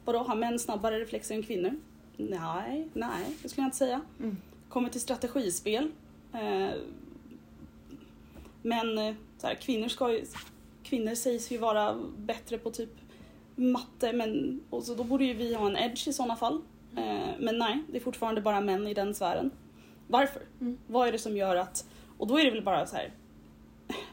Vadå, 0.05 0.19
har 0.19 0.37
män 0.37 0.59
snabbare 0.59 1.01
reflexer 1.01 1.35
än 1.35 1.43
kvinnor? 1.43 1.81
Nej, 2.17 2.89
nej, 2.93 3.37
det 3.43 3.49
skulle 3.49 3.63
jag 3.63 3.67
inte 3.67 3.77
säga. 3.77 4.01
Mm. 4.19 4.37
Kommer 4.69 4.89
till 4.89 5.01
strategispel. 5.01 5.91
Eh, 6.33 6.71
men 8.63 9.17
så 9.39 9.47
här, 9.47 9.55
kvinnor, 9.55 9.89
ska 9.89 10.13
ju, 10.13 10.27
kvinnor 10.83 11.15
sägs 11.15 11.51
ju 11.53 11.59
vara 11.59 11.99
bättre 12.17 12.59
på 12.59 12.71
typ 12.71 12.91
matte, 13.61 14.13
men 14.13 14.61
och 14.71 14.83
så 14.83 14.95
då 14.95 15.05
borde 15.05 15.25
ju 15.25 15.35
vi 15.35 15.55
ha 15.55 15.67
en 15.67 15.77
edge 15.77 16.09
i 16.09 16.13
sådana 16.13 16.37
fall. 16.37 16.63
Eh, 16.97 17.29
men 17.41 17.59
nej, 17.59 17.83
det 17.89 17.97
är 17.97 18.01
fortfarande 18.01 18.41
bara 18.41 18.61
män 18.61 18.87
i 18.87 18.95
den 18.95 19.15
sfären. 19.15 19.51
Varför? 20.09 20.43
Mm. 20.61 20.79
Vad 20.87 21.09
är 21.09 21.13
det 21.13 21.19
som 21.19 21.37
gör 21.37 21.57
att... 21.57 21.89
Och 22.19 22.27
då 22.27 22.39
är 22.41 22.45
det 22.45 22.51
väl 22.51 22.63
bara 22.65 22.87
så 22.87 22.97
här 22.97 23.13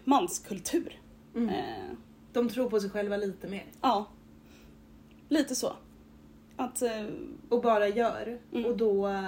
manskultur. 0.03 1.01
Mm. 1.35 1.49
Eh, 1.49 1.91
De 2.33 2.49
tror 2.49 2.69
på 2.69 2.79
sig 2.79 2.89
själva 2.89 3.17
lite 3.17 3.47
mer. 3.47 3.65
ja, 3.81 4.05
lite 5.29 5.55
så. 5.55 5.73
Att... 6.55 6.81
Eh, 6.81 7.05
Och 7.49 7.61
bara 7.61 7.87
gör. 7.87 8.39
Mm. 8.53 8.65
Och 8.65 8.77
då 8.77 9.07
eh, 9.07 9.25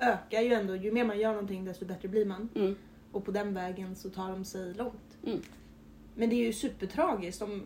ökar 0.00 0.40
ju 0.40 0.52
ändå, 0.52 0.76
ju 0.76 0.92
mer 0.92 1.04
man 1.04 1.18
gör 1.18 1.32
någonting 1.32 1.64
desto 1.64 1.84
bättre 1.86 2.08
blir 2.08 2.24
man. 2.26 2.48
mm, 2.54 2.76
Och 3.12 3.24
på 3.24 3.30
den 3.30 3.54
vägen 3.54 3.96
så 3.96 4.10
tar 4.10 4.30
de 4.30 4.44
sig 4.44 4.74
långt. 4.74 5.18
Mm. 5.26 5.40
Men 6.14 6.30
det 6.30 6.36
är 6.36 6.46
ju 6.46 6.52
supertragiskt 6.52 7.42
om 7.42 7.62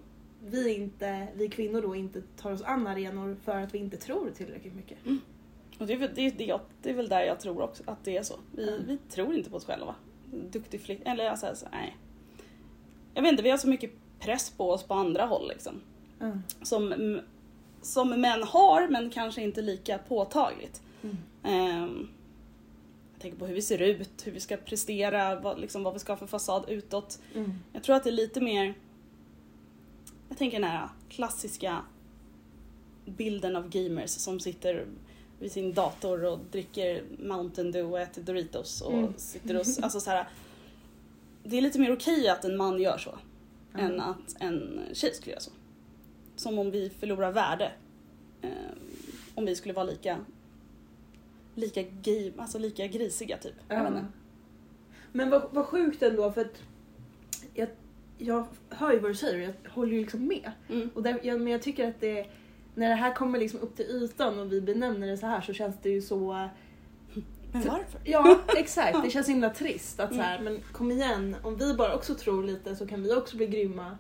vi, 0.47 0.75
inte, 0.75 1.27
vi 1.35 1.49
kvinnor 1.49 1.83
då 1.83 1.95
inte 1.95 2.23
tar 2.37 2.53
oss 2.53 2.63
an 2.63 2.87
arenor 2.87 3.37
för 3.45 3.57
att 3.57 3.75
vi 3.75 3.79
inte 3.79 3.97
tror 3.97 4.31
tillräckligt 4.31 4.75
mycket. 4.75 4.99
och 5.79 5.87
det 5.87 5.93
är, 5.93 5.97
väl, 5.99 6.11
det, 6.15 6.21
är- 6.27 6.31
det, 6.31 6.45
jag- 6.45 6.61
det 6.83 6.91
är 6.91 6.95
väl 6.95 7.09
där 7.09 7.21
jag 7.25 7.41
tror 7.41 7.63
också 7.63 7.83
att 7.87 8.05
det 8.05 8.17
är 8.17 8.23
så. 8.23 8.35
Vi, 8.57 8.69
Mm. 8.69 8.83
vi 8.87 8.99
tror 8.99 9.35
inte 9.35 9.51
på 9.51 9.57
oss 9.57 9.65
själva. 9.65 9.95
Duktig 10.51 10.81
flicka, 10.81 11.11
eller 11.11 11.31
alltså, 11.31 11.47
alltså, 11.47 11.67
nej. 11.73 11.97
Jag 13.15 13.23
vet 13.23 13.31
inte, 13.31 13.43
vi 13.43 13.51
har 13.51 13.59
så 13.59 13.69
mycket 13.69 13.91
press 14.21 14.51
på 14.51 14.71
oss 14.71 14.83
på 14.83 14.95
andra 14.95 15.25
håll 15.27 15.49
liksom. 15.49 15.81
Mm. 16.21 16.43
Som, 16.63 17.21
som 17.83 18.09
män 18.21 18.43
har, 18.43 18.89
men 18.89 19.11
kanske 19.11 19.43
inte 19.43 19.63
lika 19.63 19.99
påtagligt. 19.99 20.83
Mm. 21.03 21.17
Ehm, 21.45 22.09
jag 23.13 23.23
tänker 23.23 23.39
på 23.39 23.47
hur 23.47 23.55
vi 23.55 23.63
ser 23.63 23.83
ut, 23.83 24.27
hur 24.27 24.33
vi 24.33 24.41
ska 24.41 24.57
prestera, 24.57 25.41
vad, 25.41 25.61
liksom, 25.61 25.83
vad 25.83 25.93
vi 25.93 25.99
ska 25.99 26.13
ha 26.13 26.17
för 26.17 26.27
fasad 26.27 26.65
utåt. 26.69 27.19
Mm. 27.35 27.53
Jag 27.73 27.83
tror 27.83 27.97
att 27.97 28.05
det 28.05 28.11
är 28.11 28.13
lite 28.13 28.41
mer... 28.41 28.75
Jag 30.33 30.39
tänker 30.39 30.61
den 30.61 30.71
här 30.71 30.89
klassiska 31.09 31.83
bilden 33.05 33.57
av 33.57 33.69
gamers 33.69 34.11
som 34.11 34.41
sitter 34.41 34.87
vid 35.41 35.53
sin 35.53 35.73
dator 35.75 36.25
och 36.25 36.39
dricker 36.53 37.05
Mountain 37.19 37.73
Dew 37.73 37.93
och 37.93 38.01
äter 38.01 38.23
Doritos 38.23 38.81
och 38.81 38.93
Mm. 38.93 39.13
sitter 39.17 39.55
och... 39.55 39.67
Alltså 39.83 40.01
så 40.01 40.11
här, 40.11 40.29
det 41.45 41.57
är 41.59 41.63
lite 41.63 41.79
mer 41.81 41.93
okej 41.93 42.29
att 42.29 42.45
en 42.45 42.57
man 42.57 42.81
gör 42.81 42.99
så 42.99 43.19
Mm. 43.75 43.87
än 43.93 44.01
att 44.01 44.37
en 44.41 44.81
tjej 44.93 45.15
skulle 45.15 45.31
göra 45.33 45.41
så. 45.41 45.51
Som 46.37 46.59
om 46.59 46.71
vi 46.71 46.91
förlorar 46.91 47.33
värde. 47.33 47.73
Eh, 48.43 48.51
om 49.35 49.45
vi 49.45 49.57
skulle 49.57 49.75
vara 49.75 49.87
lika 49.87 50.19
lika, 51.55 51.83
game, 51.83 52.33
alltså 52.39 52.59
lika 52.59 52.87
grisiga 52.87 53.39
typ. 53.39 53.55
Inte. 53.89 54.07
Men 55.13 55.31
vad, 55.31 55.43
vad 55.51 55.67
sjukt 55.67 56.03
ändå 56.03 56.33
för 56.33 56.41
att 56.41 56.63
jag, 58.19 58.47
hör 58.71 58.93
ju 58.93 58.99
vad 58.99 59.11
du 59.11 59.15
säger 59.15 59.49
och 59.49 59.55
jag 59.65 59.71
håller 59.71 59.93
ju 59.93 60.01
liksom 60.01 60.27
med. 60.27 60.53
Mm. 60.71 60.91
Och 60.95 61.03
där, 61.03 61.21
jag, 61.23 61.41
men 61.41 61.53
jag 61.53 61.63
tycker 61.63 61.89
att 61.89 62.01
det, 62.01 62.27
när 62.75 62.89
det 62.89 62.95
här 62.95 63.15
kommer 63.15 63.39
liksom 63.39 63.61
upp 63.61 63.77
till 63.77 63.87
ytan 63.87 64.39
och 64.39 64.53
vi 64.53 64.61
benämner 64.61 65.07
det 65.07 65.17
så 65.17 65.27
här 65.27 65.41
så 65.41 65.53
känns 65.53 65.77
det 65.83 65.89
ju 65.91 66.03
så... 66.03 66.49
Men 67.53 67.63
varför? 67.63 68.01
Ja, 68.05 68.39
exakt. 68.57 69.03
Det 69.05 69.11
känns 69.11 69.29
himla 69.29 69.51
trist 69.51 70.01
att 70.01 70.15
så 70.15 70.21
här, 70.21 70.39
Mm. 70.39 70.53
men 70.53 70.63
kom 70.73 70.91
igen, 70.91 71.37
om 71.43 71.57
vi 71.57 71.75
bara 71.75 71.95
också 71.95 72.15
tror 72.15 72.43
lite 72.45 72.77
så 72.77 72.87
kan 72.87 73.03
vi 73.03 73.13
också 73.15 73.37
bli 73.37 73.47
grymma. 73.47 73.99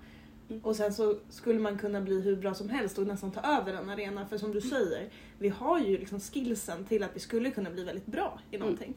Mm. 0.50 0.62
Och 0.64 0.76
sen 0.76 0.92
så 0.94 1.16
skulle 1.30 1.58
man 1.58 1.78
kunna 1.78 2.00
bli 2.00 2.20
hur 2.20 2.36
bra 2.36 2.54
som 2.54 2.68
helst 2.68 2.98
och 2.98 3.06
nästan 3.06 3.30
ta 3.30 3.40
över 3.60 3.72
en 3.72 3.90
arena. 3.90 4.26
För 4.26 4.38
som 4.38 4.52
du 4.52 4.60
säger, 4.60 5.08
vi 5.38 5.48
har 5.48 5.80
ju 5.80 5.98
liksom 5.98 6.20
skillsen 6.20 6.84
till 6.84 7.02
att 7.02 7.10
vi 7.14 7.20
skulle 7.20 7.50
kunna 7.50 7.70
bli 7.70 7.84
väldigt 7.84 8.06
bra 8.06 8.40
i 8.50 8.56
Mm. 8.56 8.66
någonting. 8.68 8.94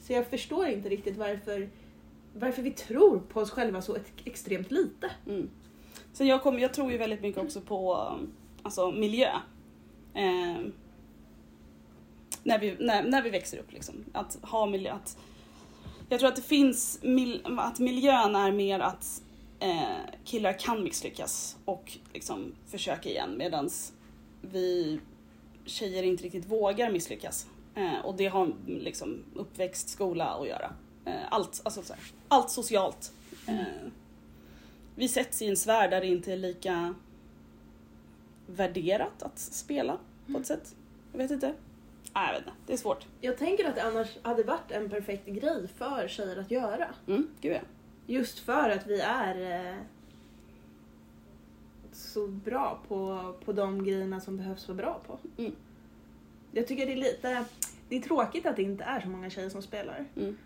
Så 0.00 0.12
jag 0.12 0.26
förstår 0.26 0.66
inte 0.66 0.88
riktigt 0.88 1.16
varför, 1.16 1.68
varför 2.38 2.62
vi 2.62 2.70
tror 2.70 3.18
på 3.18 3.40
oss 3.40 3.50
själva 3.50 3.82
så 3.82 3.96
extremt 4.24 4.70
lite. 4.70 5.10
Mm. 5.26 5.50
Så 6.12 6.24
jag, 6.24 6.42
kom, 6.42 6.58
jag 6.58 6.74
tror 6.74 6.92
ju 6.92 6.98
väldigt 6.98 7.20
mycket 7.20 7.42
också 7.42 7.60
på 7.60 8.12
alltså, 8.62 8.90
miljö. 8.90 9.30
Eh, 10.14 10.58
när, 12.42 12.58
vi, 12.58 12.76
när, 12.80 13.02
när 13.02 13.22
vi 13.22 13.30
växer 13.30 13.58
upp 13.58 13.72
liksom. 13.72 14.04
Att 14.12 14.38
ha 14.42 14.66
miljö. 14.66 14.92
Att, 14.92 15.18
jag 16.08 16.20
tror 16.20 16.28
att 16.28 16.36
det 16.36 16.42
finns, 16.42 16.98
mil, 17.02 17.46
att 17.58 17.78
miljön 17.78 18.36
är 18.36 18.52
mer 18.52 18.80
att 18.80 19.22
eh, 19.60 20.14
killar 20.24 20.58
kan 20.58 20.84
misslyckas 20.84 21.56
och 21.64 21.98
liksom 22.12 22.54
försöka 22.66 23.08
igen 23.08 23.36
medans 23.38 23.92
vi 24.40 25.00
tjejer 25.64 26.02
inte 26.02 26.24
riktigt 26.24 26.46
vågar 26.46 26.90
misslyckas. 26.90 27.46
Eh, 27.74 28.04
och 28.04 28.14
det 28.16 28.26
har 28.26 28.52
liksom 28.66 29.24
uppväxt, 29.34 29.88
skola 29.88 30.24
att 30.24 30.48
göra. 30.48 30.72
Eh, 31.08 31.22
allt, 31.30 31.60
alltså, 31.64 31.82
så 31.82 31.92
här, 31.92 32.02
allt 32.28 32.50
socialt. 32.50 33.12
Eh, 33.46 33.62
vi 34.94 35.08
sätts 35.08 35.42
i 35.42 35.46
en 35.46 35.56
sfär 35.56 35.88
där 35.88 36.00
det 36.00 36.06
inte 36.06 36.32
är 36.32 36.36
lika 36.36 36.94
värderat 38.46 39.22
att 39.22 39.38
spela 39.38 39.98
på 40.32 40.38
ett 40.38 40.46
sätt. 40.46 40.74
Jag 41.12 41.18
vet 41.18 41.30
inte. 41.30 41.54
Nej, 42.14 42.26
jag 42.26 42.32
vet 42.32 42.42
inte. 42.46 42.52
Det 42.66 42.72
är 42.72 42.76
svårt. 42.76 43.06
Jag 43.20 43.38
tänker 43.38 43.68
att 43.68 43.74
det 43.74 43.82
annars 43.82 44.08
hade 44.22 44.42
varit 44.42 44.70
en 44.70 44.90
perfekt 44.90 45.26
grej 45.26 45.68
för 45.76 46.08
tjejer 46.08 46.36
att 46.36 46.50
göra. 46.50 46.88
Mm, 47.06 47.28
gud 47.40 47.52
ja. 47.52 47.60
Just 48.06 48.38
för 48.38 48.70
att 48.70 48.86
vi 48.86 49.00
är 49.00 49.66
eh, 49.70 49.76
så 51.92 52.26
bra 52.26 52.78
på, 52.88 53.34
på 53.44 53.52
de 53.52 53.84
grejerna 53.84 54.20
som 54.20 54.36
behövs 54.36 54.68
vara 54.68 54.76
bra 54.76 55.00
på. 55.06 55.18
Mm. 55.42 55.52
Jag 56.52 56.66
tycker 56.66 56.86
det 56.86 56.92
är 56.92 56.96
lite... 56.96 57.44
Det 57.88 57.96
är 57.96 58.00
tråkigt 58.00 58.46
att 58.46 58.56
det 58.56 58.62
inte 58.62 58.84
är 58.84 59.00
så 59.00 59.08
många 59.08 59.30
tjejer 59.30 59.48
som 59.48 59.62
spelar. 59.62 60.04
Mm. 60.16 60.38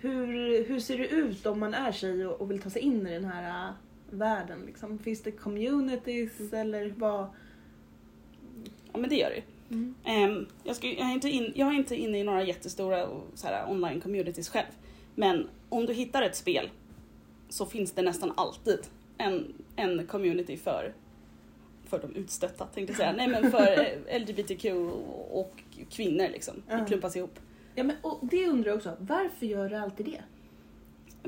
Hur, 0.00 0.64
hur 0.64 0.80
ser 0.80 0.98
det 0.98 1.08
ut 1.08 1.46
om 1.46 1.60
man 1.60 1.74
är 1.74 1.92
tjej 1.92 2.26
och, 2.26 2.40
och 2.40 2.50
vill 2.50 2.60
ta 2.62 2.70
sig 2.70 2.82
in 2.82 3.06
i 3.06 3.12
den 3.14 3.24
här 3.24 3.68
äh, 3.68 3.74
världen? 4.10 4.62
Liksom? 4.66 4.98
Finns 4.98 5.22
det 5.22 5.30
communities 5.30 6.40
Mm. 6.40 6.54
eller 6.54 6.94
vad? 6.96 7.26
Ja 8.92 8.98
men 8.98 9.10
det 9.10 9.16
gör 9.16 9.30
det. 9.30 9.42
Mm. 9.74 9.94
Ehm, 10.04 10.46
jag, 10.64 10.76
ska, 10.76 10.86
jag, 10.86 11.08
är 11.10 11.12
inte 11.12 11.28
in, 11.28 11.52
jag 11.54 11.68
är 11.68 11.72
inte 11.72 11.96
inne 11.96 12.18
i 12.18 12.24
några 12.24 12.42
jättestora 12.42 13.08
så 13.34 13.46
här, 13.46 13.70
online 13.70 14.00
communities 14.00 14.48
själv. 14.48 14.66
Men 15.14 15.48
om 15.68 15.86
du 15.86 15.92
hittar 15.92 16.22
ett 16.22 16.36
spel 16.36 16.70
så 17.48 17.66
finns 17.66 17.92
det 17.92 18.02
nästan 18.02 18.32
alltid 18.36 18.78
en, 19.18 19.54
en 19.76 20.06
community 20.06 20.56
för, 20.56 20.94
för 21.84 21.98
de 21.98 22.14
utstötta 22.14 22.66
tänkte 22.66 22.92
jag 22.92 22.96
säga. 22.98 23.12
Nej 23.12 23.28
men 23.28 23.50
för 23.50 23.88
LGBTQ 24.18 24.64
och 25.30 25.62
kvinnor 25.90 26.28
liksom. 26.32 26.54
Det 26.68 26.84
klumpas 26.88 27.16
ihop. 27.16 27.38
Ja, 27.78 27.84
men, 27.84 27.96
och 28.02 28.18
det 28.22 28.46
undrar 28.48 28.68
jag 28.70 28.76
också, 28.76 28.96
varför 29.00 29.46
gör 29.46 29.68
du 29.68 29.76
alltid 29.76 30.06
det? 30.06 30.22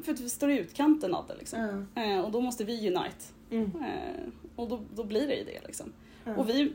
För 0.03 0.13
att 0.13 0.21
vi 0.21 0.29
står 0.31 0.51
i 0.51 0.59
utkanten 0.59 1.15
av 1.15 1.27
det 1.27 1.37
liksom. 1.37 1.87
Ja. 1.95 2.03
Eh, 2.03 2.21
och 2.21 2.31
då 2.31 2.41
måste 2.41 2.65
vi 2.65 2.89
unite. 2.89 3.25
Mm. 3.51 3.65
Eh, 3.83 4.33
och 4.57 4.69
då, 4.69 4.81
då 4.95 5.05
blir 5.05 5.29
det 5.29 5.35
ju 5.35 5.45
det 5.45 5.61
liksom. 5.67 5.93
Ja. 6.25 6.37
Och 6.37 6.49
vi, 6.49 6.73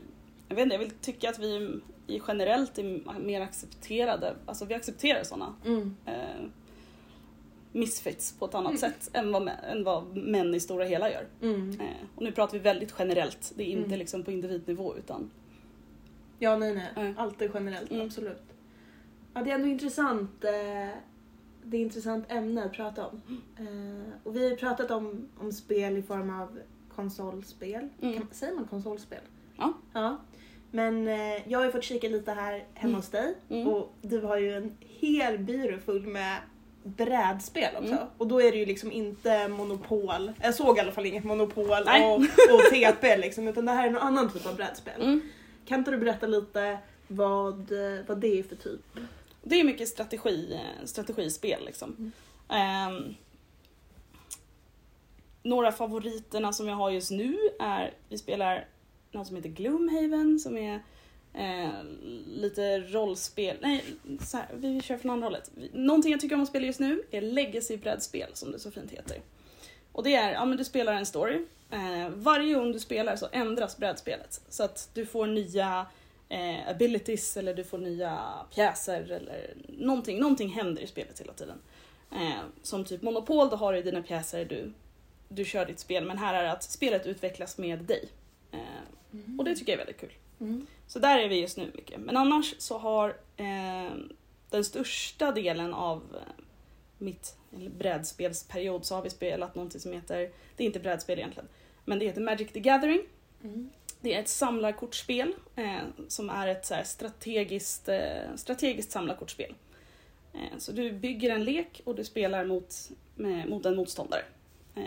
jag 0.48 0.56
vet 0.56 0.62
inte, 0.62 0.74
jag 0.74 0.80
vill 0.80 0.90
tycka 0.90 1.30
att 1.30 1.38
vi 1.38 1.80
generellt 2.28 2.78
är 2.78 3.18
mer 3.20 3.40
accepterade, 3.40 4.34
alltså 4.46 4.64
vi 4.64 4.74
accepterar 4.74 5.22
sådana 5.24 5.54
Mm. 5.64 5.96
eh, 6.06 6.14
misfits 7.72 8.32
på 8.38 8.44
ett 8.44 8.54
annat 8.54 8.78
sätt 8.78 9.10
än 9.12 9.32
vad, 9.32 9.50
än 9.70 9.84
vad 9.84 10.16
män 10.16 10.54
i 10.54 10.60
stora 10.60 10.84
hela 10.84 11.10
gör. 11.12 11.26
Mm. 11.42 11.70
Eh, 11.80 11.86
och 12.16 12.22
nu 12.22 12.32
pratar 12.32 12.52
vi 12.52 12.58
väldigt 12.58 12.94
generellt, 12.98 13.52
det 13.56 13.62
är 13.62 13.66
inte 13.68 13.86
Mm. 13.86 13.98
liksom 13.98 14.22
på 14.22 14.30
individnivå 14.30 14.96
utan 14.96 15.30
Ja, 16.38 16.56
nej, 16.56 16.74
nej. 16.74 16.86
Ja. 17.16 17.22
Alltid 17.22 17.50
generellt, 17.54 17.90
Mm. 17.90 18.06
absolut. 18.06 18.42
Ja, 19.36 19.42
det 19.42 19.50
är 19.50 19.54
ändå 19.54 19.68
intressant. 19.68 20.44
Eh, 20.44 20.50
det 21.64 21.76
är 21.76 21.80
intressant 21.80 22.24
ämne 22.28 22.64
att 22.64 22.72
prata 22.72 23.06
om. 23.06 23.20
Eh, 23.58 24.12
och 24.24 24.36
vi 24.36 24.42
har 24.42 24.50
ju 24.50 24.56
pratat 24.56 24.90
om, 24.90 25.28
om 25.40 25.52
spel 25.52 25.96
i 25.96 26.02
form 26.02 26.40
av 26.40 26.58
konsolspel. 26.94 27.88
Mm. 28.02 28.14
Kan, 28.14 28.26
säger 28.32 28.54
man 28.54 28.64
konsolspel? 28.64 29.20
Ja. 29.56 29.72
ja. 29.92 30.16
Men 30.70 31.08
eh, 31.08 31.50
jag 31.50 31.58
har 31.58 31.66
ju 31.66 31.72
fått 31.72 31.84
kika 31.84 32.08
lite 32.08 32.30
här 32.32 32.52
hemma 32.52 32.88
Mm. 32.88 32.94
hos 32.96 33.08
dig. 33.08 33.34
Mm. 33.48 33.68
Och 33.68 33.92
du 34.02 34.20
har 34.20 34.36
ju 34.36 34.52
en 34.56 34.76
hel 34.80 35.38
byrå 35.38 35.78
full 35.78 36.06
med 36.06 36.36
brädspel 36.82 37.76
också. 37.76 37.92
Mm. 37.92 38.04
Och 38.18 38.26
då 38.26 38.42
är 38.42 38.52
det 38.52 38.58
ju 38.58 38.66
liksom 38.66 38.92
inte 38.92 39.48
monopol. 39.48 40.32
Jag 40.42 40.54
såg 40.54 40.76
i 40.76 40.80
alla 40.80 40.92
fall 40.92 41.06
inget 41.06 41.24
monopol 41.24 41.84
Nej. 41.86 42.06
och, 42.14 42.20
och 42.54 42.60
TP 42.72 43.16
liksom. 43.16 43.48
Utan 43.48 43.64
det 43.64 43.72
här 43.72 43.86
är 43.86 43.90
någon 43.90 44.02
annan 44.02 44.30
typ 44.32 44.46
av 44.46 44.56
brädspel. 44.56 45.02
mm. 45.02 45.20
Kan 45.66 45.78
inte 45.78 45.90
du 45.90 45.96
berätta 45.98 46.26
lite 46.26 46.78
vad, 47.08 47.72
eh, 47.72 48.04
vad 48.06 48.18
det 48.18 48.38
är 48.38 48.42
för 48.42 48.56
typ? 48.56 48.80
Det 49.48 49.60
är 49.60 49.64
mycket 49.64 49.88
strategi, 49.88 50.52
eh, 50.54 50.86
strategispel 50.86 51.64
liksom. 51.64 52.12
Ehm, 52.48 53.14
några 55.42 55.72
favoriterna 55.72 56.52
som 56.52 56.68
jag 56.68 56.76
har 56.76 56.90
just 56.90 57.10
nu 57.10 57.36
är, 57.60 57.94
vi 58.08 58.18
spelar 58.18 58.68
något 59.10 59.26
som 59.26 59.36
heter 59.36 59.48
Gloomhaven 59.48 60.38
som 60.38 60.56
är 60.56 60.82
eh, 61.34 61.84
lite 62.26 62.78
rollspel, 62.78 63.56
nej 63.60 63.84
så 64.20 64.36
här, 64.36 64.46
vi 64.54 64.80
kör 64.80 64.98
från 64.98 65.10
andra 65.10 65.26
hållet. 65.26 65.50
Någonting 65.72 66.12
jag 66.12 66.20
tycker 66.20 66.34
om 66.34 66.42
att 66.42 66.48
spela 66.48 66.66
just 66.66 66.80
nu 66.80 67.02
är 67.10 67.20
legacy-brädspel 67.20 68.30
som 68.34 68.52
det 68.52 68.58
så 68.58 68.70
fint 68.70 68.90
heter. 68.90 69.20
Och 69.92 70.02
det 70.02 70.14
är, 70.14 70.32
ja 70.32 70.44
men 70.44 70.58
du 70.58 70.64
spelar 70.64 70.92
en 70.92 71.06
story. 71.06 71.44
Eh, 71.70 72.08
varje 72.10 72.54
gång 72.54 72.72
du 72.72 72.78
spelar 72.78 73.16
så 73.16 73.28
ändras 73.32 73.76
brädspelet. 73.76 74.40
Så 74.48 74.62
att 74.64 74.90
du 74.94 75.06
får 75.06 75.26
nya 75.26 75.86
eh, 76.28 76.68
abilities 76.68 77.36
eller 77.36 77.54
du 77.54 77.64
får 77.64 77.78
nya 77.78 78.18
pjäser 78.54 79.10
eller 79.10 79.54
någonting, 79.68 80.20
någonting 80.20 80.48
händer 80.48 80.82
i 80.82 80.86
spelet 80.86 81.20
hela 81.20 81.32
tiden. 81.32 81.58
Eh, 82.12 82.42
som 82.62 82.84
typ 82.84 83.02
Monopol, 83.02 83.50
då 83.50 83.56
har 83.56 83.72
du 83.72 83.82
dina 83.82 84.02
pjäser, 84.02 84.44
du, 84.44 84.72
du 85.28 85.44
kör 85.44 85.66
ditt 85.66 85.78
spel, 85.78 86.04
men 86.04 86.18
här 86.18 86.34
är 86.34 86.42
det 86.42 86.52
att 86.52 86.62
spelet 86.62 87.06
utvecklas 87.06 87.58
med 87.58 87.78
dig. 87.78 88.08
Eh, 88.52 89.38
och 89.38 89.44
det 89.44 89.56
tycker 89.56 89.72
jag 89.72 89.80
är 89.80 89.84
väldigt 89.84 90.00
kul. 90.00 90.12
Mm. 90.40 90.66
Så 90.86 90.98
där 90.98 91.18
är 91.18 91.28
vi 91.28 91.40
just 91.40 91.56
nu 91.56 91.70
mycket. 91.74 92.00
Men 92.00 92.16
annars 92.16 92.54
så 92.58 92.78
har 92.78 93.08
eh, 93.36 93.94
den 94.50 94.64
största 94.64 95.32
delen 95.32 95.74
av 95.74 96.02
eh, 96.14 96.44
mitt 96.98 97.36
brädspelsperiod 97.78 98.84
så 98.84 98.94
har 98.94 99.02
vi 99.02 99.10
spelat 99.10 99.54
någonting 99.54 99.80
som 99.80 99.92
heter, 99.92 100.30
det 100.56 100.64
är 100.64 100.66
inte 100.66 100.80
brädspel 100.80 101.18
egentligen, 101.18 101.48
men 101.84 101.98
det 101.98 102.04
heter 102.04 102.20
Magic 102.20 102.52
the 102.52 102.60
Gathering. 102.60 103.00
Mm. 103.44 103.70
Det 104.00 104.14
är 104.14 104.20
ett 104.20 104.28
samlarkortspel 104.28 105.34
eh, 105.56 105.78
som 106.08 106.30
är 106.30 106.46
ett 106.46 106.66
så 106.66 106.74
här, 106.74 106.84
strategiskt, 106.84 107.88
eh, 107.88 108.34
strategiskt 108.36 108.90
samlarkortspel. 108.90 109.54
Eh, 110.34 110.58
så 110.58 110.72
du 110.72 110.92
bygger 110.92 111.30
en 111.30 111.44
lek 111.44 111.80
och 111.84 111.94
du 111.94 112.04
spelar 112.04 112.44
mot, 112.44 112.74
med, 113.14 113.48
mot 113.48 113.66
en 113.66 113.76
motståndare. 113.76 114.22
Eh, 114.74 114.82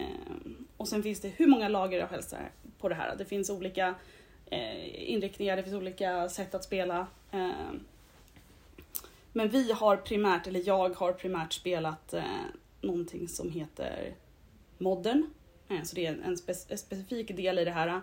och 0.78 0.88
sen 0.88 1.04
finns 1.04 1.20
det 1.20 1.30
hur 1.30 1.48
många 1.48 1.70
lager 1.70 2.00
som 2.00 2.10
helst 2.10 2.36
på 2.80 2.90
det 2.90 2.96
här. 2.96 3.16
Det 3.16 3.26
finns 3.26 3.50
olika 3.50 3.96
eh, 4.46 5.12
inriktningar, 5.12 5.58
det 5.58 5.64
finns 5.64 5.76
olika 5.76 6.30
sätt 6.30 6.56
att 6.56 6.64
spela. 6.64 7.08
Eh, 7.32 7.72
men 9.34 9.50
vi 9.50 9.72
har 9.72 9.98
primärt, 9.98 10.48
eller 10.48 10.68
jag 10.68 10.96
har 10.96 11.14
primärt 11.14 11.54
spelat 11.54 12.14
eh, 12.14 12.24
någonting 12.82 13.28
som 13.28 13.52
heter 13.52 14.14
Modern. 14.78 15.30
Eh, 15.70 15.84
så 15.84 15.96
det 15.96 16.06
är 16.06 16.22
en, 16.26 16.38
spe, 16.38 16.54
en 16.70 16.78
specifik 16.78 17.36
del 17.36 17.60
i 17.60 17.66
det 17.66 17.72
här. 17.72 18.02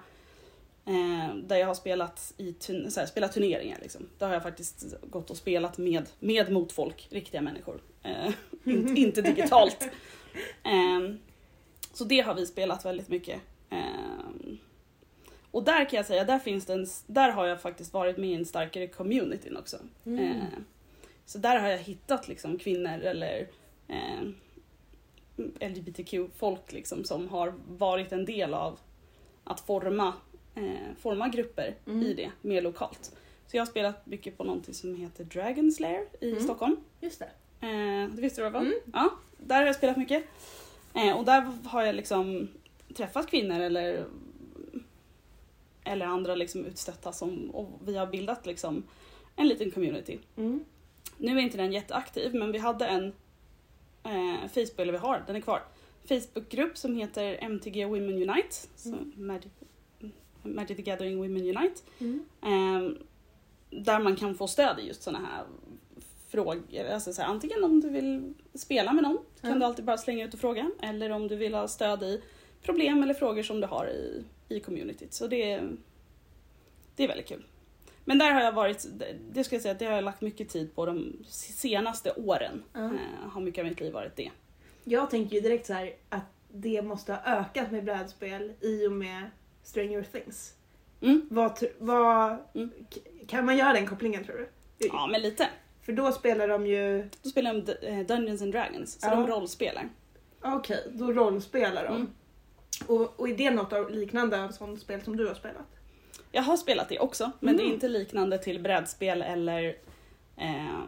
Eh, 0.87 1.35
där 1.35 1.57
jag 1.57 1.66
har 1.66 1.75
spelat, 1.75 2.35
i 2.37 2.53
turn, 2.53 2.90
här, 2.96 3.07
spelat 3.07 3.33
turneringar. 3.33 3.79
Liksom. 3.83 4.09
Där 4.18 4.27
har 4.27 4.35
jag 4.35 4.42
faktiskt 4.42 4.85
gått 5.03 5.31
och 5.31 5.37
spelat 5.37 5.79
med, 5.79 6.07
med 6.18 6.53
mot 6.53 6.72
folk, 6.72 7.09
riktiga 7.11 7.40
människor. 7.42 7.81
Eh, 8.03 8.33
inte, 8.64 9.01
inte 9.01 9.22
digitalt. 9.22 9.83
Eh, 10.64 11.14
så 11.92 12.05
det 12.05 12.20
har 12.20 12.35
vi 12.35 12.46
spelat 12.46 12.85
väldigt 12.85 13.09
mycket. 13.09 13.40
Eh, 13.70 14.57
och 15.51 15.64
där 15.64 15.85
kan 15.90 15.96
jag 15.96 16.07
säga, 16.07 16.25
där, 16.25 16.38
finns 16.38 16.66
det 16.66 16.72
en, 16.72 16.87
där 17.07 17.31
har 17.31 17.46
jag 17.46 17.61
faktiskt 17.61 17.92
varit 17.92 18.16
med 18.16 18.31
i 18.31 18.35
en 18.35 18.44
starkare 18.44 18.87
communityn 18.87 19.57
också. 19.57 19.77
Mm. 20.07 20.31
Eh, 20.31 20.44
så 21.25 21.38
där 21.38 21.59
har 21.59 21.68
jag 21.68 21.79
hittat 21.79 22.29
liksom 22.29 22.59
kvinnor 22.59 22.99
eller 22.99 23.49
LGBTQ-folk 25.61 26.72
liksom 26.72 27.05
som 27.05 27.29
har 27.29 27.55
varit 27.68 28.12
en 28.12 28.25
del 28.25 28.55
av 28.55 28.79
att 29.44 29.61
forma, 29.61 30.12
eh, 30.57 30.95
forma 31.01 31.29
grupper 31.29 31.75
Mm. 31.87 32.03
i 32.03 32.14
det 32.14 32.31
mer 32.42 32.62
lokalt. 32.62 33.12
Så 33.47 33.57
jag 33.57 33.61
har 33.61 33.66
spelat 33.66 34.07
mycket 34.07 34.38
på 34.38 34.45
någonting 34.45 34.75
som 34.75 34.97
heter 34.97 35.25
Dragon 35.25 35.73
Slayer 35.73 36.05
i 36.21 36.31
Mm. 36.31 36.42
Stockholm. 36.42 36.77
Just 37.01 37.19
det. 37.19 37.31
Eh, 37.66 38.09
det 38.11 38.23
visste 38.23 38.42
du 38.45 38.51
var? 38.51 38.61
Mm. 38.61 38.75
Ja, 38.92 39.11
där 39.38 39.57
har 39.57 39.66
jag 39.66 39.77
spelat 39.77 39.97
mycket. 39.97 40.25
Eh, 40.95 41.16
och 41.19 41.25
där 41.25 41.53
har 41.64 41.83
jag 41.83 41.95
liksom 41.95 42.49
träffat 42.95 43.27
kvinnor 43.27 43.61
eller 43.61 44.05
eller 45.85 46.07
andra 46.07 46.35
liksom 46.35 46.64
utstötta 46.64 47.12
som, 47.12 47.51
och 47.51 47.71
vi 47.85 47.97
har 47.97 48.07
bildat 48.07 48.47
liksom 48.47 48.83
en 49.37 49.49
liten 49.49 49.71
community. 49.71 50.19
Mm. 50.37 50.64
Nu 51.19 51.38
är 51.38 51.42
inte 51.42 51.57
den 51.57 51.73
jätteaktiv 51.73 52.35
men 52.35 52.53
vi 52.53 52.59
hade 52.59 52.87
en 52.87 53.05
eh, 54.05 54.49
Facebook, 54.49 54.79
eller 54.79 54.92
vi 54.92 54.99
har, 54.99 55.23
den 55.27 55.37
är 55.37 55.40
kvar, 55.40 55.62
Facebookgrupp 56.09 56.77
som 56.79 56.97
heter 56.97 57.38
MTG 57.40 57.85
Women 57.85 58.14
Unite, 58.31 58.57
så 58.77 58.88
Mm. 58.88 59.12
Magic, 59.16 59.53
Magic 60.47 60.77
the 60.77 60.83
Gathering 60.83 61.17
Women 61.19 61.43
Unite. 61.57 61.81
Mm. 61.99 62.25
Eh, 62.43 62.91
där 63.83 63.99
man 64.01 64.17
kan 64.17 64.35
få 64.35 64.47
stöd 64.47 64.79
i 64.81 64.87
just 64.87 65.03
sådana 65.03 65.27
här 65.27 65.45
frågor. 66.29 66.85
Alltså 66.93 67.13
så 67.13 67.23
här, 67.23 67.29
antingen 67.29 67.65
om 67.65 67.81
du 67.81 67.91
vill 67.91 68.35
spela 68.55 68.93
med 68.93 69.03
någon 69.03 69.19
kan 69.41 69.51
Ja. 69.51 69.57
du 69.57 69.65
alltid 69.65 69.85
bara 69.85 69.99
slänga 69.99 70.25
ut 70.25 70.35
och 70.35 70.41
fråga. 70.41 70.71
Eller 70.83 71.11
om 71.11 71.29
du 71.29 71.37
vill 71.37 71.55
ha 71.55 71.69
stöd 71.69 72.03
i 72.03 72.23
problem 72.63 73.03
eller 73.03 73.15
frågor 73.15 73.43
som 73.43 73.61
du 73.61 73.67
har 73.67 73.87
i, 73.87 74.25
i 74.49 74.61
communityt. 74.61 75.13
Så 75.15 75.27
det, 75.27 75.61
det 76.97 77.05
är 77.05 77.09
väldigt 77.09 77.29
kul. 77.29 77.45
Men 78.05 78.19
där 78.19 78.33
har 78.33 78.41
jag 78.41 78.53
varit, 78.53 78.87
det 79.33 79.45
ska 79.45 79.55
jag 79.55 79.63
säga, 79.63 79.73
att 79.73 79.79
det 79.79 79.85
har 79.85 79.93
jag 79.93 80.05
lagt 80.05 80.21
mycket 80.21 80.49
tid 80.49 80.75
på 80.75 80.87
de 80.87 81.17
senaste 81.29 82.13
åren. 82.13 82.63
Ja. 82.73 82.85
Eh, 82.85 83.29
har 83.31 83.41
mycket 83.41 83.63
av 83.63 83.69
mitt 83.69 83.81
liv 83.81 83.93
varit 83.93 84.17
det. 84.17 84.31
Jag 84.85 85.11
tänker 85.11 85.35
ju 85.37 85.41
direkt 85.41 85.67
så 85.67 85.73
här 85.73 85.93
att 86.09 86.23
det 86.53 86.83
måste 86.83 87.13
ha 87.13 87.21
ökat 87.25 87.71
med 87.71 87.85
brädspel 87.85 88.53
i 88.61 88.87
och 88.87 88.93
med 88.93 89.31
Stranger 89.67 90.03
Things. 90.13 90.55
Mm. 91.01 91.27
Vad, 91.31 91.59
vad, 91.79 92.37
Mm. 92.55 92.71
Kan 93.29 93.45
man 93.47 93.57
göra 93.57 93.73
den 93.73 93.87
kopplingen 93.87 94.25
tror 94.25 94.37
du? 94.37 94.49
Ja, 94.79 95.07
men 95.07 95.21
lite. 95.23 95.49
För 95.83 95.93
då 95.93 96.13
spelar 96.13 96.49
de 96.49 96.67
ju... 96.67 97.09
Då 97.23 97.29
spelar 97.29 97.55
de 97.55 97.87
eh, 97.87 98.07
Dungeons 98.07 98.43
and 98.43 98.53
Dragons, 98.53 99.01
så 99.01 99.07
Ja. 99.07 99.15
de 99.15 99.27
rollspelar. 99.27 99.89
Okej, 100.43 100.85
då 100.93 101.13
rollspelar 101.13 101.85
de. 101.85 101.95
Mm. 101.97 102.11
Och, 102.87 103.21
och 103.21 103.29
är 103.29 103.37
det 103.37 103.51
något 103.51 103.73
av 103.73 103.91
liknande 103.91 104.45
av 104.45 104.49
sånt 104.51 104.81
spel 104.81 105.03
som 105.03 105.17
du 105.17 105.27
har 105.29 105.35
spelat? 105.35 105.67
Jag 106.33 106.43
har 106.43 106.57
spelat 106.57 106.89
det 106.89 106.99
också, 106.99 107.31
men 107.41 107.57
det 107.57 107.63
är 107.63 107.65
Mm. 107.65 107.75
inte 107.75 107.89
liknande 107.89 108.39
till 108.39 108.61
brädspel 108.63 109.23
eller... 109.23 109.77
Eh, 110.37 110.85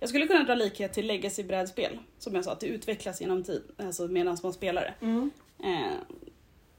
jag 0.00 0.08
skulle 0.08 0.26
kunna 0.26 0.44
dra 0.44 0.54
likhet 0.54 0.92
till 0.92 1.06
legacy-brädspel. 1.06 1.98
Som 2.18 2.34
jag 2.34 2.44
sa, 2.44 2.52
att 2.52 2.60
det 2.60 2.66
utvecklas 2.66 3.20
genom 3.20 3.42
tid, 3.44 3.62
alltså 3.78 4.06
medan 4.08 4.36
man 4.42 4.52
spelar 4.52 4.82
det. 4.82 5.06
Mm. 5.06 5.30
Eh, 5.64 5.92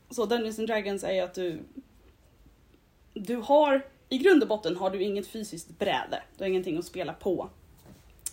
så 0.09 0.25
Dungeons 0.25 0.59
and 0.59 0.67
Dragons 0.67 1.03
är 1.03 1.11
ju 1.11 1.19
att 1.19 1.33
du... 1.33 1.59
Du 3.13 3.35
har... 3.35 3.85
I 4.09 4.17
grund 4.17 4.43
och 4.43 4.49
botten 4.49 4.77
har 4.77 4.89
du 4.89 5.03
inget 5.03 5.27
fysiskt 5.27 5.79
bräde. 5.79 6.23
Du 6.37 6.43
har 6.43 6.49
ingenting 6.49 6.77
att 6.77 6.85
spela 6.85 7.13
på. 7.13 7.49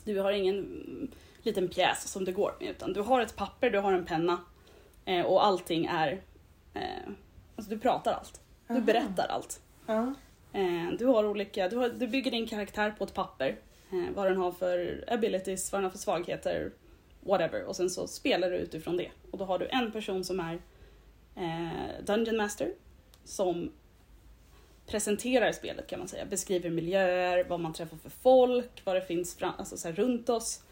Du 0.05 0.21
har 0.21 0.33
ingen 0.33 1.11
liten 1.43 1.69
pjäs 1.69 2.09
som 2.09 2.25
det 2.25 2.33
går 2.33 2.55
med, 2.61 2.71
utan 2.71 2.93
du 2.93 3.01
har 3.01 3.21
ett 3.21 3.37
papper, 3.37 3.71
du 3.71 3.79
har 3.79 3.93
en 3.93 4.05
penna 4.05 4.39
eh, 5.05 5.27
och 5.27 5.47
allting 5.47 5.87
är... 5.87 6.23
Eh, 6.75 6.83
alltså 7.57 7.71
du 7.71 7.79
pratar 7.79 8.13
allt. 8.13 8.41
Du 8.67 8.75
Aha. 8.75 8.83
berättar 8.83 9.27
allt. 9.29 9.61
Ja. 9.87 10.15
Eh, 10.53 10.91
du 10.99 11.07
har 11.07 11.25
olika, 11.25 11.69
du, 11.69 11.77
har, 11.77 11.89
du 11.89 12.07
bygger 12.07 12.31
din 12.31 12.47
karaktär 12.47 12.95
på 12.99 13.05
ett 13.05 13.15
papper. 13.15 13.57
Eh, 13.93 14.15
vad 14.15 14.27
den 14.27 14.37
har 14.37 14.53
för 14.53 15.05
abilities, 15.09 15.73
vad 15.73 15.79
den 15.79 15.85
har 15.85 15.91
för 15.91 15.99
svagheter, 15.99 16.73
whatever. 17.21 17.65
Och 17.65 17.77
sen 17.77 17.91
så 17.91 18.07
spelar 18.07 18.51
du 18.51 18.57
utifrån 18.57 18.97
det. 18.97 19.11
Och 19.31 19.39
då 19.39 19.45
har 19.45 19.59
du 19.59 19.67
en 19.67 19.93
person 19.93 20.25
som 20.25 20.41
är 20.41 20.59
Dungeon 22.07 22.37
Master. 22.37 22.73
Som 23.25 23.71
presenterar 24.87 25.53
spelet 25.53 25.87
kan 25.87 25.99
man 25.99 26.09
säga. 26.09 26.25
Beskriver 26.25 26.71
miljöer, 26.71 27.45
vad 27.49 27.61
man 27.61 27.73
träffar 27.73 27.97
för 27.97 28.11
folk, 28.11 28.71
vad 28.85 28.97
det 28.97 29.03
finns 29.07 29.35
fram, 29.35 29.53
alltså 29.59 29.77
så 29.77 29.89
runt 29.93 30.29
oss. 30.29 30.63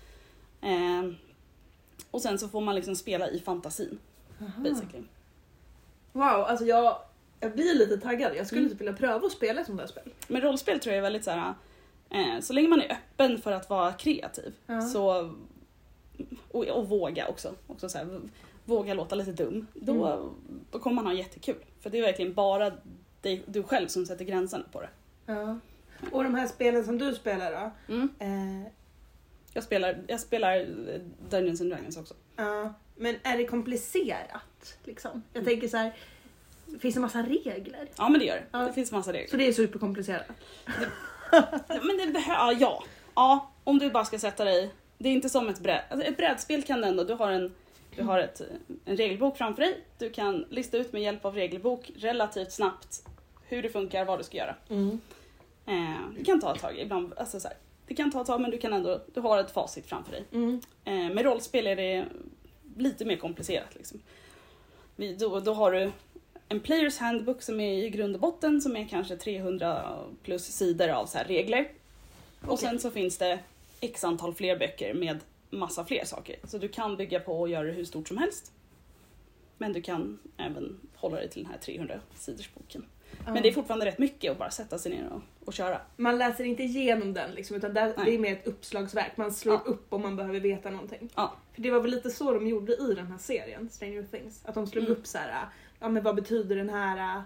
Eh, 0.61 1.11
och 2.11 2.23
sen 2.23 2.39
så 2.39 2.49
får 2.49 2.61
man 2.61 2.75
liksom 2.75 2.97
spela 2.97 3.29
i 3.31 3.41
fantasin, 3.41 3.99
Aha. 4.41 4.63
basically. 4.63 5.05
Wow, 6.13 6.25
alltså 6.25 6.65
jag, 6.67 6.99
jag 7.41 7.53
blir 7.53 7.75
lite 7.75 7.99
taggad. 7.99 8.37
Jag 8.37 8.47
skulle 8.47 8.61
Mm. 8.61 8.71
typ 8.73 8.81
vilja 8.81 8.93
pröva 8.93 9.27
att 9.27 9.33
spela 9.33 9.61
ett 9.61 9.67
sånt 9.67 9.79
där 9.79 9.87
spel. 9.87 10.11
Men 10.29 10.41
rollspel 10.43 10.81
tror 10.81 10.93
jag 10.95 10.99
är 10.99 11.03
väldigt 11.03 11.25
så 11.25 11.31
här. 11.31 11.55
Eh, 12.11 12.41
så 12.41 12.53
länge 12.53 12.69
man 12.69 12.81
är 12.83 12.93
öppen 12.93 13.39
för 13.43 13.53
att 13.53 13.71
vara 13.71 13.93
kreativ 13.93 14.55
Ja. 14.67 14.81
så 14.81 15.35
och, 16.51 16.65
och 16.67 16.89
våga 16.89 17.29
också. 17.29 17.55
också 17.67 17.89
så 17.89 17.99
här, 17.99 18.21
våga 18.65 18.95
låta 18.95 19.15
lite 19.15 19.33
dum. 19.33 19.67
Då, 19.75 20.07
Mm. 20.07 20.61
då 20.71 20.79
kommer 20.79 20.95
man 20.95 21.07
ha 21.07 21.13
jättekul. 21.15 21.57
För 21.81 21.91
det 21.91 21.99
är 21.99 22.03
verkligen 22.03 22.35
bara 22.35 22.73
dig, 23.21 23.43
du 23.47 23.63
själv 23.63 23.89
som 23.89 24.07
sätter 24.07 24.25
gränsen 24.25 24.65
på 24.73 24.81
det. 24.81 24.89
Ja. 25.27 25.59
Och 26.13 26.25
de 26.25 26.35
här 26.35 26.47
spelen 26.47 26.85
som 26.85 26.99
du 26.99 27.15
spelar 27.15 27.53
då? 27.53 27.95
Mm. 27.95 28.09
Eh, 28.19 28.73
Jag, 29.55 29.65
spelar, 29.65 29.99
jag 30.07 30.21
spelar 30.21 30.57
eh, 30.61 31.01
Dungeons 31.31 31.61
and 31.61 31.71
Dragons 31.71 31.97
också. 31.97 32.15
ja. 32.37 32.75
men 32.97 33.17
är 33.23 33.39
det 33.39 33.45
komplicerat? 33.47 34.77
Liksom? 34.85 35.23
Jag 35.33 35.41
Mm. 35.41 35.53
tänker 35.53 35.69
så 35.69 35.77
här, 35.77 35.93
finns 36.81 36.95
det 36.95 37.01
massa 37.01 37.23
regler? 37.23 37.89
Ja 37.97 38.09
men 38.09 38.19
det 38.21 38.27
gör 38.27 38.37
det. 38.37 38.45
Ja. 38.53 38.59
Det 38.59 38.73
finns 38.73 38.93
massa 38.93 39.13
regler. 39.13 39.29
Så 39.29 39.37
det 39.37 39.49
är 39.49 39.53
superkomplicerat? 39.53 40.27
Ja, 41.33 41.43
Men 41.69 41.97
det 41.99 42.13
behöver, 42.13 42.61
ja. 42.61 42.85
Ja, 43.15 43.51
om 43.65 43.79
du 43.79 43.91
bara 43.91 44.05
ska 44.05 44.19
sätta 44.19 44.45
dig. 44.45 44.71
Det 44.99 45.09
är 45.09 45.13
inte 45.13 45.29
som 45.29 45.49
ett 45.49 45.61
bräd, 45.61 45.83
alltså 45.91 46.07
ett 46.09 46.17
brädspel 46.17 46.63
kan 46.63 46.81
du 46.81 46.89
ändå, 46.89 47.05
du 47.05 47.15
har 47.15 47.31
en 47.31 47.55
du 47.97 48.03
har 48.03 48.19
ett, 48.19 48.41
en 48.85 48.97
regelbok 48.97 49.37
framför 49.37 49.63
dig. 49.63 49.85
Du 49.99 50.11
kan 50.11 50.47
lista 50.51 50.77
ut 50.77 50.93
med 50.93 51.03
hjälp 51.03 51.25
av 51.25 51.35
regelbok 51.35 51.91
relativt 51.97 52.53
snabbt 52.53 53.03
hur 53.49 53.63
det 53.63 53.69
funkar, 53.69 54.05
vad 54.05 54.21
du 54.21 54.25
ska 54.25 54.37
göra. 54.37 54.55
Mm. 54.71 55.01
Eh, 55.67 56.01
det 56.19 56.25
kan 56.25 56.41
ta 56.41 56.55
ett 56.55 56.61
tag 56.61 56.79
ibland, 56.79 57.13
alltså 57.17 57.41
så 57.41 57.49
här, 57.49 57.57
det 57.87 57.95
kan 57.95 58.11
ta 58.11 58.21
ett 58.21 58.27
tag 58.27 58.41
men 58.41 58.51
du 58.51 58.59
kan 58.59 58.73
ändå, 58.73 59.01
du 59.15 59.21
har 59.21 59.39
ett 59.39 59.51
facit 59.51 59.87
framför 59.87 60.13
dig. 60.13 60.25
Mm. 60.33 60.61
Eh, 60.85 61.15
med 61.15 61.25
rollspel 61.25 61.67
är 61.67 61.77
det 61.77 62.05
lite 62.77 63.05
mer 63.05 63.17
komplicerat. 63.17 63.75
Liksom. 63.75 64.01
Vi, 64.97 65.15
då, 65.15 65.41
då 65.41 65.55
har 65.55 65.73
du 65.73 65.91
en 66.49 66.61
players 66.61 66.99
handbook 66.99 67.43
som 67.43 67.61
är 67.61 67.85
i 67.85 67.91
grund 67.91 68.15
och 68.15 68.21
botten 68.21 68.61
som 68.61 68.77
är 68.77 68.89
kanske 68.89 69.17
300 69.17 69.99
plus 70.23 70.45
sidor 70.45 70.89
av 70.89 71.07
så 71.07 71.19
här 71.19 71.25
regler. 71.25 71.69
Och 72.47 72.59
sen 72.59 72.81
så 72.81 72.91
finns 72.91 73.19
det 73.19 73.39
x 73.81 74.05
antal 74.05 74.35
fler 74.35 74.57
böcker 74.57 74.95
med 74.95 75.21
massa 75.53 75.85
fler 75.85 76.05
saker. 76.05 76.37
Så 76.45 76.59
du 76.59 76.69
kan 76.69 76.97
bygga 76.97 77.21
på 77.21 77.41
och 77.41 77.49
göra 77.49 77.63
det 77.67 77.73
hur 77.73 77.85
stort 77.85 78.09
som 78.09 78.17
helst. 78.19 78.53
Men 79.59 79.73
du 79.73 79.83
kan 79.83 80.19
även 80.37 80.81
hålla 80.97 81.17
dig 81.17 81.29
till 81.29 81.43
den 81.43 81.53
här 81.53 81.59
300 81.59 82.01
sidors 82.15 82.55
boken. 82.55 82.85
Ja. 83.27 83.33
Men 83.33 83.43
det 83.43 83.49
är 83.49 83.53
fortfarande 83.53 83.87
rätt 83.87 83.99
mycket 83.99 84.33
att 84.33 84.39
bara 84.39 84.51
sätta 84.51 84.79
sig 84.79 84.93
ner 84.93 85.09
och, 85.13 85.23
och 85.49 85.53
köra. 85.53 85.81
Man 85.97 86.19
läser 86.19 86.45
inte 86.45 86.63
igenom 86.63 87.13
den 87.15 87.31
liksom, 87.31 87.57
utan 87.57 87.75
där, 87.75 87.95
det 88.05 88.15
är 88.15 88.19
mer 88.19 88.33
ett 88.33 88.47
uppslagsverk. 88.47 89.17
Man 89.17 89.33
slår 89.33 89.55
Ja. 89.55 89.61
upp 89.73 89.93
om 89.93 90.03
man 90.03 90.17
behöver 90.17 90.41
veta 90.41 90.71
någonting. 90.71 91.11
Ja. 91.15 91.35
För 91.55 91.63
det 91.63 91.71
var 91.71 91.81
väl 91.81 91.91
lite 91.91 92.11
så 92.11 92.33
de 92.33 92.47
gjorde 92.49 92.73
i 92.77 92.95
den 92.95 93.07
här 93.07 93.19
serien, 93.19 93.69
Stranger 93.71 94.03
Things. 94.03 94.45
Att 94.45 94.55
de 94.55 94.67
slog 94.67 94.85
Mm. 94.85 94.97
upp 94.99 95.07
så 95.07 95.19
här, 95.19 95.47
ja 95.81 95.89
men 95.89 96.03
vad 96.03 96.15
betyder 96.15 96.57
den 96.57 96.69
här 96.69 97.23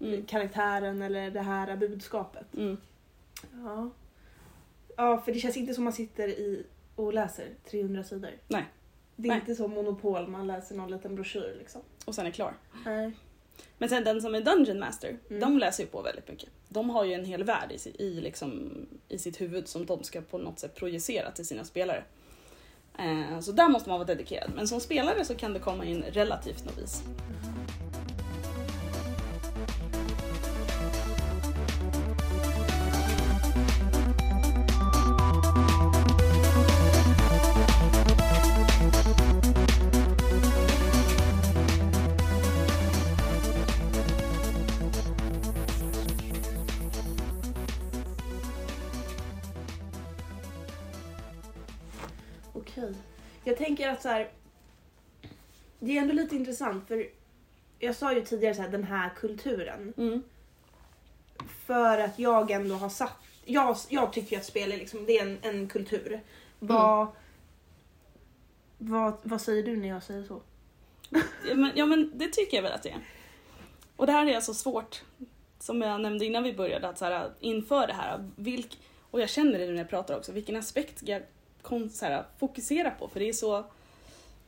Mm. 0.00 0.24
karaktären 0.26 1.02
eller 1.02 1.30
det 1.30 1.40
här 1.40 1.76
budskapet. 1.76 2.54
Mm. 2.54 2.76
Ja. 3.64 3.90
ja, 4.96 5.18
för 5.20 5.32
det 5.32 5.38
känns 5.38 5.56
inte 5.56 5.74
som 5.74 5.84
man 5.84 5.92
sitter 5.92 6.28
i 6.28 6.66
och 6.98 7.12
läser 7.14 7.48
300 7.70 8.04
sidor. 8.04 8.30
Nej. 8.48 8.64
Det 9.16 9.28
är 9.28 9.30
Nej. 9.30 9.40
inte 9.40 9.54
som 9.54 9.70
Monopol, 9.70 10.28
man 10.28 10.46
läser 10.46 10.74
någon 10.74 10.90
liten 10.90 11.14
broschyr 11.14 11.56
liksom. 11.58 11.80
Och 12.04 12.14
sen 12.14 12.26
är 12.26 12.30
klar. 12.30 12.54
Nej. 12.84 13.12
Men 13.78 13.88
sen 13.88 14.04
den 14.04 14.22
som 14.22 14.34
är 14.34 14.40
Dungeon 14.40 14.78
Master, 14.78 15.18
Mm. 15.30 15.40
de 15.40 15.58
läser 15.58 15.82
ju 15.84 15.88
på 15.88 16.02
väldigt 16.02 16.28
mycket. 16.28 16.48
De 16.68 16.90
har 16.90 17.04
ju 17.04 17.12
en 17.12 17.24
hel 17.24 17.44
värld 17.44 17.72
i, 17.72 18.02
i, 18.04 18.20
liksom, 18.20 18.70
i 19.08 19.18
sitt 19.18 19.40
huvud 19.40 19.68
som 19.68 19.86
de 19.86 20.04
ska 20.04 20.20
på 20.20 20.38
något 20.38 20.58
sätt 20.58 20.74
projicera 20.74 21.30
till 21.30 21.46
sina 21.46 21.64
spelare. 21.64 22.04
Eh, 22.98 23.40
så 23.40 23.52
där 23.52 23.68
måste 23.68 23.88
man 23.88 23.98
vara 23.98 24.06
dedikerad. 24.06 24.52
Men 24.56 24.68
som 24.68 24.80
spelare 24.80 25.24
så 25.24 25.34
kan 25.34 25.52
det 25.52 25.58
komma 25.60 25.84
in 25.84 26.02
relativt 26.02 26.64
novis. 26.64 27.02
Okej. 27.06 27.77
Tänker 53.88 53.92
att 53.96 54.02
så 54.02 54.08
här. 54.08 54.30
Det 55.80 55.96
är 55.96 56.02
ändå 56.02 56.14
lite 56.14 56.36
intressant 56.36 56.88
för 56.88 57.06
jag 57.78 57.96
sa 57.96 58.12
ju 58.12 58.24
tidigare 58.24 58.54
så 58.54 58.62
här, 58.62 58.68
den 58.68 58.84
här 58.84 59.10
kulturen. 59.16 59.92
Mm. 59.96 60.22
För 61.66 61.98
att 61.98 62.18
jag 62.18 62.50
ändå 62.50 62.74
har 62.74 62.88
satt... 62.88 63.16
Jag, 63.44 63.76
jag 63.88 64.12
tycker 64.12 64.32
ju 64.32 64.36
att 64.36 64.46
spel 64.46 64.72
är, 64.72 64.76
liksom, 64.76 65.06
det 65.06 65.18
är 65.18 65.26
en, 65.26 65.38
en 65.42 65.68
kultur. 65.68 66.20
Vad, 66.58 67.08
vad, 68.78 69.14
vad 69.22 69.40
säger 69.40 69.62
du 69.62 69.76
när 69.76 69.88
jag 69.88 70.02
säger 70.02 70.24
så? 70.24 70.42
Ja, 71.48 71.54
men, 71.54 71.72
ja 71.74 71.86
men 71.86 72.12
det 72.14 72.28
tycker 72.28 72.56
jag 72.56 72.62
väl 72.62 72.72
att 72.72 72.82
det 72.82 72.90
är. 72.90 73.00
Och 73.96 74.06
det 74.06 74.12
här 74.12 74.26
är 74.26 74.34
alltså 74.34 74.54
svårt, 74.54 75.02
som 75.58 75.82
jag 75.82 76.00
nämnde 76.00 76.24
innan 76.26 76.42
vi 76.42 76.52
började, 76.52 76.88
att 76.88 76.98
så 76.98 77.04
här, 77.04 77.30
inför 77.40 77.86
det 77.86 77.92
här, 77.92 78.30
vilk, 78.36 78.78
och 79.10 79.20
jag 79.20 79.28
känner 79.28 79.58
det 79.58 79.66
nu 79.66 79.72
när 79.72 79.78
jag 79.78 79.90
pratar 79.90 80.16
också, 80.16 80.32
vilken 80.32 80.56
aspekt 80.56 80.98
ska 80.98 81.12
jag 81.12 81.22
kon, 81.62 81.90
så 81.90 82.04
här, 82.04 82.24
fokusera 82.38 82.90
på? 82.90 83.08
För 83.08 83.20
det 83.20 83.28
är 83.28 83.32
så, 83.32 83.64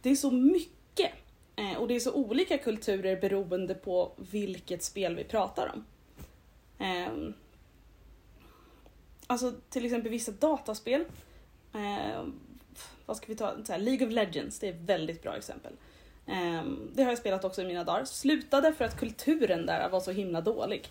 det 0.03 0.11
är 0.11 0.17
så 0.17 0.31
mycket. 0.31 1.13
Eh, 1.57 1.77
och 1.79 1.89
det 1.89 1.97
är 1.97 2.01
så 2.01 2.13
olika 2.13 2.59
kulturer 2.59 3.21
beroende 3.21 3.75
på 3.75 4.13
vilket 4.17 4.83
spel 4.83 5.17
vi 5.17 5.25
pratar 5.25 5.73
om. 5.75 5.85
Ehm, 6.79 7.35
alltså 9.27 9.53
till 9.71 9.85
exempel 9.85 10.11
vissa 10.11 10.33
dataspel. 10.33 11.05
Ehm, 11.75 12.41
vad 13.07 13.17
ska 13.17 13.27
vi 13.27 13.37
ta? 13.37 13.55
Så 13.65 13.73
här, 13.73 13.79
League 13.79 14.07
of 14.07 14.13
Legends, 14.13 14.59
det 14.59 14.69
är 14.69 14.73
ett 14.73 14.81
väldigt 14.81 15.23
bra 15.23 15.37
exempel. 15.37 15.73
Ehm, 16.27 16.91
det 16.95 17.03
har 17.03 17.11
jag 17.11 17.19
spelat 17.19 17.45
också 17.45 17.63
i 17.63 17.67
mina 17.67 17.85
dagar. 17.85 18.05
Slutade 18.05 18.73
för 18.73 18.85
att 18.85 19.01
kulturen 19.01 19.67
där 19.67 19.89
var 19.89 20.01
så 20.01 20.11
himla 20.11 20.41
dålig. 20.41 20.89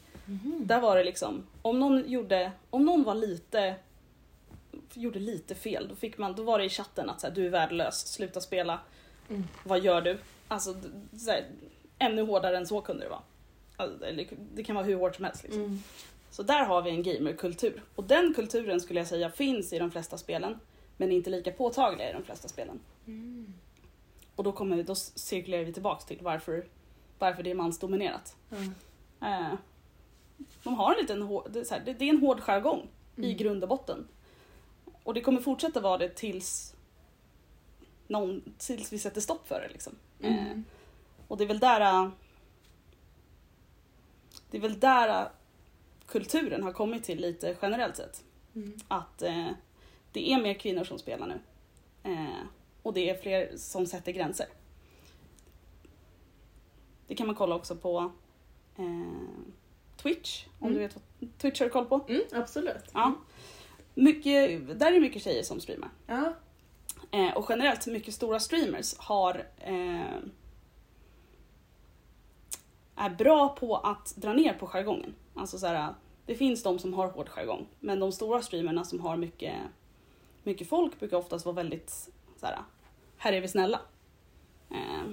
Där 0.60 0.82
var 0.82 0.98
det 0.98 1.04
liksom, 1.04 1.44
om 1.62 1.80
någon 1.80 2.10
gjorde, 2.10 2.52
om 2.70 2.86
någon 2.86 3.04
var 3.04 3.16
lite 3.16 3.76
gjorde 4.94 5.20
lite 5.20 5.56
fel, 5.56 5.88
då, 5.88 5.96
fick 5.96 6.18
man, 6.18 6.36
då 6.36 6.44
var 6.44 6.60
det 6.60 6.66
i 6.66 6.70
chatten 6.70 7.10
att 7.10 7.22
så 7.22 7.28
här, 7.28 7.36
du 7.36 7.46
är 7.46 7.50
värdelös, 7.50 8.08
sluta 8.08 8.42
spela, 8.42 8.80
Mm. 9.30 9.44
vad 9.64 9.80
gör 9.80 10.02
du? 10.02 10.18
Alltså, 10.48 10.76
här, 11.28 11.46
ännu 12.00 12.22
hårdare 12.22 12.58
än 12.58 12.68
så 12.68 12.82
kunde 12.82 13.04
det 13.04 13.10
vara. 13.10 13.22
Alltså, 13.78 14.06
eller, 14.06 14.28
det 14.54 14.64
kan 14.64 14.76
vara 14.76 14.86
hur 14.86 14.96
hårt 14.96 15.16
som 15.16 15.26
helst. 15.26 15.44
Liksom. 15.44 15.62
Mm. 15.62 15.80
Så 16.32 16.44
där 16.44 16.66
har 16.66 16.82
vi 16.82 16.90
en 16.90 17.04
gamerkultur. 17.04 17.84
Och 17.96 18.04
den 18.04 18.34
kulturen 18.34 18.82
skulle 18.82 19.00
jag 19.00 19.08
säga 19.08 19.30
finns 19.30 19.74
i 19.74 19.80
de 19.80 19.92
flesta 19.92 20.18
spelen, 20.18 20.60
men 20.98 21.12
inte 21.12 21.30
lika 21.30 21.52
påtagliga 21.52 22.10
i 22.10 22.14
de 22.14 22.24
flesta 22.24 22.48
spelen. 22.48 22.80
Mm. 23.08 23.54
Och 24.36 24.44
då, 24.44 24.52
kommer, 24.52 24.84
då 24.84 24.96
cirkulerar 24.96 25.64
vi 25.64 25.74
tillbaks 25.74 26.06
till 26.06 26.20
varför, 26.22 26.66
varför 27.20 27.44
det 27.44 27.52
är 27.52 27.56
mansdominerat. 27.56 28.36
Mm. 28.52 28.74
Eh, 29.22 29.54
de 30.64 30.76
har 30.76 30.94
en 30.94 31.02
liten 31.02 31.22
hår, 31.22 31.48
det, 31.50 31.60
är 31.60 31.72
här, 31.72 31.82
det, 31.86 31.94
det 31.94 32.06
är 32.06 32.10
en 32.10 32.22
hård 32.22 32.40
jargong 32.40 32.88
i 33.16 33.26
Mm. 33.26 33.38
grund 33.38 33.64
och 33.64 33.70
botten. 33.70 34.08
Och 35.04 35.14
det 35.14 35.22
kommer 35.22 35.42
fortsätta 35.42 35.80
vara 35.80 35.98
det 35.98 36.10
tills, 36.10 36.76
någon, 38.10 38.54
tills 38.58 38.94
vi 38.94 39.00
sätter 39.00 39.22
stopp 39.22 39.48
för 39.48 39.62
det. 39.62 39.68
Liksom. 39.74 39.96
Eh, 40.20 40.46
Mm. 40.48 40.64
och 41.28 41.38
det 41.38 41.44
är 41.44 41.48
väl 41.48 41.60
där 41.60 41.82
äh, 41.82 42.10
det 44.52 44.58
är 44.58 44.62
väl 44.62 44.80
där 44.80 45.22
äh, 45.22 45.28
kulturen 46.06 46.64
har 46.64 46.72
kommit 46.72 47.04
till 47.04 47.22
lite 47.22 47.58
generellt 47.62 47.98
sett. 47.98 48.24
Mm. 48.56 48.78
Att 48.88 49.22
eh, 49.22 49.48
det 50.12 50.32
är 50.34 50.42
mer 50.42 50.54
kvinnor 50.54 50.84
som 50.84 51.00
spelar 51.00 51.28
nu. 51.28 51.40
Eh, 52.12 52.44
och 52.84 52.94
det 52.94 53.10
är 53.10 53.18
fler 53.22 53.58
som 53.58 53.86
sätter 53.88 54.12
gränser. 54.12 54.48
Det 57.08 57.16
kan 57.16 57.28
man 57.28 57.36
kolla 57.36 57.56
också 57.56 57.76
på 57.76 58.12
eh, 58.78 59.14
Twitch, 59.98 60.46
om 60.60 60.68
Mm. 60.68 60.74
du 60.74 60.80
vet 60.88 60.96
vad 60.96 61.38
Twitch 61.38 61.60
har 61.60 61.66
du 61.68 61.72
koll 61.72 61.86
på? 61.86 62.06
Mm, 62.10 62.22
absolut. 62.32 62.84
Ja. 62.94 63.14
Mycket, 63.96 64.80
där 64.80 64.92
är 64.94 65.00
mycket 65.00 65.24
tjejer 65.24 65.44
som 65.44 65.60
streamar. 65.60 65.90
Ja. 66.08 66.34
Eh, 67.12 67.38
och 67.38 67.46
generellt 67.50 67.88
mycket 67.88 68.14
stora 68.14 68.40
streamers 68.40 68.96
har 68.98 69.48
eh, 69.58 70.18
är 72.96 73.10
bra 73.10 73.50
på 73.50 73.78
att 73.78 74.16
dra 74.16 74.34
ner 74.34 74.54
på 74.54 74.68
jargongen. 74.68 75.16
Alltså 75.34 75.60
så 75.60 75.68
här, 75.68 75.94
det 76.26 76.36
finns 76.36 76.64
de 76.64 76.80
som 76.80 76.94
har 76.94 77.08
hård 77.08 77.30
jargong, 77.30 77.68
men 77.80 78.00
de 78.00 78.12
stora 78.12 78.42
streamerna 78.42 78.84
som 78.84 79.00
har 79.00 79.18
mycket, 79.18 79.56
mycket 80.44 80.70
folk 80.70 81.00
brukar 81.00 81.18
oftast 81.18 81.46
vara 81.46 81.56
väldigt 81.56 82.10
så 82.38 82.46
här, 82.46 82.58
här 83.18 83.34
är 83.34 83.42
vi 83.42 83.48
snälla. 83.48 83.82
Eh, 84.72 85.10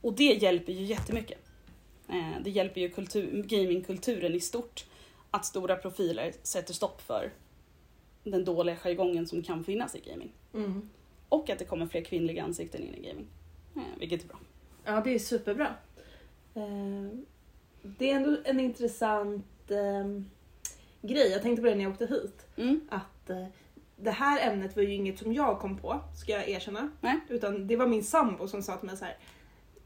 och 0.00 0.12
det 0.12 0.42
hjälper 0.42 0.72
ju 0.72 0.84
jättemycket. 0.84 1.38
Eh, 2.08 2.42
det 2.44 2.50
hjälper 2.50 2.80
ju 2.80 2.90
kultur, 2.90 3.42
gamingkulturen 3.42 4.34
i 4.34 4.40
stort 4.40 4.84
att 5.30 5.44
stora 5.44 5.76
profiler 5.76 6.32
sätter 6.42 6.74
stopp 6.74 7.02
för 7.02 7.32
den 8.30 8.44
dåliga 8.44 8.76
jargongen 8.76 9.26
som 9.26 9.42
kan 9.42 9.64
finnas 9.64 9.94
i 9.94 10.00
gaming. 10.00 10.32
Mm. 10.54 10.88
Och 11.28 11.50
att 11.50 11.58
det 11.58 11.64
kommer 11.64 11.86
fler 11.86 12.00
kvinnliga 12.04 12.44
ansikten 12.44 12.82
in 12.82 12.94
i 12.94 13.08
gaming. 13.08 13.26
Eh, 13.76 13.98
vilket 13.98 14.24
är 14.24 14.28
bra. 14.28 14.38
Ja, 14.84 15.00
det 15.04 15.14
är 15.14 15.18
superbra. 15.18 15.74
Eh, 16.54 17.18
Det 17.82 18.10
är 18.10 18.16
ändå 18.16 18.36
en 18.44 18.60
intressant 18.60 19.70
eh, 19.70 20.22
grej. 21.02 21.28
Jag 21.30 21.42
tänkte 21.42 21.62
på 21.62 21.68
det 21.68 21.74
när 21.74 21.82
jag 21.84 21.92
åkte 21.92 22.06
hit. 22.06 22.46
Mm. 22.56 22.80
Att 22.90 23.30
eh, 23.30 23.46
det 23.96 24.10
här 24.10 24.52
ämnet 24.52 24.76
var 24.76 24.82
ju 24.82 24.94
inget 24.94 25.18
som 25.18 25.32
jag 25.32 25.58
kom 25.60 25.78
på, 25.78 26.00
ska 26.22 26.32
jag 26.32 26.48
erkänna. 26.48 26.90
Nej. 27.00 27.20
Utan 27.28 27.66
det 27.66 27.76
var 27.76 27.86
min 27.86 28.04
sambo 28.04 28.48
som 28.48 28.62
sa 28.62 28.76
till 28.76 28.86
mig 28.86 28.96
så 28.96 29.04
här. 29.04 29.16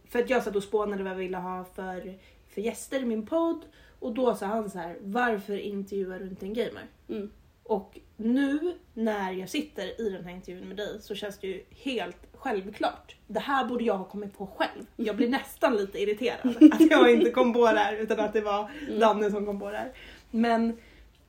För 0.05 0.19
att 0.19 0.31
jag 0.31 0.43
satt 0.45 0.57
och 0.57 0.63
spånade 0.63 1.03
vad 1.03 1.13
jag 1.13 1.17
ville 1.17 1.37
ha 1.37 1.65
för, 1.65 2.19
för 2.49 2.61
gäster 2.61 3.01
i 3.01 3.05
min 3.05 3.27
podd. 3.27 3.65
Och 3.99 4.15
då 4.15 4.35
sa 4.35 4.47
han 4.47 4.71
så 4.71 4.79
här, 4.79 4.97
varför 5.01 5.59
intervjuar 5.59 6.19
du 6.19 6.25
inte 6.29 6.47
en 6.47 6.55
gamer? 6.55 6.87
Mm. 7.09 7.31
Och 7.63 7.99
nu 8.21 8.75
när 8.95 9.33
jag 9.33 9.49
sitter 9.49 10.01
i 10.01 10.11
den 10.11 10.25
här 10.25 10.33
intervjun 10.33 10.69
med 10.69 10.77
dig 10.77 11.03
så 11.03 11.15
känns 11.15 11.39
det 11.39 11.47
ju 11.47 11.65
helt 11.71 12.17
självklart. 12.33 13.17
Det 13.27 13.41
här 13.41 13.65
borde 13.65 13.85
jag 13.85 13.99
ha 13.99 14.05
kommit 14.05 14.39
på 14.39 14.47
själv. 14.47 14.87
Jag 14.97 15.17
blir 15.17 15.29
nästan 15.29 15.77
lite 15.77 15.99
irriterad 15.99 16.57
att 16.73 16.91
jag 16.91 17.13
inte 17.13 17.31
kom 17.31 17.53
på 17.53 17.73
det 17.73 17.79
här 17.79 17.97
utan 17.97 18.21
att 18.21 18.33
det 18.33 18.41
var 18.41 18.71
Danne 19.01 19.31
som 19.31 19.47
kom 19.47 19.61
på 19.61 19.71
det 19.71 19.77
här. 19.77 19.93
Men 20.31 20.77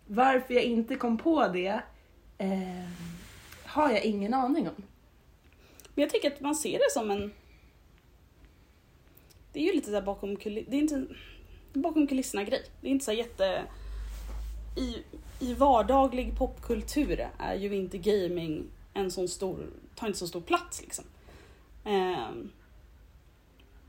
varför 0.07 0.53
jag 0.53 0.63
inte 0.63 0.95
kom 0.95 1.17
på 1.17 1.47
det 1.47 1.81
eh, 2.37 2.89
har 3.65 3.91
jag 3.91 4.03
ingen 4.03 4.33
aning 4.33 4.67
om. 4.67 4.83
Men 5.95 6.01
jag 6.01 6.09
tycker 6.09 6.31
att 6.31 6.41
man 6.41 6.55
ser 6.55 6.77
det 6.77 6.91
som 6.91 7.11
en... 7.11 7.33
Det 9.53 9.59
är 9.59 9.63
ju 9.63 9.73
lite 9.73 9.91
där 9.91 10.01
bakom, 10.01 10.35
kuliss... 10.35 10.65
det 10.69 10.77
är 10.77 10.81
inte 10.81 11.05
bakom 11.73 12.07
kulisserna 12.07 12.43
grej. 12.43 12.63
Det 12.81 12.87
är 12.87 12.91
inte 12.91 13.05
så 13.05 13.11
jätte... 13.11 13.63
I, 14.75 14.95
I 15.39 15.53
vardaglig 15.53 16.37
popkultur 16.37 17.27
är 17.37 17.55
ju 17.55 17.75
inte 17.75 17.97
gaming 17.97 18.63
en 18.93 19.11
sån 19.11 19.27
stor, 19.27 19.65
tar 19.95 20.07
inte 20.07 20.19
så 20.19 20.27
stor 20.27 20.41
plats 20.41 20.81
liksom. 20.81 21.05
Ehm, 21.85 22.49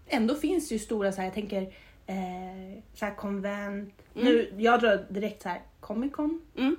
Ändå 0.07 0.35
finns 0.35 0.69
det 0.69 0.75
ju 0.75 0.79
stora 0.79 1.13
så 1.13 1.17
här, 1.21 1.25
jag 1.25 1.35
tänker 1.35 1.63
eh, 2.07 2.79
så 2.95 3.05
här 3.05 3.15
konvent. 3.15 3.95
Mm. 4.15 4.27
Nu, 4.27 4.53
jag 4.59 4.81
drar 4.81 5.07
direkt 5.11 5.43
så 5.43 5.49
här 5.49 5.61
Comic 5.81 6.13
Con. 6.13 6.41
mm, 6.57 6.77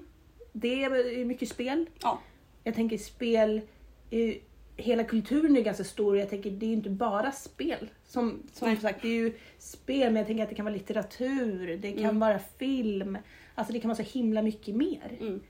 Det 0.54 0.84
är 0.84 1.26
mycket 1.26 1.50
spel. 1.50 1.86
ja, 2.02 2.20
Jag 2.63 2.76
tänker 2.76 2.98
spel, 2.98 3.62
eh, 4.10 4.36
hela 4.78 5.04
kulturen 5.04 5.58
är 5.58 5.62
ganska 5.62 5.84
stor 5.84 6.13
och 6.13 6.20
jag 6.20 6.30
tänker 6.30 6.52
det 6.52 6.66
är 6.66 6.68
ju 6.68 6.74
inte 6.74 6.89
bara 6.89 7.32
spel. 7.32 7.89
Som, 8.06 8.44
som 8.54 8.68
Nej. 8.68 8.78
sagt, 8.78 9.02
det 9.02 9.08
är 9.08 9.13
ju 9.16 9.34
spel 9.58 10.06
men 10.13 10.16
jag 10.16 10.28
tänker 10.28 10.44
att 10.44 10.50
det 10.50 10.56
kan 10.56 10.66
vara 10.66 10.76
litteratur, 10.76 11.78
det 11.82 11.92
kan 11.92 12.04
Mm. 12.04 12.20
vara 12.20 12.39
film. 12.58 13.18
Alltså 13.56 13.74
det 13.74 13.80
kan 13.80 13.89
vara 13.89 13.96
så 14.06 14.18
himla 14.20 14.42
mycket 14.42 14.76
mer. 14.76 15.18
mm, 15.20 15.42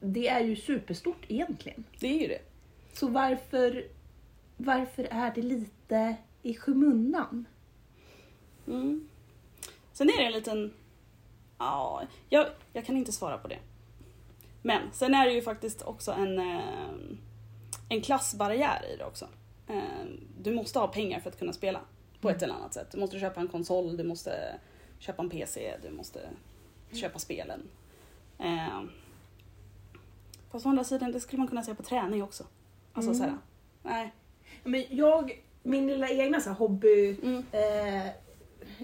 Det 0.00 0.28
är 0.28 0.40
ju 0.40 0.56
superstort 0.56 1.24
egentligen. 1.28 1.84
det 2.00 2.06
är 2.06 2.20
ju 2.20 2.26
det. 2.26 2.40
Så 2.92 3.08
varför, 3.08 3.84
varför 4.56 5.08
är 5.10 5.34
det 5.34 5.42
lite 5.42 6.16
i 6.42 6.54
skymundan? 6.54 7.44
Mm. 8.66 9.08
Sen 9.92 10.08
är 10.08 10.16
det 10.18 10.24
en 10.26 10.32
liten... 10.32 10.72
Ja, 11.58 12.02
jag, 12.28 12.46
jag 12.72 12.84
kan 12.86 12.96
inte 12.96 13.12
svara 13.12 13.38
på 13.38 13.48
det. 13.48 13.58
Men 14.62 14.92
sen 14.92 15.14
är 15.14 15.26
det 15.26 15.32
ju 15.32 15.42
faktiskt 15.42 15.82
också 15.82 16.12
en, 16.12 16.38
eh, 16.38 16.60
en 17.88 18.00
klassbarriär 18.02 18.84
i 18.94 18.96
det 18.96 19.04
också. 19.04 19.28
Eh, 19.68 20.04
Du 20.42 20.54
måste 20.54 20.78
ha 20.78 20.86
pengar 20.88 21.20
för 21.20 21.30
att 21.30 21.38
kunna 21.38 21.52
spela 21.52 21.80
på 22.20 22.30
ett 22.30 22.42
eller 22.42 22.54
annat 22.54 22.74
sätt. 22.74 22.88
Du 22.92 22.98
måste 22.98 23.18
köpa 23.20 23.40
en 23.40 23.48
konsol, 23.48 23.96
du 23.96 24.04
måste 24.04 24.58
köpa 24.98 25.22
en 25.22 25.30
PC, 25.30 25.74
du 25.82 25.90
måste 25.90 26.20
köpa 26.96 27.18
spelen. 27.18 27.62
Eh, 28.38 28.82
Fast 30.50 30.66
å 30.66 30.68
andra 30.68 30.84
sidan, 30.84 31.12
det 31.12 31.20
skulle 31.20 31.38
man 31.38 31.48
kunna 31.48 31.62
säga 31.62 31.74
på 31.74 31.82
träning 31.82 32.22
också. 32.22 32.44
Alltså 32.92 33.10
Mm. 33.10 33.18
såhär, 33.18 33.38
nej. 33.82 34.12
Men 34.64 34.84
jag, 34.90 35.42
min 35.62 35.86
lilla 35.86 36.08
egna 36.08 36.40
så 36.40 36.48
här 36.50 36.56
hobby, 36.56 37.16
Mm. 37.22 37.44
eh, 37.52 38.06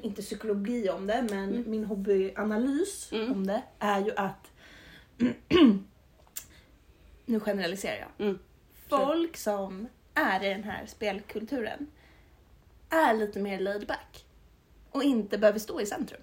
inte 0.03 0.23
psykologi 0.23 0.89
om 0.91 1.07
det, 1.07 1.27
men 1.31 1.49
Mm. 1.49 1.71
min 1.71 1.85
hobbyanalys 1.85 3.13
Mm. 3.13 3.33
om 3.33 3.47
det 3.47 3.63
är 3.79 4.01
ju 4.05 4.13
att 4.17 4.51
nu 7.27 7.41
generaliserar 7.41 7.97
jag. 8.17 8.27
Mm. 8.27 8.39
Folk 8.89 9.37
som 9.37 9.89
är 10.15 10.45
i 10.45 10.49
den 10.49 10.65
här 10.65 10.87
spelkulturen 10.87 11.87
är 12.91 13.15
lite 13.15 13.39
mer 13.41 13.61
laid 13.61 13.87
back 13.87 14.25
och 14.91 15.03
inte 15.03 15.39
behöver 15.39 15.59
stå 15.59 15.81
i 15.81 15.87
centrum. 15.87 16.21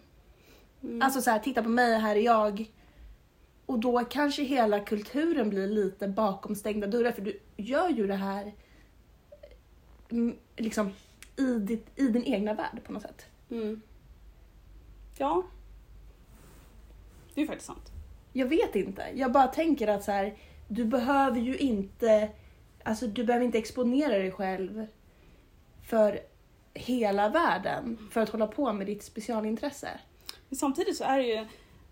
Mm. 0.85 1.01
Alltså 1.01 1.21
så 1.21 1.31
här, 1.31 1.39
titta 1.39 1.63
på 1.63 1.69
mig, 1.69 1.99
här 1.99 2.15
är 2.15 2.19
jag. 2.19 2.71
Och 3.65 3.79
då 3.79 3.99
kanske 3.99 4.43
hela 4.43 4.79
kulturen 4.79 5.49
blir 5.49 5.67
lite 5.67 6.07
bakom 6.07 6.55
stängda 6.55 6.87
dörrar 6.87 7.11
för 7.11 7.21
du 7.21 7.39
gör 7.57 7.89
ju 7.89 8.07
det 8.07 8.15
här 8.15 8.53
mm, 10.09 10.35
liksom 10.55 10.91
i, 11.37 11.59
ditt, 11.59 11.87
i 11.95 12.07
din 12.07 12.23
egna 12.23 12.53
värld 12.53 12.81
på 12.83 12.93
något 12.93 13.01
sätt. 13.01 13.25
Mm. 13.49 13.81
Ja. 15.17 15.43
Det 17.33 17.41
är 17.41 17.47
faktiskt 17.47 17.67
sant. 17.67 17.91
Jag 18.33 18.47
vet 18.47 18.75
inte. 18.75 19.05
Jag 19.13 19.31
bara 19.31 19.47
tänker 19.47 19.87
att 19.87 20.03
så 20.03 20.11
här, 20.11 20.37
du 20.67 20.85
behöver 20.85 21.39
ju 21.39 21.57
inte, 21.57 22.29
alltså 22.83 23.07
du 23.07 23.23
behöver 23.23 23.45
inte 23.45 23.57
exponera 23.57 24.17
dig 24.17 24.31
själv 24.31 24.87
för 25.83 26.19
hela 26.73 27.29
världen 27.29 27.97
för 28.11 28.21
att 28.21 28.29
hålla 28.29 28.47
på 28.47 28.73
med 28.73 28.87
ditt 28.87 29.03
specialintresse. 29.03 29.89
Samtidigt 30.55 30.97
så 30.97 31.03
är 31.03 31.17
det 31.17 31.25
ju, 31.27 31.35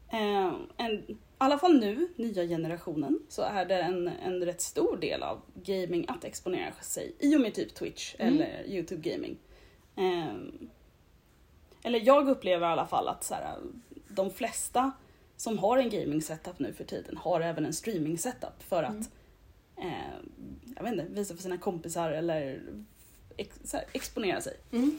eh, 0.09 0.53
en, 0.78 0.91
i 0.93 1.18
alla 1.38 1.57
fall 1.57 1.80
nu, 1.80 2.07
nya 2.16 2.47
generationen, 2.47 3.20
så 3.30 3.41
är 3.41 3.66
det 3.66 3.82
en, 3.82 4.07
en 4.07 4.45
rätt 4.45 4.61
stor 4.61 4.97
del 4.97 5.24
av 5.24 5.41
gaming 5.55 6.05
att 6.07 6.24
exponera 6.24 6.74
sig 6.82 7.16
i 7.20 7.36
och 7.36 7.41
med 7.41 7.53
typ 7.53 7.76
Twitch 7.76 8.16
Mm. 8.20 8.34
eller 8.34 8.64
YouTube 8.68 9.09
gaming. 9.09 9.38
Eh, 9.95 10.36
eller 11.84 12.01
jag 12.05 12.30
upplever 12.30 12.68
i 12.68 12.72
alla 12.72 12.88
fall 12.88 13.07
att 13.07 13.24
så 13.24 13.34
här, 13.34 13.57
de 14.07 14.32
flesta 14.32 14.91
som 15.38 15.57
har 15.57 15.78
en 15.78 15.89
gaming 15.89 16.22
setup 16.22 16.59
nu 16.59 16.74
för 16.74 16.84
tiden 16.84 17.18
har 17.18 17.41
även 17.41 17.66
en 17.66 17.74
streaming 17.74 18.18
setup 18.18 18.64
för 18.64 18.84
att 18.84 19.09
eh, 19.78 20.14
jag 20.76 20.84
vet 20.84 20.93
inte, 20.93 21.05
visa 21.09 21.36
för 21.36 21.41
sina 21.41 21.57
kompisar 21.57 22.11
eller 22.11 22.61
ex, 23.38 23.74
här, 23.74 23.84
exponera 23.93 24.41
sig. 24.41 24.57
Mm. 24.72 24.97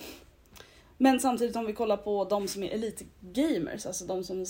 Men 0.98 1.20
samtidigt 1.20 1.56
om 1.56 1.66
vi 1.66 1.72
kollar 1.72 1.96
på 1.96 2.24
de 2.24 2.48
som 2.48 2.62
är 2.62 2.70
elitgamers, 2.70 3.86
alltså 3.86 4.04
de 4.06 4.24
som 4.24 4.46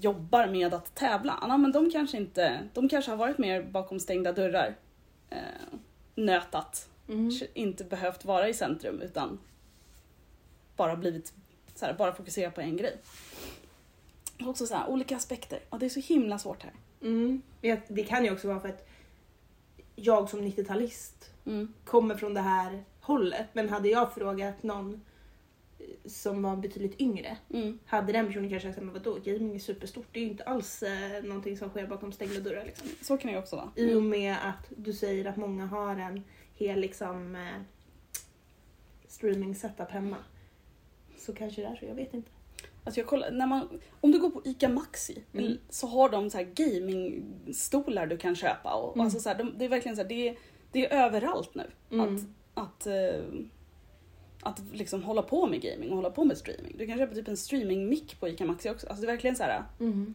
jobbar 0.00 0.46
med 0.46 0.74
att 0.74 0.94
tävla, 0.94 1.38
ja, 1.42 1.56
men 1.56 1.72
de 1.72 1.90
kanske 1.90 2.16
inte, 2.16 2.68
de 2.74 2.88
kanske 2.88 3.10
har 3.10 3.16
varit 3.16 3.38
mer 3.38 3.62
bakom 3.62 4.00
stängda 4.00 4.32
dörrar. 4.32 4.76
Eh, 5.30 5.38
nötat, 6.14 6.88
Mm. 7.08 7.30
inte 7.54 7.84
behövt 7.84 8.24
vara 8.24 8.48
i 8.48 8.54
centrum 8.54 9.00
utan 9.00 9.38
bara 10.76 10.96
blivit, 10.96 11.32
så 11.74 11.86
här, 11.86 11.94
bara 11.94 12.12
fokusera 12.14 12.50
på 12.50 12.60
en 12.60 12.76
grej. 12.76 12.96
Och 14.40 14.48
också 14.48 14.66
så 14.66 14.74
här, 14.74 14.88
olika 14.88 15.16
aspekter, 15.16 15.58
ja, 15.70 15.78
det 15.78 15.86
är 15.86 15.90
så 15.90 16.00
himla 16.00 16.38
svårt 16.38 16.62
här. 16.62 16.72
Mm. 17.02 17.42
Det- 17.88 18.04
kan 18.04 18.24
ju 18.24 18.32
också 18.32 18.48
vara 18.48 18.60
för 18.60 18.68
att 18.68 18.88
jag 19.96 20.30
som 20.30 20.40
90-talist 20.40 21.30
Mm. 21.46 21.72
kommer 21.84 22.14
från 22.14 22.34
det 22.34 22.40
här 22.40 22.84
hållet. 23.00 23.46
Men 23.52 23.68
hade 23.68 23.88
jag 23.88 24.14
frågat 24.14 24.62
någon 24.62 25.00
som 26.06 26.42
var 26.42 26.56
betydligt 26.56 27.00
yngre 27.00 27.36
Mm. 27.54 27.78
hade 27.86 28.12
den 28.12 28.26
personen 28.26 28.50
kanske 28.50 28.68
sagt 28.72 28.84
men 28.84 28.92
vadå, 28.92 29.18
gaming 29.24 29.54
är 29.54 29.58
superstort. 29.58 30.06
Det 30.12 30.18
är 30.20 30.24
ju 30.24 30.30
inte 30.30 30.44
alls 30.44 30.82
eh, 30.82 31.22
någonting 31.24 31.56
som 31.56 31.68
sker 31.70 31.86
bakom 31.86 32.12
stängda 32.12 32.40
dörrar. 32.40 32.64
Liksom. 32.64 32.88
Så 33.02 33.16
kan 33.16 33.32
det 33.32 33.38
också 33.38 33.56
vara. 33.56 33.70
I 33.76 33.94
och 33.94 34.02
med 34.02 34.36
att 34.42 34.72
du 34.76 34.92
säger 34.92 35.24
att 35.24 35.36
många 35.36 35.66
har 35.66 35.96
en 35.96 36.24
hel 36.54 36.80
liksom, 36.80 37.34
eh, 37.36 37.62
streaming 39.08 39.54
setup 39.54 39.90
hemma. 39.90 40.16
Så 41.18 41.32
kanske 41.34 41.62
det 41.62 41.66
är 41.68 41.76
så, 41.76 41.84
jag 41.84 41.94
vet 41.94 42.14
inte. 42.14 42.30
Alltså 42.84 43.00
jag 43.00 43.06
kollar, 43.08 43.30
när 43.30 43.46
man, 43.46 43.80
om 44.00 44.12
du 44.12 44.18
går 44.18 44.30
på 44.30 44.42
ICA 44.44 44.68
Maxi 44.68 45.22
Mm. 45.34 45.58
så 45.70 45.86
har 45.86 46.08
de 46.08 46.30
så 46.30 46.36
här 46.38 46.44
gamingstolar 46.44 48.06
du 48.06 48.16
kan 48.16 48.36
köpa. 48.36 48.74
Och, 48.74 48.94
Mm. 48.96 49.04
alltså 49.04 49.20
så 49.20 49.28
här, 49.28 49.38
de, 49.38 49.54
det 49.58 49.64
är 49.64 49.68
verkligen 49.68 49.96
så 49.96 50.02
här, 50.02 50.08
det, 50.08 50.28
är, 50.28 50.36
det 50.72 50.86
är 50.86 51.04
överallt 51.04 51.54
nu. 51.54 51.70
Mm. 51.90 52.14
Att, 52.14 52.22
att, 52.64 52.86
eh, 52.86 53.24
att 54.46 54.62
liksom 54.72 55.02
hålla 55.02 55.22
på 55.22 55.46
med 55.46 55.60
gaming 55.62 55.90
och 55.90 55.96
hålla 55.96 56.10
på 56.10 56.24
med 56.24 56.38
streaming. 56.38 56.74
Du 56.78 56.86
kan 56.86 56.98
köpa 56.98 57.14
typ 57.14 57.28
en 57.28 57.36
streaming-mick 57.36 58.20
på 58.20 58.28
ICA 58.28 58.44
Maxi 58.44 58.70
också. 58.70 58.86
Alltså 58.88 59.00
det 59.00 59.06
är 59.10 59.12
verkligen 59.12 59.36
så 59.36 59.42
här, 59.42 59.64
Mm. 59.80 60.14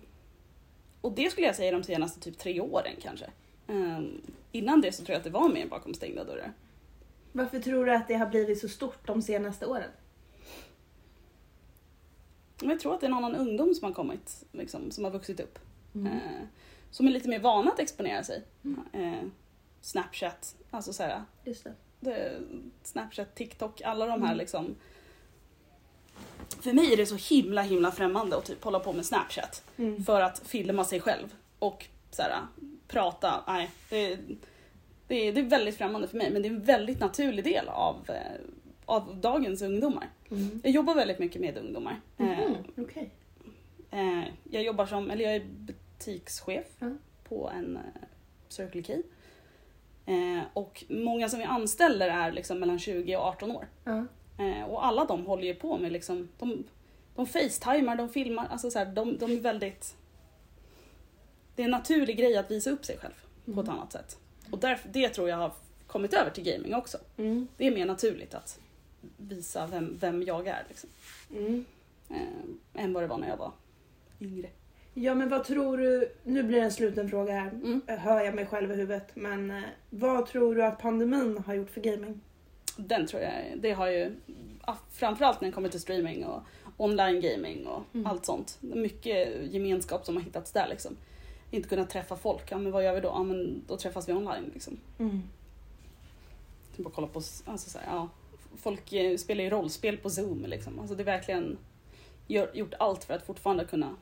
och 1.02 1.12
det 1.12 1.32
skulle 1.32 1.48
jag 1.48 1.56
säga 1.56 1.72
de 1.72 1.84
senaste 1.84 2.20
typ 2.20 2.38
tre 2.38 2.62
åren 2.62 2.94
kanske. 3.02 3.30
Ehm, 3.68 4.22
innan 4.52 4.82
det 4.82 4.92
så 4.92 5.04
tror 5.04 5.14
jag 5.14 5.18
att 5.18 5.24
det 5.24 5.30
var 5.30 5.50
mer 5.50 5.68
bakom 5.68 5.94
stängda 5.94 6.24
dörrar. 6.24 6.54
Varför 7.32 7.60
tror 7.60 7.86
du 7.86 7.94
att 7.96 8.08
det 8.08 8.14
har 8.16 8.28
blivit 8.28 8.60
så 8.62 8.70
stort 8.70 9.08
de 9.08 9.22
senaste 9.22 9.66
åren? 9.66 9.90
Jag 12.62 12.80
tror 12.80 12.94
att 12.94 13.00
det 13.00 13.06
är 13.06 13.10
en 13.10 13.18
annan 13.18 13.36
ungdom 13.36 13.74
som 13.74 13.86
har 13.86 13.94
kommit, 13.94 14.46
liksom, 14.52 14.92
som 14.92 15.04
har 15.04 15.12
vuxit 15.12 15.40
upp. 15.40 15.60
Mm. 15.96 16.08
Eh, 16.14 16.42
som 16.92 17.08
är 17.08 17.12
lite 17.12 17.30
mer 17.30 17.40
vana 17.40 17.72
att 17.72 17.80
exponera 17.80 18.24
sig. 18.24 18.44
Mm. 18.64 18.80
Eh, 18.94 19.24
Snapchat, 19.82 20.56
alltså 20.72 20.94
så 20.94 21.04
här, 21.04 21.24
Just 21.44 21.64
det. 21.64 21.74
Snapchat, 22.84 23.36
TikTok, 23.36 23.82
alla 23.82 24.06
de 24.06 24.22
här 24.22 24.28
Mm. 24.28 24.38
liksom. 24.38 24.76
För 26.62 26.74
mig 26.74 26.94
är 26.94 26.98
det 26.98 27.06
så 27.06 27.36
himla 27.36 27.62
himla 27.62 27.92
främmande 27.92 28.38
att 28.38 28.46
typ 28.46 28.64
hålla 28.64 28.80
på 28.80 28.94
med 28.94 29.06
Snapchat 29.06 29.64
Mm. 29.78 30.04
för 30.04 30.22
att 30.22 30.40
filma 30.48 30.84
sig 30.86 31.00
själv 31.02 31.36
och 31.60 31.86
så 32.12 32.22
här, 32.22 32.38
prata. 32.88 33.44
Nej, 33.48 33.70
det, 33.90 34.20
det, 35.08 35.16
är, 35.16 35.34
det 35.34 35.40
är 35.40 35.44
väldigt 35.46 35.78
främmande 35.78 36.08
för 36.08 36.18
mig 36.18 36.32
men 36.32 36.42
det 36.42 36.48
är 36.48 36.52
en 36.52 36.64
väldigt 36.64 37.00
naturlig 37.00 37.44
del 37.44 37.68
av, 37.70 37.96
eh, 38.10 38.42
av 38.86 39.16
dagens 39.22 39.62
ungdomar. 39.62 40.10
Mm. 40.32 40.62
Jag 40.64 40.72
jobbar 40.74 40.96
väldigt 40.96 41.20
mycket 41.20 41.42
med 41.42 41.58
ungdomar. 41.58 42.00
Eh, 42.18 42.26
Mhm, 42.26 42.56
Okej. 42.78 43.10
Eh, 43.92 44.24
jag 44.52 44.64
jobbar 44.64 44.86
som, 44.86 45.12
eller 45.12 45.26
jag 45.26 45.36
är 45.36 45.46
butikschef 45.46 46.68
på 47.30 47.50
en 47.50 47.76
eh, 47.78 47.82
Circle 48.50 48.84
K. 48.84 48.94
Eh, 50.12 50.44
och 50.54 50.84
många 50.90 51.30
som 51.30 51.40
vi 51.40 51.46
anställer 51.46 52.10
är 52.10 52.32
liksom 52.32 52.60
mellan 52.60 52.80
20 52.80 53.16
och 53.16 53.24
18 53.24 53.52
år. 53.52 53.68
Ja. 53.84 54.06
Eh, 54.40 54.64
och 54.64 54.86
alla 54.86 55.06
de 55.06 55.26
håller 55.26 55.44
ju 55.44 55.56
på 55.56 55.78
med 55.78 55.92
liksom, 55.92 56.30
de, 56.40 56.64
de 57.16 57.26
facetimar, 57.26 57.96
de 57.96 58.10
filmar, 58.10 58.48
alltså 58.52 58.72
så 58.72 58.80
här, 58.80 58.86
de, 58.86 59.18
de 59.18 59.32
är 59.32 59.40
väldigt... 59.40 59.96
Det 61.56 61.62
är 61.62 61.66
en 61.66 61.72
naturlig 61.72 62.18
grej 62.18 62.38
att 62.38 62.52
visa 62.52 62.70
upp 62.70 62.86
sig 62.86 62.98
själv 62.98 63.14
på 63.46 63.52
ett 63.62 63.68
Mm. 63.68 63.70
annat 63.70 63.92
sätt. 63.92 64.18
Och 64.52 64.60
därför, 64.60 64.90
det 64.90 65.10
tror 65.10 65.30
jag 65.30 65.38
har 65.38 65.52
kommit 65.88 66.14
över 66.14 66.32
till 66.32 66.44
gaming 66.44 66.76
också. 66.76 66.98
Mm. 67.18 67.48
Det 67.58 67.68
är 67.68 67.72
mer 67.72 67.86
naturligt 67.86 68.34
att 68.34 68.60
visa 69.18 69.68
vem, 69.68 69.98
vem 70.00 70.24
jag 70.24 70.48
är 70.48 70.64
liksom. 70.70 70.90
Mm. 71.32 71.66
Eh, 72.10 72.84
än 72.84 72.94
vad 72.94 73.04
det 73.04 73.08
var 73.08 73.18
när 73.18 73.30
jag 73.30 73.38
var 73.38 73.52
yngre. 74.22 74.50
Ja 74.94 75.16
men 75.16 75.30
vad 75.30 75.44
tror 75.44 75.78
du, 75.78 76.12
nu 76.24 76.44
blir 76.44 76.58
det 76.58 76.64
en 76.66 76.72
sluten 76.72 77.10
fråga 77.10 77.34
här, 77.34 77.50
Mm. 77.50 77.82
hör 77.88 78.22
jag 78.26 78.36
mig 78.36 78.46
själv 78.46 78.72
i 78.72 78.76
huvudet, 78.76 79.08
men 79.16 79.52
eh, 79.52 79.62
vad 79.90 80.26
tror 80.26 80.56
du 80.56 80.64
att 80.64 80.80
pandemin 80.80 81.38
har 81.46 81.54
gjort 81.54 81.70
för 81.70 81.82
gaming? 81.82 82.22
Den 82.78 83.08
tror 83.08 83.22
jag, 83.22 83.32
det 83.58 83.72
har 83.72 83.88
ju, 83.88 84.16
framförallt 84.92 85.42
när 85.42 85.48
det 85.48 85.52
kommer 85.54 85.70
till 85.70 85.82
streaming 85.82 86.26
och 86.26 86.42
online 86.78 87.22
gaming 87.22 87.68
och 87.68 87.84
Mm. 87.94 88.08
allt 88.08 88.26
sånt. 88.26 88.58
Mycket 88.62 89.28
gemenskap 89.54 90.06
som 90.06 90.16
har 90.16 90.24
hittats 90.24 90.52
där 90.52 90.68
liksom. 90.70 90.98
Inte 91.52 91.70
kunna 91.70 91.86
träffa 91.86 92.16
folk, 92.16 92.52
ja 92.52 92.58
men 92.58 92.72
vad 92.72 92.84
gör 92.84 92.94
vi 92.94 93.02
då? 93.02 93.08
Ja 93.08 93.24
men 93.24 93.62
då 93.68 93.78
träffas 93.78 94.10
vi 94.10 94.14
online 94.14 94.52
liksom. 94.54 94.78
Mm. 95.00 95.22
Typ 96.76 96.84
bara 96.86 96.94
kolla 96.96 97.08
på, 97.08 97.20
alltså 97.46 97.70
så 97.70 97.78
här, 97.78 97.86
ja. 97.96 98.10
Folk 98.58 98.94
eh, 98.94 99.18
spelar 99.18 99.44
ju 99.44 99.50
rollspel 99.50 99.98
på 99.98 100.10
zoom 100.10 100.46
liksom. 100.46 100.80
Alltså 100.80 100.96
det 100.96 101.04
är 101.04 101.06
verkligen 101.06 101.58
gör, 102.28 102.52
gjort 102.54 102.74
allt 102.80 103.04
för 103.04 103.14
att 103.14 103.26
fortfarande 103.26 103.66
kunna 103.66 103.96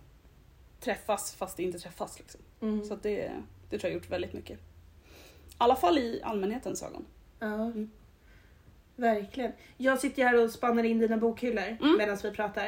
träffas 0.80 1.36
fast 1.36 1.57
det 1.57 1.63
inte 1.63 1.80
träffas 1.80 2.19
liksom. 2.19 2.41
Mm. 2.61 2.84
Så 2.86 2.95
det, 2.95 3.32
det 3.69 3.80
tror 3.80 3.89
jag 3.91 3.97
har 3.97 4.01
gjort 4.01 4.09
väldigt 4.11 4.34
mycket. 4.34 4.59
I 4.59 4.61
alla 5.57 5.75
fall 5.75 5.97
i 5.97 6.21
allmänhetens 6.23 6.84
ögon. 6.84 7.05
Ja. 7.39 7.53
Mm. 7.65 7.89
Verkligen. 8.95 9.51
Jag 9.77 9.99
sitter 9.99 10.23
här 10.23 10.43
och 10.43 10.51
spannar 10.51 10.84
in 10.84 10.99
dina 10.99 11.17
bokhyllor 11.17 11.63
Mm. 11.82 11.97
medan 11.97 12.17
vi 12.23 12.32
pratar. 12.32 12.67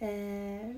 Eh, 0.00 0.76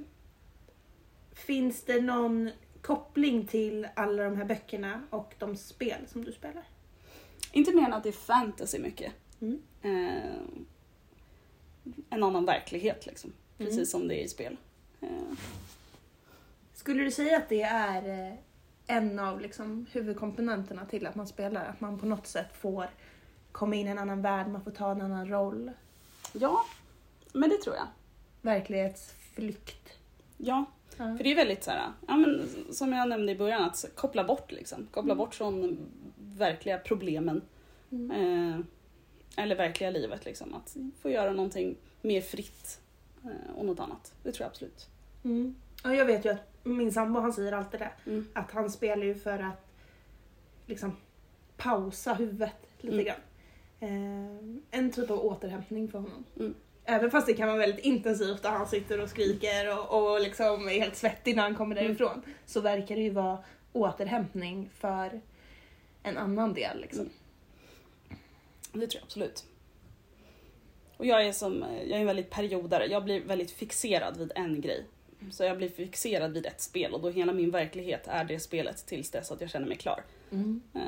finns 1.32 1.84
det 1.84 2.00
någon 2.00 2.50
koppling 2.82 3.46
till 3.46 3.88
alla 3.96 4.22
de 4.24 4.36
här 4.36 4.44
böckerna 4.44 5.02
och 5.10 5.34
de 5.38 5.56
spel 5.56 6.00
som 6.08 6.24
du 6.24 6.32
spelar? 6.32 6.64
Inte 7.52 7.72
mer 7.74 7.82
än 7.84 7.92
att 7.92 8.02
det 8.02 8.08
är 8.08 8.12
fantasy 8.12 8.78
mycket. 8.78 9.12
Mm. 9.40 9.62
Eh, 9.82 10.32
en 12.10 12.22
annan 12.22 12.44
verklighet 12.44 13.06
liksom. 13.06 13.32
Precis 13.58 13.74
Mm. 13.74 13.86
som 13.86 14.08
det 14.08 14.14
är 14.20 14.24
i 14.24 14.28
spel. 14.28 14.56
Eh, 15.00 15.08
Skulle 16.79 17.05
du 17.05 17.11
säga 17.11 17.37
att 17.37 17.49
det 17.49 17.62
är 17.62 18.29
eh, 18.29 18.35
en 18.87 19.18
av 19.18 19.41
liksom, 19.41 19.87
huvudkomponenterna 19.93 20.85
till 20.87 21.07
att 21.07 21.14
man 21.14 21.26
spelar? 21.26 21.64
Att 21.64 21.81
man 21.81 21.99
på 21.99 22.07
något 22.07 22.26
sätt 22.26 22.57
får 22.57 22.87
komma 23.53 23.74
in 23.74 23.87
i 23.87 23.91
en 23.91 23.99
annan 23.99 24.22
värld, 24.22 24.49
man 24.49 24.64
får 24.64 24.70
ta 24.70 24.91
en 24.91 25.01
annan 25.01 25.29
roll? 25.29 25.70
ja, 26.33 26.64
men 27.33 27.51
det 27.51 27.57
tror 27.57 27.76
jag. 27.76 27.87
Verklighetsflykt. 28.43 29.99
Ja, 30.37 30.64
Ja. 30.97 31.16
för 31.16 31.24
det 31.24 31.31
är 31.33 31.37
väldigt 31.37 31.64
så 31.64 31.70
här, 31.70 31.93
ja, 32.09 32.16
men, 32.16 32.49
som 32.72 32.93
jag 32.93 33.09
nämnde 33.09 33.33
i 33.33 33.37
början, 33.37 33.62
att 33.62 33.85
koppla 33.95 34.24
bort 34.24 34.53
liksom. 34.53 34.87
Koppla 34.91 35.12
Mm. 35.12 35.18
bort 35.18 35.35
från 35.35 35.79
verkliga 36.18 36.79
problemen. 36.79 37.43
Mm. 37.91 38.11
Eh, 38.11 38.61
eller 39.45 39.57
verkliga 39.57 39.91
livet 39.91 40.24
liksom. 40.24 40.55
Att 40.55 40.76
få 41.03 41.11
göra 41.11 41.33
någonting 41.33 41.76
mer 42.03 42.20
fritt 42.20 42.81
eh, 43.24 43.55
och 43.57 43.64
något 43.64 43.81
annat. 43.81 44.12
Det 44.22 44.33
tror 44.33 44.45
jag 44.45 44.51
absolut. 44.51 44.87
Mm. 45.24 45.55
Ja, 45.85 45.95
jag 45.95 46.05
vet 46.05 46.24
ju 46.24 46.29
att 46.31 46.47
min 46.62 46.92
sambo 46.92 47.20
han 47.20 47.32
säger 47.32 47.52
alltid 47.52 47.80
det. 47.80 47.90
Mm. 48.11 48.28
Att 48.32 48.50
han 48.50 48.70
spelar 48.70 49.04
ju 49.04 49.14
för 49.14 49.38
att 49.38 49.66
liksom 50.66 50.96
pausa 51.56 52.14
huvudet 52.14 52.52
lite 52.80 52.94
Mm. 52.94 53.04
grann. 53.04 53.20
Eh, 53.80 54.78
en 54.80 54.92
typ 54.92 55.11
av 55.11 55.20
återhämtning 55.26 55.88
för 55.88 55.98
honom. 55.98 56.24
Mm. 56.36 56.54
Även 56.84 57.11
fast 57.11 57.26
det 57.26 57.34
kan 57.34 57.48
vara 57.48 57.59
väldigt 57.59 57.84
intensivt 57.84 58.44
och 58.44 58.50
han 58.50 58.66
sitter 58.68 59.00
och 59.00 59.09
skriker 59.09 59.78
och, 59.78 60.12
och 60.12 60.20
liksom 60.20 60.68
är 60.68 60.80
helt 60.80 60.96
svettig 60.96 61.36
när 61.36 61.42
han 61.42 61.54
kommer 61.54 61.76
Mm. 61.76 61.86
därifrån. 61.86 62.22
Så 62.46 62.61
verkar 62.61 62.96
det 62.96 63.02
ju 63.02 63.11
vara 63.11 63.38
återhämtning 63.72 64.70
för 64.74 65.20
en 66.02 66.18
annan 66.18 66.54
del. 66.54 66.80
Liksom. 66.80 67.00
Mm. 67.00 67.11
Det 68.72 68.86
tror 68.86 69.00
jag 69.00 69.02
absolut. 69.04 69.44
Och 70.96 71.06
jag 71.06 71.26
är 71.26 71.32
som, 71.32 71.64
jag 71.80 71.90
är 71.96 72.00
en 72.00 72.06
väldigt 72.06 72.30
periodare. 72.30 72.86
Jag 72.86 73.04
blir 73.04 73.20
väldigt 73.24 73.50
fixerad 73.50 74.16
vid 74.16 74.32
en 74.34 74.61
grej. 74.61 74.84
Så 75.30 75.44
jag 75.44 75.56
blir 75.56 75.68
fixerad 75.68 76.32
vid 76.32 76.46
ett 76.46 76.60
spel 76.60 76.94
och 76.94 77.00
då 77.00 77.10
hela 77.10 77.32
min 77.32 77.50
verklighet 77.50 78.06
är 78.08 78.24
det 78.24 78.40
spelet 78.40 78.86
tills 78.86 79.10
dess 79.10 79.30
att 79.32 79.40
jag 79.40 79.50
känner 79.50 79.66
mig 79.66 79.76
klar. 79.76 80.02
Mm. 80.30 80.60
Eh, 80.74 80.80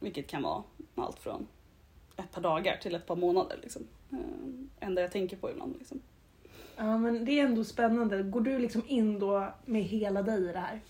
vilket 0.00 0.26
kan 0.26 0.42
vara 0.42 0.62
allt 0.94 1.18
från 1.18 1.46
ett 2.16 2.32
par 2.32 2.40
dagar 2.42 2.76
till 2.76 2.94
ett 2.94 3.06
par 3.06 3.16
månader. 3.16 3.58
Liksom. 3.62 3.82
Eh, 4.12 4.18
enda 4.86 5.02
jag 5.02 5.12
tänker 5.12 5.36
på 5.36 5.50
ibland. 5.50 5.74
Liksom. 5.78 6.00
Ja 6.76 6.98
men 6.98 7.24
det 7.24 7.32
är 7.40 7.44
ändå 7.44 7.64
spännande. 7.64 8.22
Går 8.22 8.40
du 8.40 8.58
liksom 8.58 8.82
in 8.86 9.18
då 9.18 9.52
med 9.64 9.82
hela 9.84 10.22
dig 10.22 10.42
i 10.48 10.52
det 10.52 10.58
här? 10.58 10.80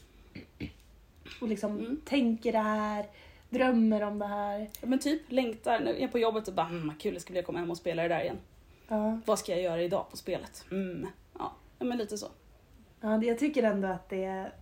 Och 1.41 1.49
liksom 1.49 1.79
Mm. 1.79 2.01
tänker 2.05 2.53
det 2.53 2.59
här, 2.59 3.07
drömmer 3.51 4.03
om 4.03 4.19
det 4.19 4.27
här. 4.27 4.61
Ja, 4.81 4.87
Men 4.87 4.99
typ 4.99 5.23
längtar, 5.33 5.81
när 5.81 5.87
jag 5.93 6.01
är 6.03 6.09
på 6.09 6.19
jobbet 6.19 6.49
och 6.49 6.55
bara 6.55 6.69
mm, 6.69 6.93
kul 6.99 7.15
det 7.15 7.21
ska 7.21 7.31
bli 7.31 7.41
att 7.41 7.47
komma 7.47 7.59
hem 7.59 7.71
och 7.71 7.77
spela 7.77 8.03
det 8.03 8.09
där 8.09 8.21
igen. 8.23 8.39
Ja. 8.89 9.21
Vad 9.27 9.39
ska 9.39 9.53
jag 9.53 9.63
göra 9.63 9.83
idag 9.83 10.11
på 10.11 10.17
spelet? 10.17 10.65
Mm. 10.71 11.07
Ja, 11.39 11.53
men 11.79 11.99
lite 11.99 12.19
så. 12.19 12.27
Ja, 13.07 13.23
jag 13.23 13.39
tycker 13.39 13.63
ändå 13.63 13.89
att 13.89 14.09
det 14.09 14.25
är, 14.25 14.53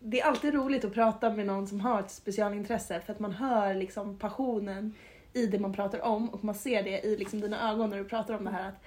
det 0.00 0.20
är 0.20 0.24
alltid 0.26 0.54
roligt 0.54 0.84
att 0.84 0.94
prata 0.94 1.30
med 1.30 1.46
någon 1.46 1.66
som 1.66 1.80
har 1.80 2.00
ett 2.00 2.10
specialintresse 2.10 3.00
för 3.00 3.12
att 3.12 3.20
man 3.20 3.32
hör 3.32 3.74
liksom 3.74 4.18
passionen 4.18 4.94
i 5.32 5.46
det 5.46 5.58
man 5.58 5.72
pratar 5.72 6.00
om 6.00 6.28
och 6.28 6.44
man 6.44 6.54
ser 6.54 6.82
det 6.82 7.00
i 7.04 7.16
liksom 7.16 7.40
dina 7.40 7.70
ögon 7.72 7.90
när 7.90 7.98
du 7.98 8.04
pratar 8.04 8.34
om 8.34 8.44
det 8.44 8.50
här 8.50 8.68
att 8.68 8.82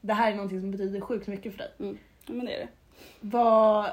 det 0.00 0.12
här 0.12 0.32
är 0.32 0.34
någonting 0.36 0.60
som 0.60 0.70
betyder 0.70 1.00
sjukt 1.00 1.26
mycket 1.26 1.52
för 1.52 1.58
dig. 1.58 1.70
Ja, 2.26 2.32
men 2.32 2.46
det 2.46 2.54
är 2.54 2.58
det. 2.58 2.68
Vad, 3.20 3.90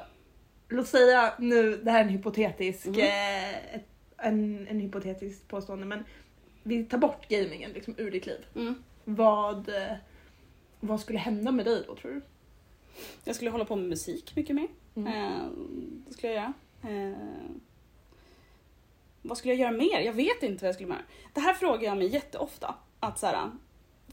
låt 0.70 0.88
säga 0.88 1.34
nu, 1.40 1.78
det 1.78 1.92
här 1.92 2.00
är 2.00 2.04
en 2.04 2.10
hypotetisk, 2.10 2.86
Mhm. 2.88 3.00
eh, 3.00 3.80
en, 4.18 4.68
en 4.68 4.80
hypotetisk 4.80 5.48
påstående 5.48 5.86
men 5.86 6.04
vi 6.64 6.84
tar 6.86 6.98
bort 6.98 7.28
gamingen 7.28 7.72
liksom 7.72 7.96
ur 7.98 8.12
ditt 8.12 8.26
liv. 8.26 8.46
Mm. 8.56 8.84
Vad, 9.04 9.70
eh, 9.70 9.94
vad 10.80 11.00
skulle 11.00 11.20
hända 11.20 11.52
med 11.52 11.66
dig 11.66 11.84
då 11.88 11.96
tror 11.96 12.12
du? 12.12 12.22
Jag 13.24 13.36
skulle 13.36 13.52
hålla 13.52 13.66
på 13.66 13.76
med 13.76 13.90
musik 13.90 14.36
mycket 14.36 14.56
mer. 14.56 14.68
Mm. 14.96 15.08
Eh, 15.08 15.48
det 16.08 16.14
skulle 16.14 16.34
jag 16.34 16.42
göra. 16.42 16.54
Eh, 16.96 17.18
vad 19.22 19.38
skulle 19.38 19.54
jag 19.54 19.62
göra 19.62 19.72
mer? 19.72 20.00
Jag 20.00 20.14
vet 20.14 20.44
inte 20.44 20.64
vad 20.64 20.68
jag 20.68 20.76
skulle 20.76 20.90
göra. 20.90 21.02
Det 21.34 21.40
här 21.40 21.54
frågar 21.54 21.84
jag 21.84 21.98
mig 21.98 22.08
jätteofta. 22.08 22.76
Att 23.00 23.20
så 23.20 23.26
här, 23.26 23.52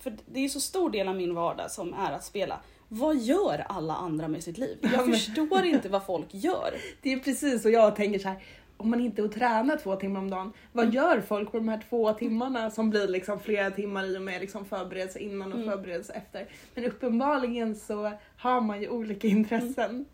för 0.01 0.17
det 0.27 0.41
är 0.41 0.49
så 0.49 0.61
stor 0.61 0.91
del 0.91 1.09
av 1.09 1.17
min 1.17 1.35
vardag 1.35 1.71
som 1.71 1.95
är 1.95 2.13
att 2.13 2.25
spela. 2.25 2.61
Vad 2.89 3.17
gör 3.17 3.67
alla 3.69 3.95
andra 3.95 4.29
med 4.29 4.45
sitt 4.45 4.59
liv? 4.59 4.79
Ja, 4.83 4.89
Jag 4.93 5.07
förstår 5.07 5.65
inte 5.65 5.89
vad 5.89 6.07
folk 6.07 6.27
gör. 6.31 6.75
Det 7.03 7.13
är 7.13 7.19
precis 7.19 7.63
så 7.63 7.71
jag 7.71 7.97
tänker 7.97 8.19
så 8.19 8.29
här. 8.29 8.43
Om 8.77 8.91
man 8.91 9.01
inte 9.01 9.23
är 9.23 9.25
och 9.25 9.33
tränar 9.33 9.77
två 9.77 9.97
timmar 9.97 10.21
om 10.21 10.31
dagen, 10.31 10.53
vad 10.73 10.85
Mm. 10.85 10.95
gör 10.95 11.21
folk 11.21 11.51
på 11.53 11.57
de 11.59 11.69
här 11.69 11.81
två 11.89 12.13
timmarna 12.13 12.71
som 12.71 12.91
blir 12.91 13.09
liksom 13.09 13.41
flera 13.41 13.71
timmar 13.71 14.05
i 14.05 14.19
och 14.19 14.23
med 14.23 14.41
liksom 14.41 14.65
förberedelse 14.65 15.19
innan 15.19 15.53
och 15.53 15.59
Mm. 15.59 15.71
förberedelse 15.71 16.13
efter? 16.13 16.47
Men 16.75 16.85
uppenbarligen 16.85 17.75
så 17.77 18.13
har 18.37 18.61
man 18.61 18.81
ju 18.81 18.89
olika 18.89 19.27
intressen. 19.29 19.91
Mm. 19.91 20.05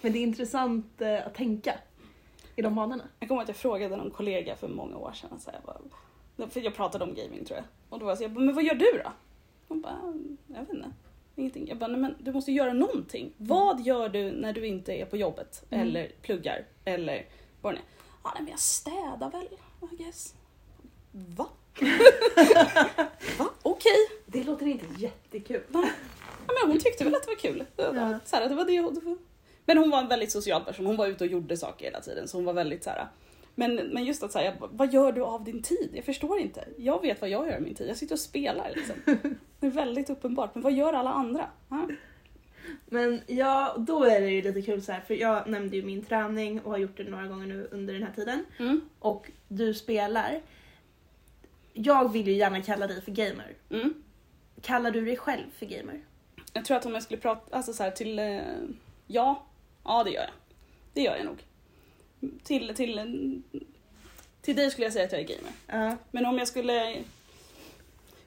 Men 0.00 0.12
det 0.12 0.18
är 0.18 0.22
intressant 0.22 1.00
eh, 1.02 1.26
att 1.26 1.34
tänka 1.34 1.74
i 2.56 2.62
de 2.62 2.74
banorna. 2.74 3.04
Jag 3.20 3.28
kommer 3.28 3.42
att 3.42 3.48
jag 3.48 3.56
frågade 3.56 3.96
någon 3.96 4.10
kollega 4.10 4.56
för 4.56 4.68
många 4.68 4.96
år 4.96 5.12
sedan. 5.12 5.40
Så 5.40 5.50
bara, 5.66 6.48
för 6.50 6.60
jag 6.60 6.74
pratade 6.74 7.04
om 7.04 7.14
gaming 7.14 7.44
tror 7.44 7.56
jag. 7.58 7.64
Och 7.88 7.98
då 7.98 8.04
var 8.04 8.10
jag 8.12 8.18
så, 8.18 8.24
jag 8.24 8.30
bara, 8.30 8.44
men 8.44 8.54
vad 8.54 8.64
gör 8.64 8.74
du 8.74 9.00
då? 9.04 9.12
Hon 9.68 9.80
bara, 9.80 9.98
jag 10.46 10.60
vet 10.60 10.70
inte. 10.70 10.90
Ingenting. 11.36 11.68
Jag 11.68 11.78
bara, 11.78 11.86
nej 11.90 12.00
men 12.00 12.14
du 12.18 12.32
måste 12.32 12.52
göra 12.52 12.72
någonting. 12.72 13.32
Vad 13.36 13.80
gör 13.80 14.08
du 14.08 14.30
när 14.30 14.52
du 14.52 14.66
inte 14.66 14.92
är 14.92 15.04
på 15.04 15.16
jobbet? 15.16 15.64
Mm. 15.70 15.86
Eller 15.88 16.08
pluggar? 16.22 16.64
Eller 16.84 17.26
vad 17.62 17.74
det 17.74 17.78
är. 17.78 17.82
Ja, 18.24 18.30
nej, 18.34 18.42
men 18.42 18.50
jag 18.50 18.60
städar 18.60 19.30
väl, 19.30 19.48
I 19.92 19.96
guess. 19.96 20.34
Va? 21.12 21.48
Va? 23.38 23.48
Okej. 23.62 24.08
Det 24.26 24.44
låter 24.44 24.66
inte 24.66 24.86
jättekul. 24.98 25.62
Ja, 25.72 25.84
men 26.46 26.70
hon 26.70 26.78
tyckte 26.78 27.04
väl 27.04 27.14
att 27.14 27.22
det 27.22 27.28
var 27.28 27.36
kul. 27.36 27.64
Ja. 27.76 28.18
Så 28.24 28.36
här, 28.36 28.48
det 28.48 28.54
var 28.54 28.64
det 28.64 28.80
hon... 28.80 29.18
Men 29.64 29.78
hon 29.78 29.90
var 29.90 29.98
en 29.98 30.08
väldigt 30.08 30.32
social 30.32 30.64
person. 30.64 30.86
Hon 30.86 30.96
var 30.96 31.06
ute 31.06 31.24
och 31.24 31.30
gjorde 31.30 31.56
saker 31.56 31.84
hela 31.84 32.00
tiden. 32.00 32.28
Så 32.28 32.36
hon 32.36 32.44
var 32.44 32.52
väldigt 32.52 32.84
så 32.84 32.90
här. 32.90 33.08
Men, 33.54 33.74
men 33.74 34.04
just 34.04 34.22
att 34.22 34.32
säga, 34.32 34.54
vad 34.60 34.92
gör 34.92 35.12
du 35.12 35.22
av 35.22 35.44
din 35.44 35.62
tid? 35.62 35.90
Jag 35.94 36.04
förstår 36.04 36.38
inte. 36.38 36.64
Jag 36.76 37.02
vet 37.02 37.20
vad 37.20 37.30
jag 37.30 37.46
gör 37.46 37.56
av 37.56 37.62
min 37.62 37.74
tid. 37.74 37.88
Jag 37.88 37.96
sitter 37.96 38.14
och 38.14 38.18
spelar 38.20 38.72
liksom. 38.74 38.96
Det 39.60 39.66
är 39.66 39.70
väldigt 39.70 40.10
uppenbart. 40.10 40.54
Men 40.54 40.62
vad 40.62 40.72
gör 40.72 40.92
alla 40.92 41.12
andra? 41.12 41.50
Ja. 41.68 41.88
Men 42.86 43.22
ja, 43.26 43.74
då 43.78 44.04
är 44.04 44.20
det 44.20 44.30
ju 44.30 44.42
lite 44.42 44.62
kul 44.62 44.82
så 44.82 44.92
här, 44.92 45.00
för 45.00 45.14
jag 45.14 45.48
nämnde 45.48 45.76
ju 45.76 45.82
min 45.82 46.04
träning 46.04 46.60
och 46.60 46.70
har 46.70 46.78
gjort 46.78 46.96
det 46.96 47.04
några 47.04 47.26
gånger 47.26 47.46
nu 47.46 47.68
under 47.70 47.94
den 47.94 48.02
här 48.02 48.12
tiden. 48.12 48.44
Mm. 48.58 48.80
Och 48.98 49.30
du 49.48 49.74
spelar. 49.74 50.40
Jag 51.72 52.12
vill 52.12 52.26
ju 52.26 52.32
gärna 52.32 52.62
kalla 52.62 52.86
dig 52.86 53.02
för 53.02 53.12
gamer. 53.12 53.54
Mm. 53.70 53.94
Kallar 54.60 54.90
du 54.90 55.04
dig 55.04 55.16
själv 55.16 55.50
för 55.58 55.66
gamer? 55.66 56.00
Jag 56.52 56.64
tror 56.64 56.76
att 56.76 56.86
om 56.86 56.94
jag 56.94 57.02
skulle 57.02 57.20
prata 57.20 57.56
alltså 57.56 57.72
så 57.72 57.82
här, 57.82 57.90
till... 57.90 58.18
Eh, 58.18 58.40
ja, 59.06 59.42
ja 59.84 60.04
det 60.04 60.10
gör 60.10 60.22
jag. 60.22 60.32
Det 60.92 61.02
gör 61.02 61.16
jag 61.16 61.26
nog. 61.26 61.44
Till, 62.42 62.74
till, 62.74 63.42
till 64.40 64.56
dig 64.56 64.70
skulle 64.70 64.86
jag 64.86 64.92
säga 64.92 65.04
att 65.04 65.12
jag 65.12 65.20
är 65.20 65.36
gamer. 65.36 65.52
Ja. 65.66 65.96
Men 66.10 66.26
om 66.26 66.38
jag 66.38 66.48
skulle... 66.48 66.96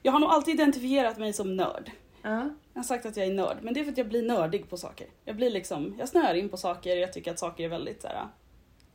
Jag 0.02 0.12
har 0.12 0.18
nog 0.18 0.30
alltid 0.30 0.54
identifierat 0.54 1.18
mig 1.18 1.32
som 1.32 1.56
nörd. 1.56 1.90
Ja. 2.22 2.50
Jag 2.76 2.80
har 2.80 2.84
sagt 2.84 3.06
att 3.06 3.16
jag 3.16 3.26
är 3.26 3.34
nörd, 3.34 3.56
men 3.62 3.74
det 3.74 3.80
är 3.80 3.84
för 3.84 3.92
att 3.92 3.98
jag 3.98 4.08
blir 4.08 4.22
nördig 4.22 4.70
på 4.70 4.76
saker. 4.76 5.06
Jag 5.24 5.36
blir 5.36 5.50
liksom, 5.50 5.94
jag 5.98 6.08
snöar 6.08 6.34
in 6.34 6.48
på 6.48 6.56
saker, 6.56 6.96
jag 6.96 7.12
tycker 7.12 7.30
att 7.30 7.38
saker 7.38 7.64
är 7.64 7.68
väldigt 7.68 8.02
så 8.02 8.08
här, 8.08 8.28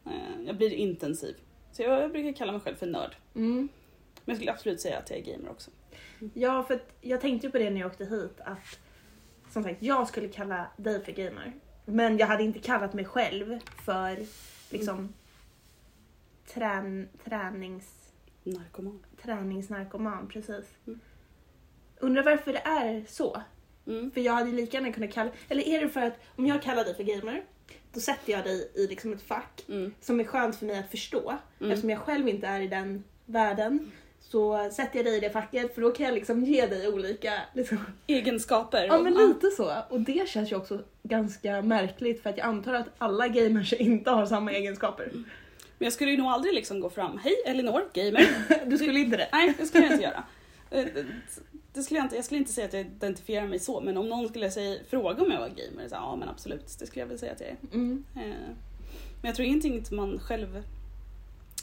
eh, 0.06 0.42
jag 0.46 0.58
blir 0.58 0.74
intensiv. 0.74 1.36
Så 1.72 1.82
jag, 1.82 2.02
jag 2.02 2.12
brukar 2.12 2.34
kalla 2.34 2.52
mig 2.52 2.62
själv 2.62 2.76
för 2.76 2.88
nörd. 2.88 3.16
Mm. 3.36 3.70
Men 4.26 4.34
jag 4.34 4.38
skulle 4.38 4.52
absolut 4.52 4.82
säga 4.82 4.98
att 4.98 5.10
jag 5.10 5.20
är 5.20 5.24
gamer 5.24 5.50
också. 5.50 5.72
Ja, 6.34 6.64
för 6.64 6.84
jag 7.02 7.22
tänkte 7.22 7.48
ju 7.48 7.52
på 7.52 7.58
det 7.58 7.70
när 7.70 7.82
jag 7.82 7.92
åkte 7.92 8.06
hit 8.06 8.40
att 8.40 8.80
som 9.52 9.64
sagt, 9.64 9.82
jag 9.82 10.08
skulle 10.08 10.28
kalla 10.28 10.72
dig 10.78 11.06
för 11.06 11.12
gamer. 11.12 11.54
Men 11.86 12.18
jag 12.18 12.28
hade 12.28 12.44
inte 12.44 12.60
kallat 12.60 12.94
mig 12.94 13.06
själv 13.06 13.60
för 13.86 14.26
liksom 14.70 15.14
trän, 16.48 17.10
tränings, 17.24 18.14
Narkoman. 18.44 19.04
träningsnarkoman. 19.22 20.28
Precis. 20.28 20.66
Mm. 20.88 21.00
Undrar 22.00 22.24
varför 22.24 22.54
det 22.54 22.60
är 22.60 23.06
så? 23.08 23.42
Mm. 23.88 24.12
För 24.12 24.22
jag 24.22 24.34
hade 24.34 24.52
lika 24.52 24.78
gärna 24.78 24.92
kunnat 24.94 25.14
kalla... 25.14 25.32
Eller 25.50 25.68
är 25.68 25.82
det 25.82 25.90
för 25.90 26.02
att 26.02 26.20
om 26.36 26.48
jag 26.48 26.62
kallar 26.62 26.84
dig 26.84 26.96
för 26.96 27.04
gamer, 27.04 27.44
då 27.94 28.00
sätter 28.00 28.32
jag 28.34 28.44
dig 28.44 28.72
i 28.76 28.88
liksom 28.88 29.14
ett 29.14 29.22
fack 29.22 29.64
Mm. 29.70 29.94
som 30.02 30.20
är 30.20 30.24
skönt 30.24 30.56
för 30.56 30.66
mig 30.66 30.80
att 30.80 30.92
förstå. 30.92 31.38
Mm. 31.60 31.72
Eftersom 31.72 31.90
jag 31.90 32.00
själv 32.00 32.28
inte 32.30 32.48
är 32.48 32.60
i 32.62 32.68
den 32.68 33.04
världen 33.26 33.92
så 34.20 34.70
sätter 34.72 34.98
jag 34.98 35.06
dig 35.06 35.18
i 35.18 35.20
det 35.20 35.30
facket 35.30 35.76
för 35.76 35.82
då 35.82 35.92
kan 35.92 36.06
jag 36.06 36.16
liksom 36.16 36.44
ge 36.44 36.66
dig 36.68 36.88
olika... 36.88 37.34
Liksom. 37.54 37.78
Egenskaper. 38.08 38.86
Ja 38.86 39.02
men 39.02 39.14
lite 39.14 39.52
så. 39.52 39.76
Och 39.90 40.00
det 40.02 40.30
känns 40.30 40.52
ju 40.52 40.56
också 40.56 40.82
ganska 41.04 41.62
märkligt 41.62 42.24
för 42.24 42.30
att 42.30 42.38
jag 42.38 42.48
antar 42.48 42.74
att 42.74 42.88
alla 42.98 43.28
gamers 43.28 43.74
inte 43.80 44.10
har 44.10 44.26
samma 44.26 44.52
egenskaper. 44.52 45.10
Men 45.14 45.86
jag 45.86 45.94
skulle 45.94 46.12
ju 46.12 46.18
nog 46.18 46.28
aldrig 46.28 46.54
liksom 46.54 46.80
gå 46.80 46.90
fram, 46.90 47.18
hej 47.18 47.36
Elinor, 47.46 47.84
gamer. 47.94 48.28
Du 48.70 48.78
skulle 48.78 49.00
inte 49.00 49.18
det? 49.18 49.30
Nej, 49.32 49.54
det 49.58 49.66
skulle 49.66 49.84
jag 49.84 49.94
inte 49.94 50.04
göra. 50.04 50.24
Det- 51.74 51.84
skulle 51.84 51.98
jag, 52.00 52.06
inte, 52.06 52.16
jag 52.16 52.26
skulle 52.26 52.40
inte 52.40 52.52
säga 52.54 52.68
att 52.68 52.74
jag 52.74 52.82
identifierar 52.86 53.48
mig 53.48 53.60
så, 53.60 53.82
men 53.82 53.98
om 53.98 54.10
någon 54.10 54.30
skulle 54.30 54.52
säga, 54.52 54.80
fråga 54.90 55.24
om 55.24 55.32
jag 55.32 55.40
var 55.40 55.48
gamer, 55.50 55.88
så, 55.90 55.96
ja 55.96 56.16
men 56.16 56.30
absolut, 56.30 56.76
det 56.80 56.88
skulle 56.88 57.02
jag 57.02 57.08
väl 57.08 57.20
säga 57.20 57.32
att 57.32 57.40
jag 57.42 57.50
är. 57.50 57.58
Mm. 57.74 58.06
Eh, 58.16 58.22
Men 59.22 59.30
jag 59.30 59.36
tror 59.36 59.48
ingenting 59.48 59.80
att 59.80 59.92
man 59.92 60.20
själv... 60.20 60.64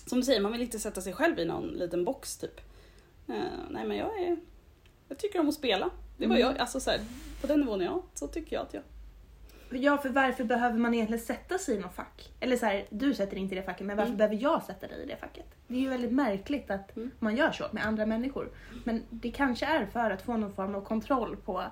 Som 0.07 0.19
du 0.21 0.25
säger, 0.25 0.41
man 0.41 0.53
vill 0.53 0.61
inte 0.63 0.79
sätta 0.79 1.01
sig 1.01 1.13
själv 1.13 1.39
i 1.39 1.45
någon 1.45 1.69
liten 1.69 2.05
box 2.05 2.37
typ. 2.37 2.61
Eh, 3.29 3.35
nej 3.71 3.87
men 3.87 3.97
jag 3.97 4.23
är... 4.23 4.37
Jag 5.09 5.19
tycker 5.19 5.41
om 5.41 5.49
att 5.49 5.55
spela. 5.55 5.91
Det 6.19 6.27
var 6.27 6.37
Mm. 6.37 6.49
jag, 6.49 6.59
alltså 6.59 6.81
så 6.81 6.91
här, 6.91 7.01
på 7.41 7.47
den 7.47 7.61
nivån 7.61 7.81
jag 7.81 8.03
så 8.15 8.27
tycker 8.27 8.57
jag 8.57 8.63
att 8.63 8.75
jag... 8.75 8.83
Ja, 9.71 9.99
för 9.99 10.09
varför 10.09 10.45
behöver 10.45 10.79
man 10.79 10.95
egentligen 10.95 11.23
sätta 11.25 11.59
sig 11.59 11.75
i 11.75 11.79
något 11.79 11.95
fack? 11.95 12.33
Eller 12.41 12.57
så 12.57 12.67
här, 12.67 12.87
du 12.91 13.15
sätter 13.15 13.31
dig 13.33 13.41
inte 13.43 13.55
i 13.55 13.59
det 13.59 13.65
facket, 13.65 13.87
men 13.87 13.97
varför 13.97 14.09
Mm. 14.09 14.17
behöver 14.19 14.37
jag 14.43 14.63
sätta 14.63 14.87
dig 14.89 15.03
i 15.03 15.07
det 15.07 15.17
facket? 15.17 15.45
Det 15.67 15.75
är 15.75 15.81
ju 15.81 15.89
väldigt 15.89 16.13
märkligt 16.13 16.71
att 16.71 16.97
Mm. 16.97 17.11
man 17.19 17.37
gör 17.37 17.53
så 17.53 17.65
med 17.73 17.87
andra 17.87 18.07
människor. 18.07 18.51
Men 18.85 19.03
det 19.11 19.31
kanske 19.31 19.67
är 19.67 19.87
för 19.87 20.11
att 20.11 20.23
få 20.23 20.37
någon 20.37 20.53
form 20.53 20.75
av 20.75 20.81
kontroll 20.85 21.37
på... 21.37 21.65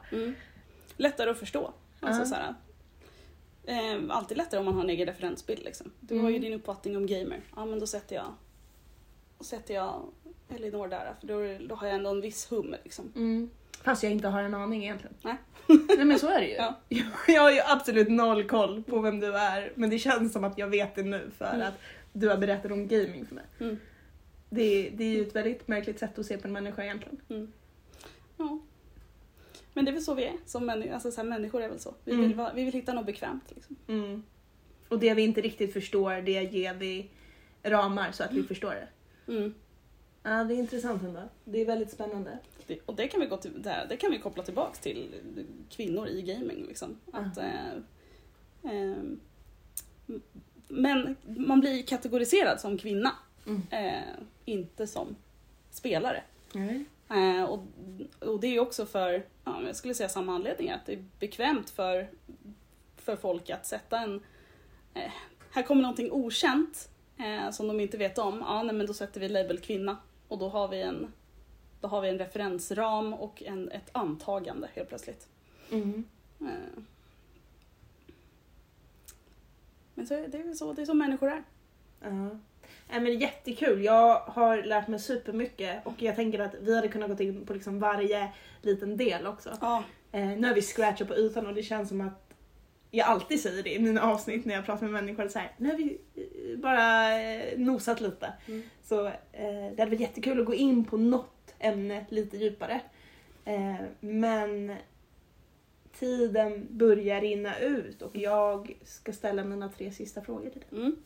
Lättare 0.96 1.30
att 1.30 1.38
förstå. 1.38 1.72
Alltså, 2.00 2.22
Ja. 2.22 2.26
så 2.26 2.34
här, 2.34 2.54
eh, 3.96 4.02
alltid 4.16 4.36
lättare 4.36 4.60
om 4.60 4.64
man 4.66 4.74
har 4.74 4.82
en 4.84 4.90
egen 4.90 5.06
referensbild. 5.06 5.64
Liksom. 5.64 5.92
Du 6.00 6.14
har 6.18 6.28
ju 6.30 6.36
Mm. 6.36 6.42
din 6.50 6.52
uppfattning 6.60 6.96
om 6.96 7.06
gamer. 7.06 7.40
Ja 7.56 7.64
men 7.66 7.78
då 7.80 7.86
sätter 7.86 8.16
jag, 8.16 8.26
då 9.38 9.44
sätter 9.44 9.74
jag 9.74 10.02
Elinor 10.48 10.88
där, 10.88 11.14
för 11.20 11.26
då, 11.26 11.66
då 11.68 11.74
har 11.74 11.86
jag 11.86 11.96
ändå 11.96 12.10
en 12.10 12.20
viss 12.20 12.50
hum. 12.50 12.74
Liksom. 12.84 13.12
Mm. 13.86 13.94
Fast 13.94 14.02
jag 14.02 14.12
inte 14.12 14.28
har 14.28 14.42
en 14.42 14.54
aning 14.54 14.82
egentligen. 14.82 15.16
Nej. 15.22 15.36
Nej 15.96 16.04
men 16.04 16.18
så 16.18 16.28
är 16.28 16.40
det 16.40 16.46
ju. 16.48 16.54
Ja. 16.58 16.80
Jag 17.28 17.42
har 17.42 17.50
ju 17.52 17.60
absolut 17.66 18.08
noll 18.08 18.44
koll 18.44 18.82
på 18.82 19.00
vem 19.00 19.20
du 19.20 19.36
är. 19.36 19.72
Men 19.74 19.90
det 19.90 19.98
känns 19.98 20.32
som 20.32 20.44
att 20.44 20.58
jag 20.58 20.66
vet 20.68 20.94
det 20.94 21.02
nu 21.02 21.30
för 21.38 21.54
Mm. 21.54 21.66
att 21.66 21.74
du 22.12 22.28
har 22.28 22.36
berättat 22.36 22.72
om 22.72 22.88
gaming 22.88 23.26
för 23.26 23.34
mig. 23.34 23.44
Mm. 23.60 23.76
Det, 24.50 24.90
det 24.94 25.04
är 25.04 25.08
ju 25.16 25.22
ett 25.22 25.36
väldigt 25.36 25.68
märkligt 25.68 25.98
sätt 25.98 26.18
att 26.18 26.26
se 26.26 26.38
på 26.38 26.46
en 26.46 26.52
människa 26.52 26.84
egentligen. 26.84 27.20
Mm. 27.28 27.52
Ja. 28.36 28.58
Men 29.72 29.84
det 29.84 29.90
är 29.90 29.92
väl 29.92 30.02
så 30.02 30.14
vi 30.14 30.24
är 30.24 30.32
som 30.46 30.66
människor. 30.66 30.92
Alltså, 30.94 31.10
så 31.10 31.20
här, 31.20 31.28
människor 31.28 31.62
är 31.62 31.68
väl 31.68 31.78
så. 31.78 31.94
Vi, 32.04 32.12
Mm. 32.12 32.26
vill, 32.28 32.34
vara- 32.36 32.52
vi 32.54 32.64
vill 32.64 32.74
hitta 32.74 32.92
något 32.92 33.06
bekvämt. 33.06 33.52
Liksom. 33.54 33.76
Mm. 33.88 34.22
Och 34.88 34.98
det 34.98 35.14
vi 35.14 35.22
inte 35.22 35.40
riktigt 35.40 35.72
förstår, 35.72 36.20
det 36.22 36.42
ger 36.42 36.74
vi 36.74 37.10
ramar 37.62 38.12
så 38.12 38.24
att 38.24 38.32
vi 38.32 38.42
förstår 38.42 38.70
det. 38.74 38.88
Mm. 40.26 40.38
Ja, 40.38 40.44
det 40.44 40.54
är 40.54 40.58
intressant 40.58 41.02
ändå. 41.02 41.20
Det 41.44 41.60
är 41.60 41.66
väldigt 41.66 41.90
spännande. 41.90 42.38
Det, 42.66 42.78
och 42.86 42.94
det 42.94 43.08
kan, 43.08 43.20
vi 43.20 43.26
gå 43.26 43.36
till, 43.36 43.62
det, 43.62 43.86
det 43.88 43.96
kan 43.96 44.10
vi 44.10 44.18
koppla 44.18 44.42
tillbaks 44.42 44.78
till 44.78 45.14
kvinnor 45.70 46.08
i 46.08 46.22
gaming. 46.22 46.66
Liksom. 46.68 46.96
Att, 47.12 47.38
eh, 47.38 47.72
eh, 48.62 48.96
men 50.68 51.16
man 51.24 51.60
blir 51.60 51.82
kategoriserad 51.82 52.60
som 52.60 52.78
kvinna, 52.78 53.12
Mm. 53.46 53.62
eh, 53.70 54.02
inte 54.44 54.86
som 54.86 55.16
spelare. 55.70 56.22
Eh, 57.10 57.44
och, 57.44 57.64
och 58.20 58.40
det 58.40 58.46
är 58.46 58.60
också 58.60 58.86
för, 58.86 59.26
ja, 59.44 59.62
jag 59.66 59.76
skulle 59.76 59.94
säga 59.94 60.08
samma 60.08 60.34
anledning, 60.34 60.70
att 60.70 60.86
det 60.86 60.92
är 60.92 61.04
bekvämt 61.20 61.70
för, 61.70 62.08
för 62.96 63.16
folk 63.16 63.50
att 63.50 63.66
sätta 63.66 63.98
en... 63.98 64.22
Eh, 64.94 65.12
här 65.50 65.62
kommer 65.62 65.82
någonting 65.82 66.12
okänt 66.12 66.88
eh, 67.18 67.50
som 67.50 67.68
de 67.68 67.80
inte 67.80 67.96
vet 67.96 68.18
om, 68.18 68.38
ja 68.46 68.62
nej, 68.62 68.74
men 68.74 68.86
då 68.86 68.94
sätter 68.94 69.20
vi 69.20 69.28
label 69.28 69.58
kvinna 69.58 69.96
och 70.28 70.38
då 70.38 70.48
har 70.48 70.68
vi 70.68 70.82
en, 70.82 71.12
Då 71.80 71.88
har 71.88 72.00
vi 72.00 72.08
en 72.08 72.18
referensram 72.18 73.14
och 73.14 73.42
en, 73.42 73.70
ett 73.70 73.90
antagande 73.92 74.68
helt 74.74 74.88
plötsligt. 74.88 75.28
Mm. 75.70 76.04
Eh. 76.40 76.82
Men 79.94 80.06
så, 80.06 80.14
det 80.14 80.38
är 80.38 80.54
så, 80.54 80.72
det 80.72 80.82
är 80.82 80.86
så 80.86 80.94
människor 80.94 81.28
är. 81.28 81.42
Ja. 82.00 82.38
Nej, 82.90 83.00
men 83.00 83.18
jättekul. 83.18 83.84
Jag 83.84 84.18
har 84.20 84.62
lärt 84.62 84.88
mig 84.88 85.00
supermycket 85.00 85.86
och 85.86 86.02
jag 86.02 86.16
tänker 86.16 86.38
att 86.38 86.54
vi 86.60 86.76
hade 86.76 86.88
kunnat 86.88 87.18
gå 87.18 87.24
in 87.24 87.46
på 87.46 87.54
liksom 87.54 87.78
varje 87.78 88.32
liten 88.62 88.96
del 88.96 89.26
också. 89.26 89.58
Ja. 89.60 89.84
Eh, 90.12 90.26
nu 90.26 90.46
har 90.46 90.54
vi 90.54 90.62
scratchat 90.62 91.08
på 91.08 91.16
ytan 91.16 91.46
och 91.46 91.54
det 91.54 91.62
känns 91.62 91.88
som 91.88 92.00
att 92.00 92.25
jag 92.96 93.06
alltid 93.06 93.40
säger 93.40 93.62
det 93.62 93.74
i 93.74 93.78
mina 93.78 94.02
avsnitt 94.02 94.44
när 94.44 94.54
jag 94.54 94.66
pratar 94.66 94.82
med 94.82 94.92
människor. 94.92 95.28
Så 95.28 95.38
här, 95.38 95.52
nu 95.56 95.70
har 95.70 95.76
vi 95.76 95.98
eh, 96.14 96.58
bara 96.58 97.20
eh, 97.20 97.58
nosat 97.58 98.00
lite. 98.00 98.32
Mm. 98.48 98.62
Så 98.82 99.06
eh, 99.06 99.12
det 99.32 99.76
hade 99.78 99.90
varit 99.90 100.00
jättekul 100.00 100.40
att 100.40 100.46
gå 100.46 100.54
in 100.54 100.84
på 100.84 100.96
något 100.96 101.54
ämne 101.58 102.06
lite 102.08 102.36
djupare. 102.36 102.80
Eh, 103.44 103.74
men 104.00 104.74
tiden 105.98 106.66
börjar 106.70 107.20
rinna 107.20 107.58
ut 107.58 108.02
och 108.02 108.16
jag 108.16 108.78
ska 108.84 109.12
ställa 109.12 109.44
mina 109.44 109.68
tre 109.68 109.92
sista 109.92 110.22
frågor 110.22 110.50
till 110.50 110.60
dig. 110.70 110.80
Mm. 110.80 110.96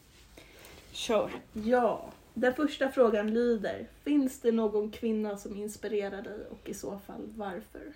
Kör. 0.92 1.30
Ja, 1.52 2.10
den 2.34 2.54
första 2.54 2.88
frågan 2.88 3.34
lyder. 3.34 3.86
Finns 4.04 4.40
det 4.40 4.52
någon 4.52 4.90
kvinna 4.90 5.36
som 5.36 5.56
inspirerar 5.56 6.22
dig 6.22 6.46
och 6.50 6.68
i 6.68 6.74
så 6.74 6.98
fall 6.98 7.22
varför? 7.36 7.92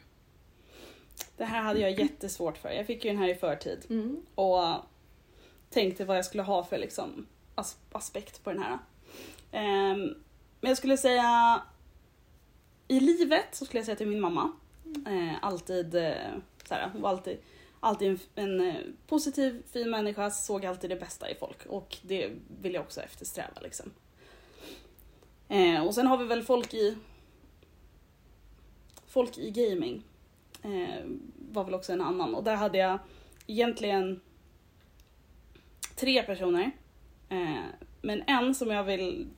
Det 1.36 1.44
här 1.44 1.62
hade 1.62 1.80
jag 1.80 1.90
jättesvårt 2.00 2.58
för. 2.58 2.70
Jag 2.70 2.86
fick 2.86 3.04
ju 3.04 3.10
den 3.10 3.18
här 3.18 3.28
i 3.28 3.34
förtid. 3.34 3.86
Mm. 3.90 4.22
och 4.34 4.64
tänkte 5.70 6.04
vad 6.04 6.16
jag 6.16 6.24
skulle 6.24 6.42
ha 6.42 6.64
för 6.64 6.78
liksom, 6.78 7.26
as- 7.54 7.76
aspekt 7.92 8.44
på 8.44 8.52
den 8.52 8.62
här. 8.62 8.78
Ehm, 9.52 10.14
men 10.60 10.68
jag 10.68 10.78
skulle 10.78 10.96
säga 10.96 11.62
i 12.88 13.00
livet 13.00 13.46
så 13.52 13.64
skulle 13.64 13.78
jag 13.78 13.84
säga 13.86 13.96
till 13.96 14.06
min 14.08 14.20
mamma. 14.20 14.52
Eh, 15.06 15.34
alltid, 15.42 15.94
eh, 15.94 16.12
såhär, 16.68 16.90
hon 16.92 17.02
var 17.02 17.10
alltid, 17.10 17.38
alltid 17.80 18.08
en, 18.08 18.18
en 18.34 18.68
eh, 18.68 18.74
positiv, 19.06 19.62
fin 19.72 19.90
människa, 19.90 20.30
såg 20.30 20.66
alltid 20.66 20.90
det 20.90 20.96
bästa 20.96 21.30
i 21.30 21.34
folk 21.34 21.66
och 21.66 21.96
det 22.02 22.30
vill 22.62 22.74
jag 22.74 22.82
också 22.82 23.00
eftersträva. 23.00 23.60
Liksom. 23.62 23.90
Eh, 25.48 25.86
och 25.86 25.94
sen 25.94 26.06
har 26.06 26.16
vi 26.18 26.24
väl 26.24 26.42
folk 26.42 26.74
i 26.74 26.96
folk 29.06 29.38
i 29.38 29.50
gaming. 29.50 30.02
Eh, 30.64 31.04
var 31.52 31.64
väl 31.64 31.74
också 31.74 31.92
en 31.92 32.00
annan 32.00 32.34
och 32.34 32.44
där 32.44 32.56
hade 32.56 32.78
jag 32.78 32.98
egentligen 33.46 34.20
tre 35.96 36.22
personer. 36.22 36.70
Eh, 37.28 37.64
men 38.02 38.22
en 38.26 38.54
som 38.54 38.70
jag 38.70 38.84
vill... 38.84 39.28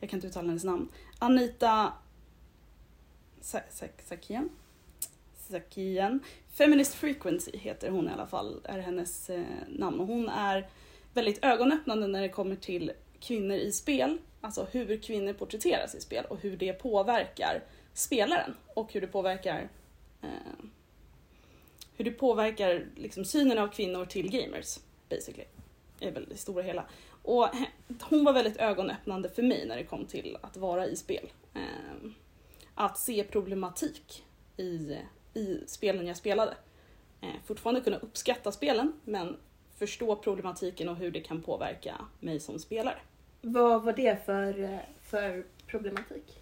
Jag 0.00 0.10
kan 0.10 0.16
inte 0.16 0.26
uttala 0.26 0.48
hennes 0.48 0.64
namn. 0.64 0.88
Anita 1.18 1.92
Sakien. 3.40 4.48
Sakien. 5.34 6.20
Feminist 6.52 6.94
Frequency 6.94 7.50
heter 7.58 7.90
hon 7.90 8.08
i 8.08 8.12
alla 8.12 8.26
fall, 8.26 8.60
är 8.64 8.78
hennes 8.78 9.30
eh, 9.30 9.44
namn. 9.68 10.00
Och 10.00 10.06
hon 10.06 10.28
är 10.28 10.68
väldigt 11.14 11.44
ögonöppnande 11.44 12.06
när 12.06 12.22
det 12.22 12.28
kommer 12.28 12.56
till 12.56 12.92
kvinnor 13.20 13.56
i 13.56 13.72
spel. 13.72 14.18
Alltså 14.40 14.66
hur 14.72 15.02
kvinnor 15.02 15.32
porträtteras 15.32 15.94
i 15.94 16.00
spel 16.00 16.24
och 16.24 16.40
hur 16.40 16.56
det 16.56 16.72
påverkar 16.72 17.62
spelaren. 17.94 18.54
Och 18.74 18.92
hur 18.92 19.00
det 19.00 19.06
påverkar 19.06 19.68
eh, 20.22 20.64
hur 21.96 22.04
det 22.04 22.10
påverkar 22.10 22.86
liksom, 22.96 23.24
synen 23.24 23.58
av 23.58 23.68
kvinnor 23.68 24.04
till 24.04 24.30
gamers, 24.30 24.78
basically. 25.08 25.44
Är 26.00 26.10
väl 26.10 26.26
det 26.28 26.36
stora 26.36 26.62
hela. 26.62 26.84
Och 27.22 27.48
hon 28.00 28.24
var 28.24 28.32
väldigt 28.32 28.56
ögonöppnande 28.56 29.28
för 29.28 29.42
mig 29.42 29.66
när 29.66 29.76
det 29.76 29.84
kom 29.84 30.06
till 30.06 30.38
att 30.40 30.56
vara 30.56 30.86
i 30.86 30.96
spel. 30.96 31.32
Ehm, 31.54 32.14
att 32.74 32.98
se 32.98 33.24
problematik 33.24 34.24
i, 34.56 34.98
i 35.34 35.60
spelen 35.66 36.06
jag 36.06 36.16
spelade. 36.16 36.54
Eh, 37.20 37.28
fortfarande 37.44 37.80
kunna 37.80 37.96
uppskatta 37.96 38.52
spelen, 38.52 38.92
men 39.04 39.36
förstå 39.76 40.16
problematiken 40.16 40.88
och 40.88 40.96
hur 40.96 41.10
det 41.10 41.20
kan 41.20 41.42
påverka 41.42 41.94
mig 42.20 42.40
som 42.40 42.58
spelare. 42.58 42.98
Vad 43.40 43.82
var 43.82 43.92
det 43.92 44.24
för, 44.24 44.62
eh, 44.62 44.78
för 45.02 45.46
problematik? 45.66 46.39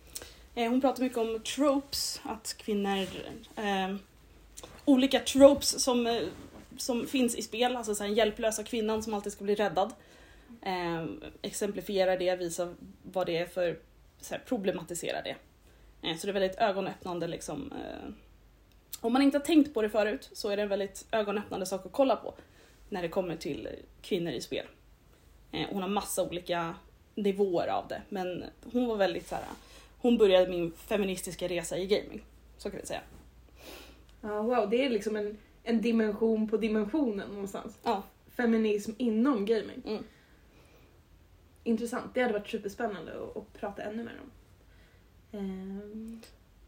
Eh, 0.59 0.71
Hon 0.71 0.81
pratar 0.81 1.03
mycket 1.03 1.19
om 1.19 1.41
tropes, 1.41 2.21
att 2.25 2.55
kvinnor... 2.59 3.07
Eh, 3.57 3.97
olika 4.85 5.21
tropes 5.21 5.85
som, 5.85 6.07
eh, 6.07 6.23
som 6.77 7.07
finns 7.07 7.35
i 7.35 7.43
spel, 7.43 7.77
alltså 7.77 7.95
så 7.95 8.03
här, 8.03 8.09
den 8.09 8.17
hjälplösa 8.17 8.65
kvinnan 8.65 9.03
som 9.03 9.15
alltid 9.15 9.33
ska 9.33 9.45
bli 9.45 9.55
räddad. 9.55 9.93
Eh, 10.63 11.05
exemplifierar 11.43 12.19
det, 12.19 12.37
visar 12.37 12.75
vad 13.03 13.27
det 13.27 13.37
är 13.37 13.47
för... 13.47 13.79
Så 14.21 14.35
här, 14.35 14.43
problematisera 14.47 15.23
det. 15.23 15.37
Eh, 16.03 16.17
så 16.17 16.27
det 16.27 16.31
är 16.31 16.41
väldigt 16.41 16.59
ögonöppnande 16.59 17.27
liksom. 17.27 17.73
Eh, 17.73 18.11
om 19.01 19.13
man 19.13 19.23
inte 19.23 19.39
har 19.39 19.45
tänkt 19.45 19.75
på 19.75 19.83
det 19.83 19.91
förut 19.91 20.31
så 20.33 20.49
är 20.49 20.57
det 20.57 20.63
en 20.63 20.69
väldigt 20.69 21.07
ögonöppnande 21.13 21.67
sak 21.67 21.87
att 21.87 21.93
kolla 21.93 22.17
på 22.17 22.35
när 22.89 23.03
det 23.03 23.09
kommer 23.09 23.37
till 23.37 23.69
kvinnor 24.03 24.33
i 24.33 24.41
spel. 24.41 24.67
Eh, 25.53 25.67
hon 25.71 25.83
har 25.83 25.89
massa 25.89 26.23
olika 26.23 26.75
nivåer 27.15 27.69
av 27.69 27.89
det, 27.89 28.03
men 28.09 28.45
hon 28.73 28.87
var 28.87 28.97
väldigt 28.97 29.29
så 29.29 29.35
här 29.35 29.45
hon 29.99 30.18
började 30.18 30.51
min 30.51 30.72
feministiska 30.72 31.49
resa 31.49 31.78
i 31.78 31.86
gaming. 31.86 32.24
Så 32.59 32.70
kan 32.70 32.80
vi 32.80 32.86
säga. 32.86 33.01
Ja, 34.20 34.42
wow, 34.42 34.70
det 34.70 34.84
är 34.84 34.90
liksom 34.90 35.16
en, 35.16 35.38
en 35.62 35.80
dimension 35.80 36.49
på 36.49 36.57
dimensionen 36.57 37.28
någonstans. 37.30 37.78
Ja. 37.82 38.03
Feminism 38.28 38.92
inom 38.99 39.46
gaming. 39.46 39.82
Mm. 39.86 40.05
Intressant, 41.64 42.14
det 42.14 42.20
hade 42.22 42.32
varit 42.32 42.49
superspännande 42.49 43.12
att, 43.22 43.36
att 43.36 43.53
prata 43.53 43.82
ännu 43.82 44.05
mer 44.05 44.20
om. 44.22 44.30
Ehm, 45.38 46.20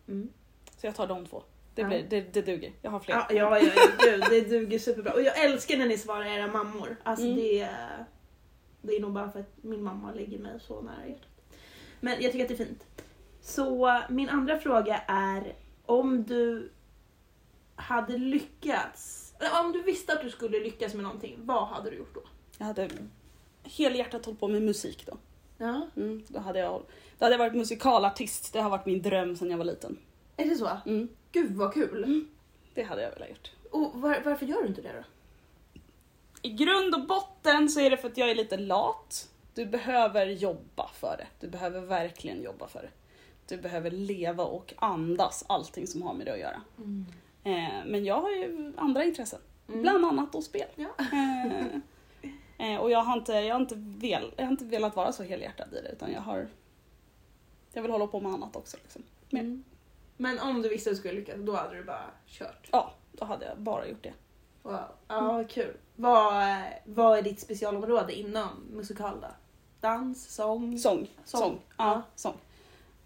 mm. 0.09 0.29
Så 0.77 0.87
jag 0.87 0.95
tar 0.95 1.07
de 1.07 1.27
två. 1.27 1.43
Det, 1.75 1.83
Ja. 1.83 1.89
blir, 1.89 2.07
det, 2.11 2.21
det 2.35 2.43
duger. 2.43 2.73
Jag 2.83 2.91
har 2.91 3.01
fler. 3.01 3.15
Ja, 3.15 3.27
ja, 3.31 3.59
ja, 3.59 3.71
ja, 3.77 3.91
gud, 4.11 4.25
det 4.31 4.41
duger 4.41 4.79
superbra. 4.79 5.13
Och 5.13 5.23
jag 5.23 5.45
älskar 5.45 5.77
när 5.77 5.87
ni 5.87 5.99
svarar 5.99 6.25
era 6.27 6.47
mammor. 6.47 6.97
Alltså 7.03 7.25
Mm. 7.27 7.37
det, 7.37 7.69
det 8.83 8.97
är 8.97 9.01
nog 9.01 9.13
bara 9.13 9.31
för 9.31 9.41
att 9.41 9.53
min 9.63 9.83
mamma 9.83 10.13
ligger 10.13 10.39
mig 10.39 10.61
så 10.61 10.81
nära 10.81 11.07
hjärtat. 11.07 11.29
Men 12.01 12.23
jag 12.23 12.33
tycker 12.33 12.45
att 12.45 12.49
det 12.49 12.55
är 12.55 12.67
fint. 12.67 12.87
Så 13.41 14.01
min 14.09 14.29
andra 14.29 14.59
fråga 14.59 15.03
är 15.07 15.55
om 15.87 16.25
du 16.25 16.71
hade 17.77 18.19
lyckats, 18.19 19.35
om 19.65 19.73
du 19.73 19.83
visste 19.83 20.13
att 20.13 20.23
du 20.23 20.31
skulle 20.31 20.61
lyckas 20.61 20.95
med 20.95 21.03
någonting, 21.03 21.39
vad 21.43 21.69
hade 21.69 21.91
du 21.91 21.97
gjort 21.97 22.15
då? 22.15 22.23
Jag 22.59 22.67
hade 22.67 22.91
helhjärtat 23.63 24.25
hållit 24.25 24.41
på 24.41 24.49
med 24.49 24.63
musik 24.63 25.07
då. 25.07 25.17
Ja. 25.59 25.89
Mm, 25.97 26.23
då, 26.29 26.41
hade 26.41 26.59
jag, 26.59 26.83
då 27.19 27.25
hade 27.25 27.35
jag 27.35 27.39
varit 27.39 27.55
musikalartist. 27.55 28.53
Det 28.53 28.61
har 28.61 28.71
varit 28.71 28.87
min 28.87 29.03
dröm 29.03 29.37
sedan 29.37 29.51
jag 29.51 29.59
var 29.59 29.65
liten. 29.65 29.99
Är 30.37 30.45
det 30.45 30.57
så? 30.57 30.71
Mm, 30.87 31.09
Gud 31.33 31.57
vad 31.57 31.75
kul! 31.75 32.27
det 32.75 32.83
hade 32.83 33.03
jag 33.03 33.11
velat 33.11 33.29
gjort. 33.29 33.51
Och 33.71 34.01
var, 34.01 34.21
varför 34.25 34.47
gör 34.47 34.63
du 34.63 34.69
inte 34.69 34.83
det 34.83 34.93
då? 34.93 35.05
I 36.43 36.51
grund 36.51 36.95
och 36.95 37.07
botten 37.07 37.69
så 37.69 37.81
är 37.81 37.91
det 37.91 37.97
för 37.97 38.09
att 38.09 38.17
jag 38.17 38.31
är 38.31 38.35
lite 38.35 38.57
lat. 38.57 39.29
Du 39.55 39.67
behöver 39.67 40.27
jobba 40.27 40.91
för 40.95 41.17
det. 41.17 41.27
Du 41.41 41.51
behöver 41.51 41.81
verkligen 41.81 42.43
jobba 42.43 42.69
för 42.69 42.83
det. 42.83 42.91
Du 43.51 43.57
behöver 43.57 43.91
leva 43.91 44.45
och 44.45 44.75
andas 44.77 45.45
allting 45.47 45.87
som 45.87 46.03
har 46.03 46.15
med 46.15 46.27
det 46.27 46.33
att 46.33 46.39
göra. 46.39 46.63
Eh, 47.45 47.85
men 47.87 48.05
jag 48.05 48.21
har 48.21 48.31
ju 48.31 48.73
andra 48.77 49.05
intressen. 49.05 49.41
Mm. 49.69 49.83
Bland 49.83 50.05
annat 50.05 50.33
då 50.33 50.43
spel. 50.43 50.69
Ja. 50.75 50.89
Eh, 52.59 52.75
eh, 52.75 52.81
och 52.81 52.91
jag 52.91 53.03
har, 53.03 53.17
inte, 53.19 53.33
jag, 53.33 53.55
har 53.55 53.61
inte 53.61 53.75
vel, 53.77 54.33
jag 54.37 54.45
har 54.45 54.51
inte 54.51 54.65
velat 54.65 54.97
vara 54.97 55.13
så 55.13 55.23
helhjärtad 55.23 55.69
i 55.73 55.81
det 55.81 55.93
utan 55.93 56.13
jag 56.13 56.21
har... 56.21 56.49
Jag 57.73 57.83
vill 57.83 57.91
hålla 57.91 58.07
på 58.07 58.21
med 58.21 58.33
annat 58.33 58.57
också. 58.57 58.77
Liksom. 58.83 59.03
Men, 59.31 59.41
Mm. 59.41 59.65
Men 60.17 60.39
om 60.39 60.63
du 60.63 60.69
visste 60.69 60.91
att 60.91 60.97
du 60.97 60.99
skulle 60.99 61.15
lyckas, 61.15 61.37
då 61.39 61.57
hade 61.57 61.77
du 61.77 61.85
bara 61.85 62.11
kört? 62.27 62.69
ja, 62.73 62.93
då 63.13 63.25
hade 63.25 63.47
jag 63.47 63.59
bara 63.59 63.87
gjort 63.87 64.03
det. 64.03 64.13
Wow. 64.63 64.81
Ja, 65.09 65.45
kul. 65.49 65.77
Vad, 65.97 66.63
vad 66.85 67.19
är 67.19 67.23
ditt 67.23 67.41
specialområde 67.41 68.19
inom 68.19 68.49
musikal 68.71 69.21
då? 69.21 69.29
Dans, 69.81 70.35
sång? 70.35 70.79
Sång. 70.79 71.07
Sång. 71.25 71.41
Sång. 71.41 71.59
Ja, 71.77 72.03
sång. 72.15 72.37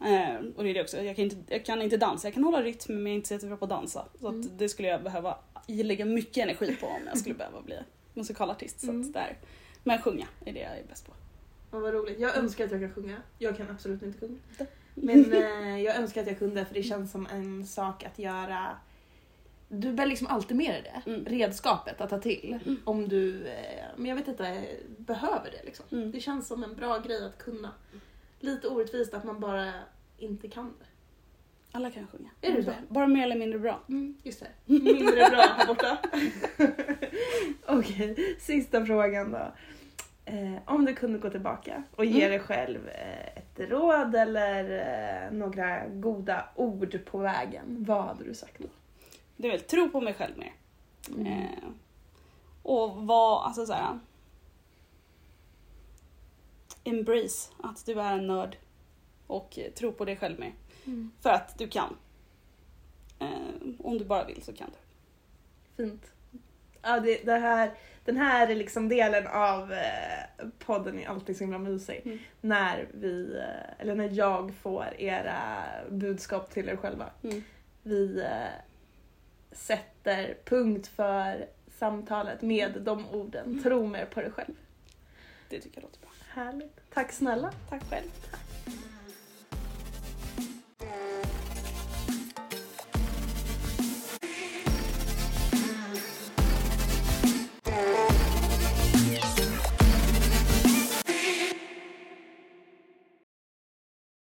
Eh, 0.04 0.36
och 0.56 0.64
det 0.64 0.70
är 0.70 0.74
det 0.74 0.80
också, 0.82 1.02
jag 1.02 1.16
kan, 1.16 1.24
inte, 1.24 1.36
jag 1.54 1.64
kan 1.64 1.82
inte 1.82 1.96
dansa. 1.96 2.26
Jag 2.26 2.34
kan 2.34 2.44
hålla 2.44 2.62
rytm 2.62 2.94
men 2.94 3.02
jag 3.06 3.10
är 3.10 3.14
inte 3.16 3.28
så 3.28 3.34
jättebra 3.34 3.56
på 3.56 3.64
att 3.64 3.68
dansa. 3.70 4.06
Så 4.20 4.28
Mm. 4.28 4.40
att 4.40 4.58
det 4.58 4.68
skulle 4.68 4.88
jag 4.88 5.02
behöva 5.02 5.38
lägga 5.66 6.04
mycket 6.04 6.36
energi 6.42 6.76
på 6.80 6.86
om 6.86 7.00
jag 7.06 7.18
skulle 7.18 7.34
behöva 7.44 7.62
bli 7.62 7.78
musikalartist. 8.14 8.80
Så 8.80 8.90
Mm. 8.90 9.00
att 9.06 9.12
där. 9.12 9.38
Men 9.84 10.02
sjunga 10.02 10.26
är 10.44 10.52
det 10.52 10.60
jag 10.60 10.78
är 10.78 10.84
bäst 10.88 11.06
på. 11.06 11.12
Ja, 11.70 11.78
vad 11.78 11.94
roligt. 11.94 12.20
Jag 12.20 12.36
önskar 12.36 12.64
att 12.64 12.70
jag 12.70 12.80
kan 12.80 12.92
sjunga. 12.94 13.16
Jag 13.38 13.56
kan 13.56 13.70
absolut 13.70 14.02
inte 14.02 14.18
sjunga. 14.18 14.38
Men 14.94 15.32
eh, 15.32 15.80
jag 15.82 15.96
önskar 15.96 16.20
att 16.20 16.26
jag 16.26 16.38
kunde 16.38 16.64
för 16.64 16.74
det 16.74 16.82
känns 16.82 17.12
som 17.12 17.26
en 17.32 17.66
sak 17.66 18.04
att 18.04 18.18
göra. 18.18 18.76
Du 19.68 19.92
bär 19.92 20.06
liksom 20.06 20.26
alltid 20.26 20.56
med 20.56 20.70
dig 20.74 20.82
det. 21.04 21.10
Mm. 21.10 21.24
Redskapet 21.24 22.00
att 22.00 22.10
ta 22.10 22.18
till. 22.18 22.58
Mm. 22.64 22.80
Om 22.84 23.08
du, 23.08 23.46
eh, 23.46 23.84
men 23.96 24.06
jag 24.06 24.16
vet 24.16 24.28
inte, 24.28 24.64
behöver 24.98 25.50
det 25.50 25.64
liksom. 25.64 25.84
Mm. 25.92 26.12
Det 26.12 26.20
känns 26.20 26.48
som 26.48 26.64
en 26.64 26.74
bra 26.74 26.98
grej 26.98 27.24
att 27.26 27.38
kunna. 27.38 27.70
Lite 28.40 28.68
orättvist 28.68 29.14
att 29.14 29.24
man 29.24 29.40
bara 29.40 29.72
inte 30.18 30.48
kan 30.48 30.74
det. 30.78 30.84
Alla 31.72 31.90
kan 31.90 32.06
sjunga. 32.06 32.30
Är 32.40 32.52
det 32.52 32.64
så? 32.64 32.72
Bara 32.88 33.06
mer 33.06 33.22
eller 33.22 33.36
mindre 33.36 33.58
bra. 33.58 33.80
Mm, 33.88 34.18
just 34.22 34.40
det. 34.40 34.48
Mindre 34.72 35.14
bra 35.30 35.40
här 35.58 35.66
borta. 35.66 35.98
Okej, 37.78 38.36
sista 38.40 38.86
frågan 38.86 39.30
då. 39.30 39.52
Eh, 40.24 40.56
om 40.66 40.84
du 40.84 40.94
kunde 40.94 41.18
gå 41.18 41.30
tillbaka 41.30 41.82
och 41.96 42.04
ge 42.04 42.18
Mm. 42.24 42.30
dig 42.30 42.40
själv 42.40 42.88
eh, 42.88 43.26
ett 43.38 43.60
råd 43.70 44.14
eller 44.14 44.64
eh, 45.26 45.32
några 45.32 45.88
goda 45.88 46.44
ord 46.54 46.98
på 47.04 47.18
vägen, 47.18 47.84
vad 47.86 48.04
hade 48.04 48.24
du 48.24 48.34
sagt 48.34 48.58
då? 48.58 48.68
Det 49.36 49.46
är 49.48 49.50
väl 49.52 49.60
tro 49.60 49.88
på 49.90 50.00
mig 50.00 50.14
själv 50.14 50.38
mer. 50.38 50.52
Mm. 51.08 51.26
Eh, 51.26 51.48
och 52.62 52.96
vad, 52.96 53.46
alltså 53.46 53.66
såhär. 53.66 53.98
Embrace 56.84 57.50
att 57.62 57.86
du 57.86 58.00
är 58.00 58.12
en 58.12 58.26
nörd. 58.26 58.56
Och 59.26 59.58
tro 59.74 59.92
på 59.92 60.04
dig 60.04 60.16
själv 60.16 60.40
mer. 60.40 60.52
Mm. 60.84 61.10
För 61.20 61.30
att 61.30 61.58
du 61.58 61.68
kan. 61.68 61.96
Eh, 63.18 63.28
om 63.78 63.98
du 63.98 64.04
bara 64.04 64.24
vill 64.24 64.42
så 64.42 64.52
kan 64.52 64.70
du. 64.70 65.84
Fint. 65.84 66.12
Ja, 66.82 67.00
det, 67.00 67.24
det 67.24 67.38
här, 67.38 67.74
den 68.04 68.16
här 68.16 68.48
är 68.48 68.54
liksom 68.54 68.88
delen 68.88 69.26
av 69.26 69.72
eh, 69.72 70.48
podden 70.58 70.98
är 70.98 71.08
alltid 71.08 71.36
så 71.36 71.44
himla 71.44 71.58
mysig. 71.58 72.02
Mm. 72.04 72.18
När 72.40 72.88
vi, 72.94 73.36
eh, 73.36 73.80
eller 73.80 73.94
när 73.94 74.10
jag 74.12 74.54
får 74.54 74.86
era 74.98 75.64
budskap 75.90 76.50
till 76.50 76.68
er 76.68 76.76
själva. 76.76 77.10
Mm. 77.22 77.42
Vi 77.82 78.26
sätter 79.52 80.36
punkt 80.44 80.86
för 80.86 81.46
samtalet 81.78 82.42
med 82.42 82.82
de 82.82 83.06
orden. 83.08 83.62
Tro 83.62 83.86
mer 83.86 84.04
på 84.04 84.20
dig 84.20 84.30
själv. 84.30 84.54
Det 85.48 85.60
tycker 85.60 85.76
jag 85.76 85.82
låter 85.82 86.00
bra. 86.00 86.10
Härligt. 86.28 86.80
Tack 86.94 87.12
snälla. 87.12 87.52
Tack 87.68 87.82
själv. 87.90 88.08